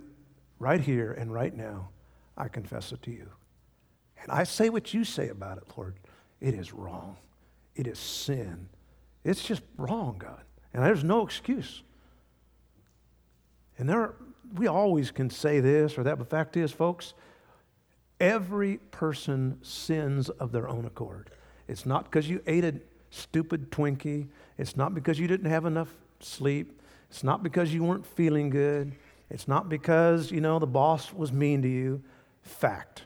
right 0.60 0.80
here 0.80 1.12
and 1.12 1.30
right 1.30 1.54
now, 1.54 1.90
I 2.38 2.48
confess 2.48 2.90
it 2.90 3.02
to 3.02 3.10
you. 3.10 3.28
And 4.22 4.32
I 4.32 4.44
say 4.44 4.70
what 4.70 4.94
you 4.94 5.04
say 5.04 5.28
about 5.28 5.58
it, 5.58 5.64
Lord. 5.76 5.96
It 6.40 6.54
is 6.54 6.72
wrong. 6.72 7.18
It 7.76 7.86
is 7.86 7.98
sin. 7.98 8.70
It's 9.24 9.44
just 9.44 9.62
wrong, 9.76 10.16
God. 10.18 10.42
And 10.74 10.84
there's 10.84 11.04
no 11.04 11.22
excuse. 11.22 11.82
And 13.78 13.88
there, 13.88 14.14
we 14.54 14.66
always 14.66 15.10
can 15.10 15.30
say 15.30 15.60
this 15.60 15.96
or 15.98 16.04
that, 16.04 16.18
but 16.18 16.28
fact 16.28 16.56
is, 16.56 16.72
folks, 16.72 17.14
every 18.20 18.78
person 18.90 19.58
sins 19.62 20.28
of 20.28 20.52
their 20.52 20.68
own 20.68 20.84
accord. 20.84 21.30
It's 21.68 21.86
not 21.86 22.04
because 22.04 22.28
you 22.28 22.42
ate 22.46 22.64
a 22.64 22.74
stupid 23.10 23.70
Twinkie. 23.70 24.28
It's 24.58 24.76
not 24.76 24.94
because 24.94 25.18
you 25.18 25.26
didn't 25.26 25.50
have 25.50 25.64
enough 25.64 25.92
sleep. 26.20 26.80
It's 27.10 27.24
not 27.24 27.42
because 27.42 27.74
you 27.74 27.84
weren't 27.84 28.06
feeling 28.06 28.50
good. 28.50 28.92
It's 29.30 29.48
not 29.48 29.68
because, 29.68 30.30
you 30.30 30.40
know, 30.40 30.58
the 30.58 30.66
boss 30.66 31.12
was 31.12 31.32
mean 31.32 31.62
to 31.62 31.68
you. 31.68 32.02
Fact. 32.42 33.04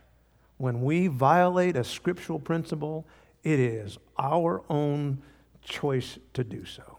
When 0.58 0.82
we 0.82 1.08
violate 1.08 1.76
a 1.76 1.84
scriptural 1.84 2.38
principle, 2.38 3.06
it 3.44 3.60
is 3.60 3.98
our 4.18 4.62
own 4.70 5.22
choice 5.66 6.18
to 6.34 6.44
do 6.44 6.64
so. 6.64 6.98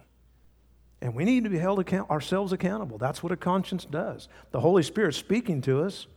And 1.02 1.14
we 1.16 1.26
need 1.26 1.44
to 1.44 1.50
be 1.50 1.58
held 1.58 1.80
account- 1.80 2.10
ourselves 2.10 2.52
accountable. 2.52 2.98
That's 2.98 3.22
what 3.22 3.32
a 3.32 3.38
conscience 3.38 3.86
does. 3.86 4.28
The 4.52 4.60
Holy 4.60 4.84
Spirit 4.84 5.14
speaking 5.14 5.62
to 5.62 5.84
us. 5.84 6.08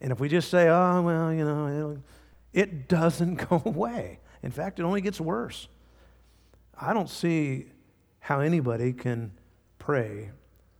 And 0.00 0.12
if 0.12 0.20
we 0.20 0.28
just 0.28 0.50
say, 0.50 0.68
oh, 0.68 1.02
well, 1.02 1.32
you 1.32 1.44
know, 1.44 1.98
it 2.52 2.88
doesn't 2.88 3.34
go 3.48 3.62
away. 3.64 4.20
In 4.42 4.50
fact, 4.50 4.78
it 4.78 4.82
only 4.82 5.00
gets 5.00 5.20
worse. 5.20 5.68
I 6.78 6.92
don't 6.92 7.10
see 7.10 7.66
how 8.20 8.40
anybody 8.40 8.92
can 8.92 9.32
pray 9.78 10.30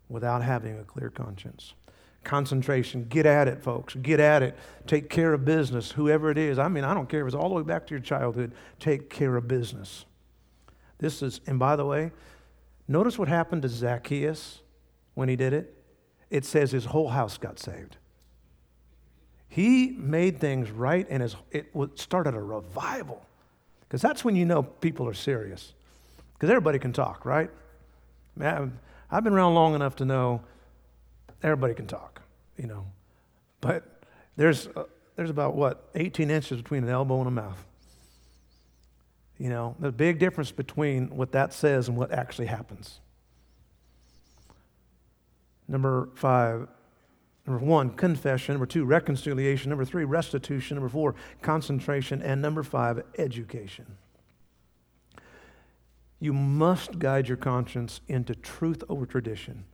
without 0.09 0.43
having 0.43 0.79
a 0.79 0.85
clear 0.85 1.11
conscience. 1.11 1.75
Concentration, 2.23 3.07
get 3.09 3.25
at 3.25 3.49
it, 3.49 3.63
folks. 3.63 3.95
Get 3.95 4.21
at 4.21 4.43
it. 4.43 4.57
Take 4.87 5.09
care 5.09 5.33
of 5.33 5.45
business, 5.45 5.93
whoever 5.93 6.31
it 6.31 6.39
is. 6.39 6.59
I 6.59 6.69
mean, 6.69 6.85
I 6.85 6.93
don't 6.93 7.09
care 7.09 7.21
if 7.21 7.27
it's 7.27 7.37
all 7.37 7.49
the 7.49 7.55
way 7.55 7.63
back 7.63 7.87
to 7.87 7.95
your 7.95 8.01
childhood. 8.01 8.53
Take 8.79 9.11
care 9.11 9.37
of 9.37 9.49
business. 9.49 10.05
This 10.99 11.23
is, 11.23 11.41
and 11.47 11.59
by 11.59 11.77
the 11.77 11.85
way, 11.85 12.13
notice 12.89 13.19
what 13.19 13.29
happened 13.29 13.63
to 13.63 13.69
Zacchaeus 13.69 14.61
when 15.15 15.29
he 15.29 15.37
did 15.37 15.53
it. 15.53 15.75
It 16.31 16.45
says 16.45 16.73
his 16.73 16.87
whole 16.87 17.09
house 17.09 17.39
got 17.39 17.59
saved. 17.59 17.97
He 19.49 19.91
made 19.97 20.39
things 20.41 20.71
right, 20.71 21.07
and 21.09 21.23
his, 21.23 21.37
it 21.51 21.73
started 21.95 22.35
a 22.35 22.41
revival. 22.41 23.25
Because 23.81 24.03
that's 24.03 24.25
when 24.25 24.37
you 24.37 24.45
know 24.45 24.63
people 24.63 25.09
are 25.09 25.15
serious. 25.15 25.73
Because 26.35 26.51
everybody 26.51 26.79
can 26.79 26.93
talk, 26.93 27.25
right? 27.25 27.51
Man, 28.35 28.79
I've 29.11 29.25
been 29.25 29.33
around 29.33 29.55
long 29.55 29.75
enough 29.75 29.97
to 29.97 30.05
know 30.05 30.43
everybody 31.43 31.75
can 31.75 31.87
talk, 31.87 32.21
you 32.57 32.67
know. 32.67 32.87
But 33.61 33.85
there's, 34.37 34.67
uh, 34.69 34.85
there's 35.15 35.31
about, 35.31 35.55
what, 35.55 35.89
18 35.95 36.31
inches 36.31 36.61
between 36.61 36.85
an 36.85 36.91
elbow 36.91 37.19
and 37.21 37.29
a 37.29 37.31
mouth. 37.31 37.66
You 39.39 39.51
know, 39.51 39.77
the 39.79 39.93
big 39.93 40.19
difference 40.19 40.51
between 40.51 41.09
what 41.15 41.33
that 41.33 41.53
says 41.53 41.89
and 41.89 41.97
what 41.97 42.11
actually 42.11 42.47
happens. 42.47 43.01
Number 45.69 46.09
five, 46.15 46.69
number 47.47 47.65
one, 47.65 47.91
confession. 47.91 48.55
Number 48.55 48.67
two, 48.67 48.85
reconciliation. 48.85 49.69
Number 49.69 49.85
three, 49.85 50.05
restitution. 50.05 50.77
Number 50.77 50.89
four, 50.89 51.15
concentration. 51.43 52.23
And 52.23 52.41
number 52.41 52.63
five, 52.63 53.03
education. 53.19 53.99
You 56.19 56.33
must 56.33 56.99
guide 56.99 57.29
your 57.29 57.37
conscience 57.37 58.01
into 58.09 58.35
truth 58.35 58.83
over 58.89 59.05
tradition. 59.05 59.65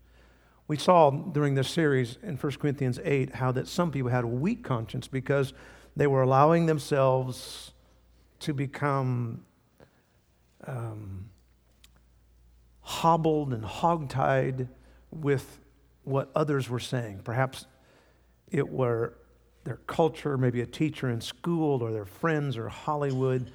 We 0.66 0.76
saw 0.76 1.10
during 1.10 1.54
this 1.54 1.68
series 1.68 2.18
in 2.22 2.36
1 2.36 2.52
Corinthians 2.54 2.98
8 3.04 3.34
how 3.34 3.52
that 3.52 3.68
some 3.68 3.90
people 3.92 4.10
had 4.10 4.24
a 4.24 4.28
weak 4.28 4.64
conscience 4.64 5.06
because 5.06 5.52
they 5.94 6.06
were 6.06 6.22
allowing 6.22 6.66
themselves 6.66 7.72
to 8.40 8.54
become 8.54 9.44
um, 10.66 11.30
hobbled 12.80 13.52
and 13.52 13.64
hogtied 13.64 14.68
with 15.10 15.60
what 16.04 16.30
others 16.34 16.68
were 16.68 16.80
saying. 16.80 17.20
Perhaps 17.24 17.66
it 18.50 18.68
were 18.68 19.14
their 19.64 19.78
culture, 19.86 20.36
maybe 20.36 20.60
a 20.60 20.66
teacher 20.66 21.08
in 21.08 21.20
school 21.20 21.82
or 21.82 21.92
their 21.92 22.04
friends 22.04 22.56
or 22.56 22.68
Hollywood 22.68 23.50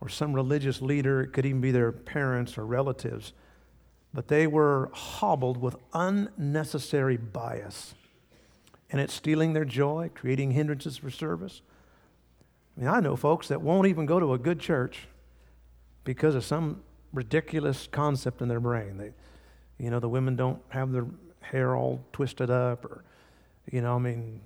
or 0.00 0.08
some 0.08 0.32
religious 0.32 0.80
leader. 0.80 1.20
It 1.20 1.32
could 1.32 1.46
even 1.46 1.60
be 1.60 1.70
their 1.70 1.92
parents 1.92 2.56
or 2.56 2.64
relatives. 2.64 3.32
But 4.14 4.28
they 4.28 4.46
were 4.46 4.90
hobbled 4.92 5.58
with 5.58 5.76
unnecessary 5.92 7.16
bias. 7.16 7.94
And 8.90 9.00
it's 9.00 9.14
stealing 9.14 9.52
their 9.52 9.64
joy, 9.64 10.10
creating 10.14 10.50
hindrances 10.50 10.98
for 10.98 11.10
service. 11.10 11.62
I 12.76 12.80
mean, 12.80 12.88
I 12.88 13.00
know 13.00 13.16
folks 13.16 13.48
that 13.48 13.62
won't 13.62 13.86
even 13.86 14.06
go 14.06 14.20
to 14.20 14.32
a 14.34 14.38
good 14.38 14.58
church 14.58 15.06
because 16.04 16.34
of 16.34 16.44
some 16.44 16.82
ridiculous 17.12 17.88
concept 17.90 18.40
in 18.42 18.48
their 18.48 18.60
brain. 18.60 18.96
They, 18.96 19.12
you 19.78 19.90
know, 19.90 20.00
the 20.00 20.08
women 20.08 20.36
don't 20.36 20.60
have 20.68 20.92
their 20.92 21.06
hair 21.40 21.76
all 21.76 22.04
twisted 22.12 22.50
up, 22.50 22.84
or, 22.84 23.04
you 23.70 23.80
know, 23.80 23.96
I 23.96 23.98
mean, 23.98 24.40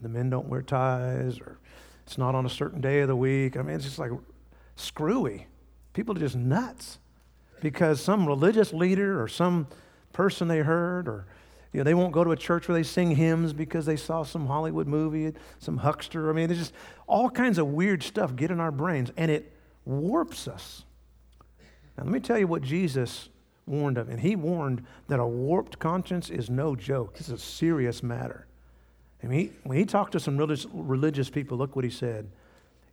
the 0.00 0.08
men 0.08 0.30
don't 0.30 0.48
wear 0.48 0.62
ties, 0.62 1.40
or 1.40 1.58
it's 2.06 2.18
not 2.18 2.34
on 2.34 2.46
a 2.46 2.50
certain 2.50 2.80
day 2.80 3.00
of 3.00 3.08
the 3.08 3.16
week. 3.16 3.56
I 3.56 3.62
mean, 3.62 3.76
it's 3.76 3.84
just 3.84 3.98
like 3.98 4.10
screwy. 4.76 5.46
People 5.92 6.16
are 6.16 6.20
just 6.20 6.36
nuts 6.36 6.98
because 7.60 8.00
some 8.00 8.26
religious 8.26 8.72
leader 8.72 9.22
or 9.22 9.28
some 9.28 9.66
person 10.12 10.48
they 10.48 10.58
heard, 10.58 11.08
or, 11.08 11.26
you 11.72 11.78
know, 11.80 11.84
they 11.84 11.94
won't 11.94 12.12
go 12.12 12.22
to 12.22 12.30
a 12.30 12.36
church 12.36 12.68
where 12.68 12.76
they 12.76 12.82
sing 12.82 13.16
hymns 13.16 13.52
because 13.52 13.86
they 13.86 13.96
saw 13.96 14.22
some 14.22 14.46
Hollywood 14.46 14.86
movie, 14.86 15.32
some 15.58 15.78
huckster. 15.78 16.30
I 16.30 16.32
mean, 16.32 16.48
there's 16.48 16.58
just 16.58 16.74
all 17.06 17.30
kinds 17.30 17.58
of 17.58 17.68
weird 17.68 18.02
stuff 18.02 18.36
get 18.36 18.50
in 18.50 18.60
our 18.60 18.70
brains, 18.70 19.10
and 19.16 19.30
it 19.30 19.53
warps 19.84 20.48
us. 20.48 20.84
Now, 21.96 22.04
let 22.04 22.12
me 22.12 22.20
tell 22.20 22.38
you 22.38 22.46
what 22.46 22.62
Jesus 22.62 23.28
warned 23.66 23.98
of. 23.98 24.08
And 24.08 24.20
he 24.20 24.36
warned 24.36 24.84
that 25.08 25.20
a 25.20 25.26
warped 25.26 25.78
conscience 25.78 26.30
is 26.30 26.50
no 26.50 26.76
joke, 26.76 27.16
it's 27.18 27.28
a 27.28 27.38
serious 27.38 28.02
matter. 28.02 28.46
And 29.22 29.32
he, 29.32 29.52
when 29.62 29.78
he 29.78 29.86
talked 29.86 30.12
to 30.12 30.20
some 30.20 30.36
religious, 30.36 30.66
religious 30.72 31.30
people, 31.30 31.56
look 31.56 31.74
what 31.74 31.84
he 31.84 31.90
said. 31.90 32.30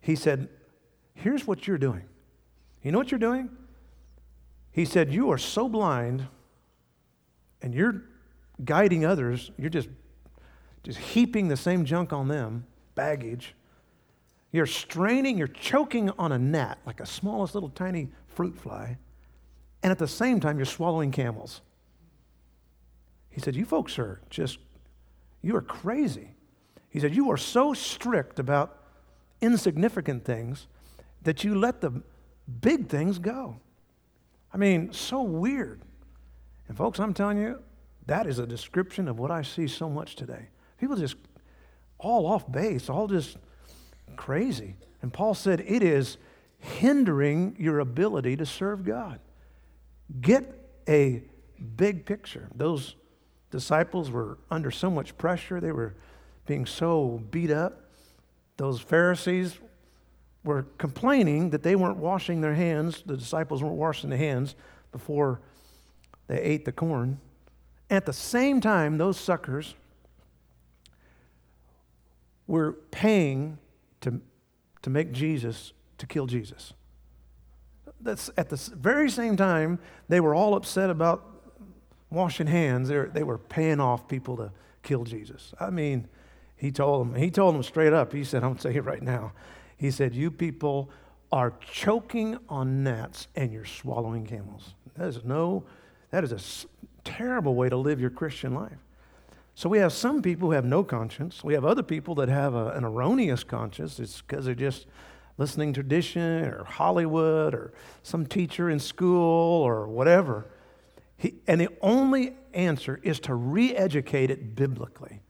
He 0.00 0.16
said, 0.16 0.48
Here's 1.14 1.46
what 1.46 1.66
you're 1.66 1.78
doing. 1.78 2.04
You 2.82 2.90
know 2.90 2.98
what 2.98 3.10
you're 3.10 3.20
doing? 3.20 3.50
He 4.70 4.86
said, 4.86 5.12
You 5.12 5.30
are 5.30 5.38
so 5.38 5.68
blind 5.68 6.26
and 7.60 7.74
you're 7.74 8.02
guiding 8.64 9.04
others, 9.04 9.50
you're 9.56 9.70
just, 9.70 9.88
just 10.82 10.98
heaping 10.98 11.48
the 11.48 11.56
same 11.56 11.84
junk 11.84 12.12
on 12.12 12.28
them, 12.28 12.66
baggage. 12.94 13.54
You're 14.52 14.66
straining, 14.66 15.38
you're 15.38 15.48
choking 15.48 16.10
on 16.10 16.30
a 16.30 16.38
gnat, 16.38 16.78
like 16.86 17.00
a 17.00 17.06
smallest 17.06 17.54
little 17.54 17.70
tiny 17.70 18.10
fruit 18.28 18.56
fly 18.56 18.98
and 19.82 19.90
at 19.90 19.98
the 19.98 20.08
same 20.08 20.40
time, 20.40 20.58
you're 20.58 20.66
swallowing 20.66 21.10
camels. 21.10 21.60
He 23.30 23.40
said, 23.40 23.56
You 23.56 23.64
folks 23.64 23.98
are 23.98 24.20
just, 24.30 24.58
you 25.42 25.56
are 25.56 25.62
crazy. 25.62 26.30
He 26.88 27.00
said, 27.00 27.14
You 27.14 27.30
are 27.30 27.36
so 27.36 27.74
strict 27.74 28.38
about 28.38 28.78
insignificant 29.40 30.24
things 30.24 30.68
that 31.22 31.42
you 31.42 31.56
let 31.56 31.80
the 31.80 32.02
big 32.60 32.88
things 32.88 33.18
go. 33.18 33.56
I 34.52 34.56
mean, 34.56 34.92
so 34.92 35.22
weird. 35.22 35.80
And 36.68 36.76
folks, 36.76 37.00
I'm 37.00 37.14
telling 37.14 37.38
you, 37.38 37.60
that 38.06 38.26
is 38.26 38.38
a 38.38 38.46
description 38.46 39.08
of 39.08 39.18
what 39.18 39.30
I 39.30 39.42
see 39.42 39.66
so 39.66 39.88
much 39.88 40.14
today. 40.14 40.48
People 40.78 40.96
just 40.96 41.16
all 41.98 42.26
off 42.26 42.50
base, 42.50 42.88
all 42.88 43.08
just 43.08 43.36
crazy. 44.16 44.76
And 45.00 45.12
Paul 45.12 45.34
said, 45.34 45.60
It 45.66 45.82
is 45.82 46.18
hindering 46.58 47.56
your 47.58 47.80
ability 47.80 48.36
to 48.36 48.46
serve 48.46 48.84
God. 48.84 49.18
Get 50.20 50.58
a 50.88 51.22
big 51.76 52.06
picture. 52.06 52.48
Those 52.54 52.96
disciples 53.50 54.10
were 54.10 54.38
under 54.50 54.70
so 54.70 54.90
much 54.90 55.16
pressure, 55.18 55.60
they 55.60 55.72
were 55.72 55.94
being 56.46 56.66
so 56.66 57.22
beat 57.30 57.50
up. 57.50 57.90
Those 58.56 58.80
Pharisees 58.80 59.58
were 60.44 60.64
complaining 60.78 61.50
that 61.50 61.62
they 61.62 61.76
weren't 61.76 61.98
washing 61.98 62.40
their 62.40 62.54
hands, 62.54 63.02
the 63.06 63.16
disciples 63.16 63.62
weren't 63.62 63.76
washing 63.76 64.10
their 64.10 64.18
hands 64.18 64.54
before 64.90 65.40
they 66.26 66.40
ate 66.40 66.64
the 66.64 66.72
corn. 66.72 67.20
At 67.90 68.06
the 68.06 68.12
same 68.12 68.60
time, 68.60 68.98
those 68.98 69.18
suckers 69.18 69.74
were 72.46 72.72
paying 72.90 73.58
to, 74.02 74.20
to 74.82 74.90
make 74.90 75.12
Jesus, 75.12 75.72
to 75.98 76.06
kill 76.06 76.26
Jesus 76.26 76.74
that's 78.02 78.30
at 78.36 78.48
the 78.48 78.56
very 78.74 79.10
same 79.10 79.36
time, 79.36 79.78
they 80.08 80.20
were 80.20 80.34
all 80.34 80.54
upset 80.54 80.90
about 80.90 81.24
washing 82.10 82.46
hands. 82.46 82.88
They 82.88 82.96
were, 82.96 83.10
they 83.12 83.22
were 83.22 83.38
paying 83.38 83.80
off 83.80 84.08
people 84.08 84.36
to 84.36 84.52
kill 84.82 85.04
Jesus. 85.04 85.54
I 85.58 85.70
mean, 85.70 86.08
he 86.56 86.70
told 86.70 87.06
them, 87.06 87.14
he 87.14 87.30
told 87.30 87.54
them 87.54 87.62
straight 87.62 87.92
up. 87.92 88.12
He 88.12 88.24
said, 88.24 88.44
I'm 88.44 88.56
to 88.56 88.60
say 88.60 88.74
it 88.74 88.84
right 88.84 89.02
now. 89.02 89.32
He 89.76 89.90
said, 89.90 90.14
You 90.14 90.30
people 90.30 90.90
are 91.30 91.54
choking 91.60 92.38
on 92.48 92.84
gnats 92.84 93.28
and 93.34 93.52
you're 93.52 93.64
swallowing 93.64 94.26
camels. 94.26 94.74
That 94.96 95.08
is 95.08 95.24
no, 95.24 95.64
that 96.10 96.24
is 96.24 96.32
a 96.32 96.68
terrible 97.04 97.54
way 97.54 97.68
to 97.68 97.76
live 97.76 98.00
your 98.00 98.10
Christian 98.10 98.54
life. 98.54 98.78
So 99.54 99.68
we 99.68 99.78
have 99.78 99.92
some 99.92 100.22
people 100.22 100.48
who 100.48 100.54
have 100.54 100.64
no 100.64 100.82
conscience. 100.82 101.44
We 101.44 101.54
have 101.54 101.64
other 101.64 101.82
people 101.82 102.14
that 102.16 102.28
have 102.28 102.54
a, 102.54 102.68
an 102.68 102.84
erroneous 102.84 103.44
conscience. 103.44 104.00
It's 104.00 104.22
because 104.22 104.46
they're 104.46 104.54
just 104.54 104.86
listening 105.38 105.72
to 105.74 105.82
tradition 105.82 106.44
or 106.44 106.64
Hollywood 106.64 107.54
or 107.54 107.72
some 108.02 108.26
teacher 108.26 108.70
in 108.70 108.78
school 108.78 109.62
or 109.62 109.86
whatever. 109.88 110.46
He, 111.16 111.34
and 111.46 111.60
the 111.60 111.68
only 111.80 112.34
answer 112.54 113.00
is 113.02 113.20
to 113.20 113.34
re 113.34 113.74
educate 113.76 114.30
it 114.30 114.54
biblically. 114.56 115.20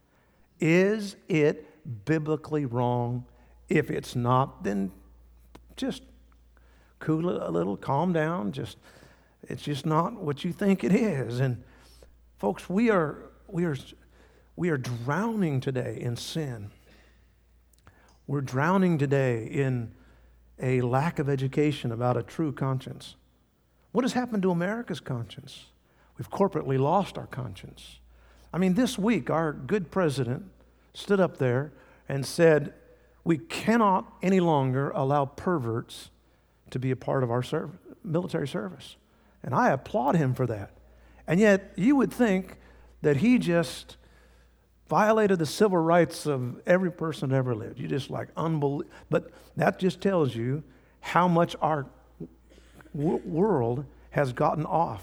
Is 0.61 1.16
it 1.29 2.05
biblically 2.05 2.66
wrong? 2.66 3.27
If 3.68 3.91
it's 3.91 4.14
not, 4.14 4.62
then 4.64 4.93
just 5.77 6.03
cool 6.99 7.29
it 7.31 7.43
a 7.43 7.51
little, 7.51 7.77
calm 7.77 8.12
down. 8.12 8.53
Just 8.53 8.79
it's 9.43 9.62
just 9.62 9.85
not 9.85 10.14
what 10.14 10.45
you 10.45 10.53
think 10.53 10.85
it 10.85 10.95
is. 10.95 11.41
And 11.41 11.62
folks, 12.39 12.70
we 12.70 12.91
are 12.91 13.31
we 13.49 13.64
are 13.64 13.77
we 14.57 14.70
are 14.70 14.76
drowning 14.76 15.61
today 15.61 15.98
in 16.00 16.16
sin. 16.16 16.70
We're 18.26 18.42
drowning 18.42 18.98
today 18.98 19.44
in 19.46 19.92
a 20.61 20.80
lack 20.82 21.18
of 21.18 21.28
education 21.28 21.90
about 21.90 22.16
a 22.16 22.22
true 22.22 22.53
conscience. 22.53 23.16
What 23.92 24.05
has 24.05 24.12
happened 24.12 24.42
to 24.42 24.50
America's 24.50 25.00
conscience? 25.00 25.66
We've 26.18 26.30
corporately 26.30 26.78
lost 26.78 27.18
our 27.18 27.26
conscience. 27.26 27.98
I 28.53 28.59
mean, 28.59 28.74
this 28.74 28.98
week, 28.98 29.30
our 29.30 29.53
good 29.53 29.90
president 29.90 30.44
stood 30.94 31.20
up 31.20 31.38
there 31.38 31.72
and 32.09 32.24
said, 32.24 32.74
We 33.24 33.38
cannot 33.38 34.12
any 34.22 34.40
longer 34.40 34.90
allow 34.90 35.24
perverts 35.24 36.11
to 36.70 36.78
be 36.78 36.90
a 36.90 36.96
part 36.96 37.22
of 37.22 37.30
our 37.30 37.42
serv- 37.42 37.78
military 38.05 38.46
service. 38.46 38.96
And 39.42 39.55
I 39.55 39.70
applaud 39.70 40.16
him 40.16 40.34
for 40.34 40.46
that. 40.46 40.70
And 41.26 41.40
yet, 41.40 41.72
you 41.76 41.96
would 41.96 42.12
think 42.12 42.59
that 43.00 43.18
he 43.18 43.38
just 43.38 43.96
violated 44.93 45.38
the 45.38 45.47
civil 45.47 45.78
rights 45.78 46.26
of 46.26 46.61
every 46.66 46.93
person 46.93 47.30
that 47.30 47.36
ever 47.36 47.55
lived. 47.55 47.80
You 47.80 47.88
just 47.88 48.11
like 48.11 48.28
unbelievable. 48.36 48.95
But 49.09 49.30
that 49.57 49.78
just 49.78 50.03
tells 50.03 50.36
you 50.36 50.62
how 51.01 51.26
much 51.28 51.57
our 51.62 51.86
w- 52.95 53.22
world 53.24 53.86
has 54.11 54.34
gotten 54.34 54.66
off. 54.66 55.03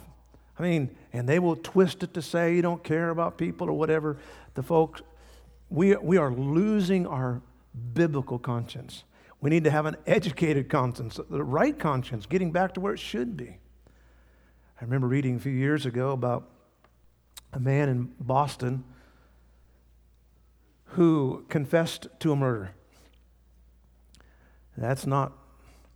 I 0.59 0.61
mean, 0.61 0.95
and 1.11 1.27
they 1.27 1.39
will 1.39 1.55
twist 1.55 2.03
it 2.03 2.13
to 2.13 2.21
say 2.21 2.55
you 2.55 2.61
don't 2.61 2.83
care 2.83 3.09
about 3.09 3.39
people 3.39 3.67
or 3.67 3.73
whatever. 3.73 4.17
The 4.53 4.61
folks, 4.61 5.01
we, 5.71 5.95
we 5.95 6.17
are 6.17 6.31
losing 6.31 7.07
our 7.07 7.41
biblical 7.95 8.37
conscience. 8.37 9.05
We 9.41 9.49
need 9.49 9.63
to 9.63 9.71
have 9.71 9.87
an 9.87 9.95
educated 10.05 10.69
conscience, 10.69 11.19
the 11.31 11.43
right 11.43 11.79
conscience, 11.79 12.27
getting 12.27 12.51
back 12.51 12.75
to 12.75 12.79
where 12.79 12.93
it 12.93 12.99
should 12.99 13.35
be. 13.35 13.57
I 14.79 14.83
remember 14.83 15.07
reading 15.07 15.37
a 15.37 15.39
few 15.39 15.51
years 15.51 15.87
ago 15.87 16.11
about 16.11 16.47
a 17.53 17.59
man 17.59 17.89
in 17.89 18.13
Boston 18.19 18.83
who 20.91 21.45
confessed 21.49 22.07
to 22.19 22.31
a 22.31 22.35
murder. 22.35 22.71
That's 24.77 25.05
not 25.05 25.33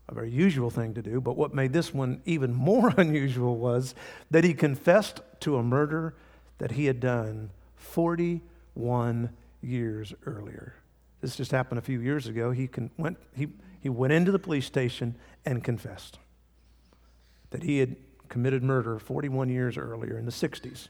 a 0.09 0.13
very 0.13 0.29
usual 0.29 0.69
thing 0.69 0.93
to 0.93 1.01
do, 1.01 1.21
but 1.21 1.37
what 1.37 1.53
made 1.53 1.73
this 1.73 1.93
one 1.93 2.21
even 2.25 2.53
more 2.53 2.93
unusual 2.97 3.57
was 3.57 3.95
that 4.31 4.43
he 4.43 4.53
confessed 4.53 5.21
to 5.41 5.57
a 5.57 5.63
murder 5.63 6.13
that 6.57 6.71
he 6.71 6.85
had 6.85 6.99
done 6.99 7.49
41 7.75 9.29
years 9.61 10.13
earlier. 10.25 10.75
This 11.21 11.35
just 11.35 11.51
happened 11.51 11.79
a 11.79 11.81
few 11.81 11.99
years 11.99 12.27
ago. 12.27 12.51
He, 12.51 12.67
con- 12.67 12.91
went, 12.97 13.17
he, 13.35 13.47
he 13.79 13.89
went 13.89 14.13
into 14.13 14.31
the 14.31 14.39
police 14.39 14.65
station 14.65 15.15
and 15.45 15.63
confessed 15.63 16.19
that 17.51 17.63
he 17.63 17.79
had 17.79 17.95
committed 18.29 18.63
murder 18.63 18.99
41 18.99 19.49
years 19.49 19.77
earlier 19.77 20.17
in 20.17 20.25
the 20.25 20.31
60s. 20.31 20.87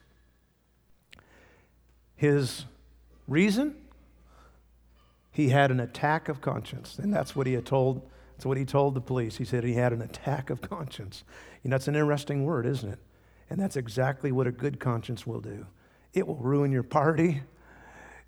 His 2.16 2.66
reason? 3.28 3.76
He 5.34 5.50
had 5.50 5.72
an 5.72 5.80
attack 5.80 6.30
of 6.30 6.40
conscience. 6.40 6.98
And 7.00 7.14
that's 7.14 7.36
what 7.36 7.48
he 7.48 7.54
had 7.54 7.66
told, 7.66 8.08
that's 8.36 8.46
what 8.46 8.58
he 8.58 8.64
told 8.64 8.94
the 8.94 9.02
police. 9.02 9.38
He 9.38 9.46
said 9.46 9.64
he 9.64 9.74
had 9.74 9.92
an 9.92 10.02
attack 10.02 10.50
of 10.50 10.62
conscience. 10.62 11.24
You 11.64 11.70
know, 11.70 11.74
that's 11.74 11.88
an 11.88 11.96
interesting 11.96 12.46
word, 12.46 12.66
isn't 12.66 12.90
it? 12.90 13.00
And 13.50 13.60
that's 13.60 13.76
exactly 13.76 14.32
what 14.32 14.48
a 14.48 14.52
good 14.52 14.80
conscience 14.80 15.28
will 15.28 15.42
do. 15.42 15.66
It 16.14 16.28
will 16.28 16.38
ruin 16.38 16.72
your 16.72 16.84
party. 16.84 17.42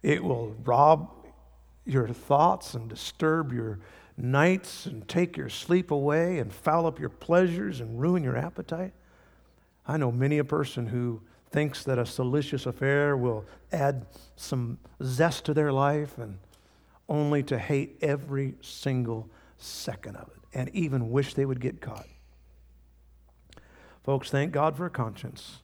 It 0.02 0.24
will 0.24 0.56
rob 0.64 1.10
your 1.86 2.08
thoughts 2.08 2.74
and 2.74 2.90
disturb 2.90 3.54
your 3.54 3.80
nights 4.18 4.86
and 4.86 5.08
take 5.08 5.38
your 5.38 5.50
sleep 5.50 5.92
away 5.92 6.40
and 6.40 6.52
foul 6.52 6.88
up 6.88 7.00
your 7.00 7.10
pleasures 7.10 7.82
and 7.82 8.02
ruin 8.02 8.24
your 8.24 8.38
appetite? 8.38 8.94
I 9.88 9.98
know 9.98 10.12
many 10.12 10.40
a 10.40 10.44
person 10.44 10.88
who 10.88 11.22
thinks 11.52 11.84
that 11.84 12.00
a 12.00 12.06
salacious 12.06 12.66
affair 12.66 13.16
will 13.16 13.46
add 13.72 14.08
some 14.36 14.80
zest 15.04 15.46
to 15.46 15.54
their 15.54 15.72
life 15.72 16.18
and 16.18 16.40
only 17.08 17.44
to 17.44 17.58
hate 17.58 17.98
every 18.02 18.56
single 18.62 19.30
second 19.58 20.16
of 20.16 20.28
it 20.28 20.58
and 20.58 20.70
even 20.70 21.12
wish 21.12 21.34
they 21.34 21.46
would 21.46 21.60
get 21.60 21.82
caught. 21.82 22.08
Folks, 24.04 24.30
thank 24.30 24.52
God 24.52 24.78
for 24.78 24.86
a 24.86 24.90
conscience. 24.90 25.62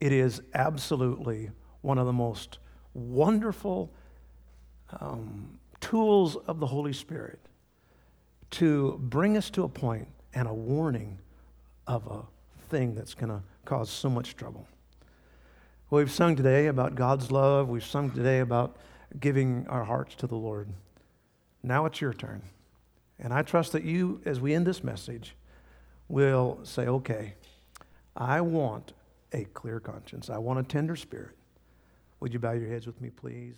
It 0.00 0.12
is 0.12 0.42
absolutely 0.54 1.50
one 1.82 1.98
of 1.98 2.06
the 2.06 2.12
most 2.12 2.58
wonderful 2.94 3.92
um, 5.00 5.58
tools 5.80 6.36
of 6.46 6.60
the 6.60 6.66
Holy 6.66 6.92
Spirit 6.92 7.38
to 8.50 8.98
bring 9.02 9.36
us 9.36 9.50
to 9.50 9.64
a 9.64 9.68
point 9.68 10.08
and 10.34 10.48
a 10.48 10.54
warning 10.54 11.18
of 11.86 12.06
a 12.06 12.22
thing 12.70 12.94
that's 12.94 13.14
going 13.14 13.30
to 13.30 13.42
cause 13.64 13.90
so 13.90 14.08
much 14.08 14.36
trouble. 14.36 14.66
we've 15.90 16.10
sung 16.10 16.36
today 16.36 16.66
about 16.66 16.94
God's 16.94 17.30
love. 17.30 17.68
We've 17.68 17.84
sung 17.84 18.10
today 18.10 18.40
about 18.40 18.76
giving 19.18 19.66
our 19.68 19.84
hearts 19.84 20.14
to 20.16 20.26
the 20.26 20.36
Lord. 20.36 20.68
Now 21.62 21.86
it's 21.86 22.00
your 22.00 22.12
turn. 22.12 22.42
And 23.18 23.32
I 23.32 23.42
trust 23.42 23.72
that 23.72 23.84
you, 23.84 24.20
as 24.24 24.40
we 24.40 24.54
end 24.54 24.66
this 24.66 24.84
message, 24.84 25.34
will 26.08 26.60
say, 26.62 26.86
okay, 26.86 27.34
I 28.16 28.40
want 28.40 28.92
a 29.32 29.44
clear 29.44 29.80
conscience. 29.80 30.30
I 30.30 30.38
want 30.38 30.60
a 30.60 30.62
tender 30.62 30.96
spirit. 30.96 31.36
Would 32.20 32.32
you 32.32 32.38
bow 32.38 32.52
your 32.52 32.68
heads 32.68 32.86
with 32.86 33.00
me, 33.00 33.10
please? 33.10 33.56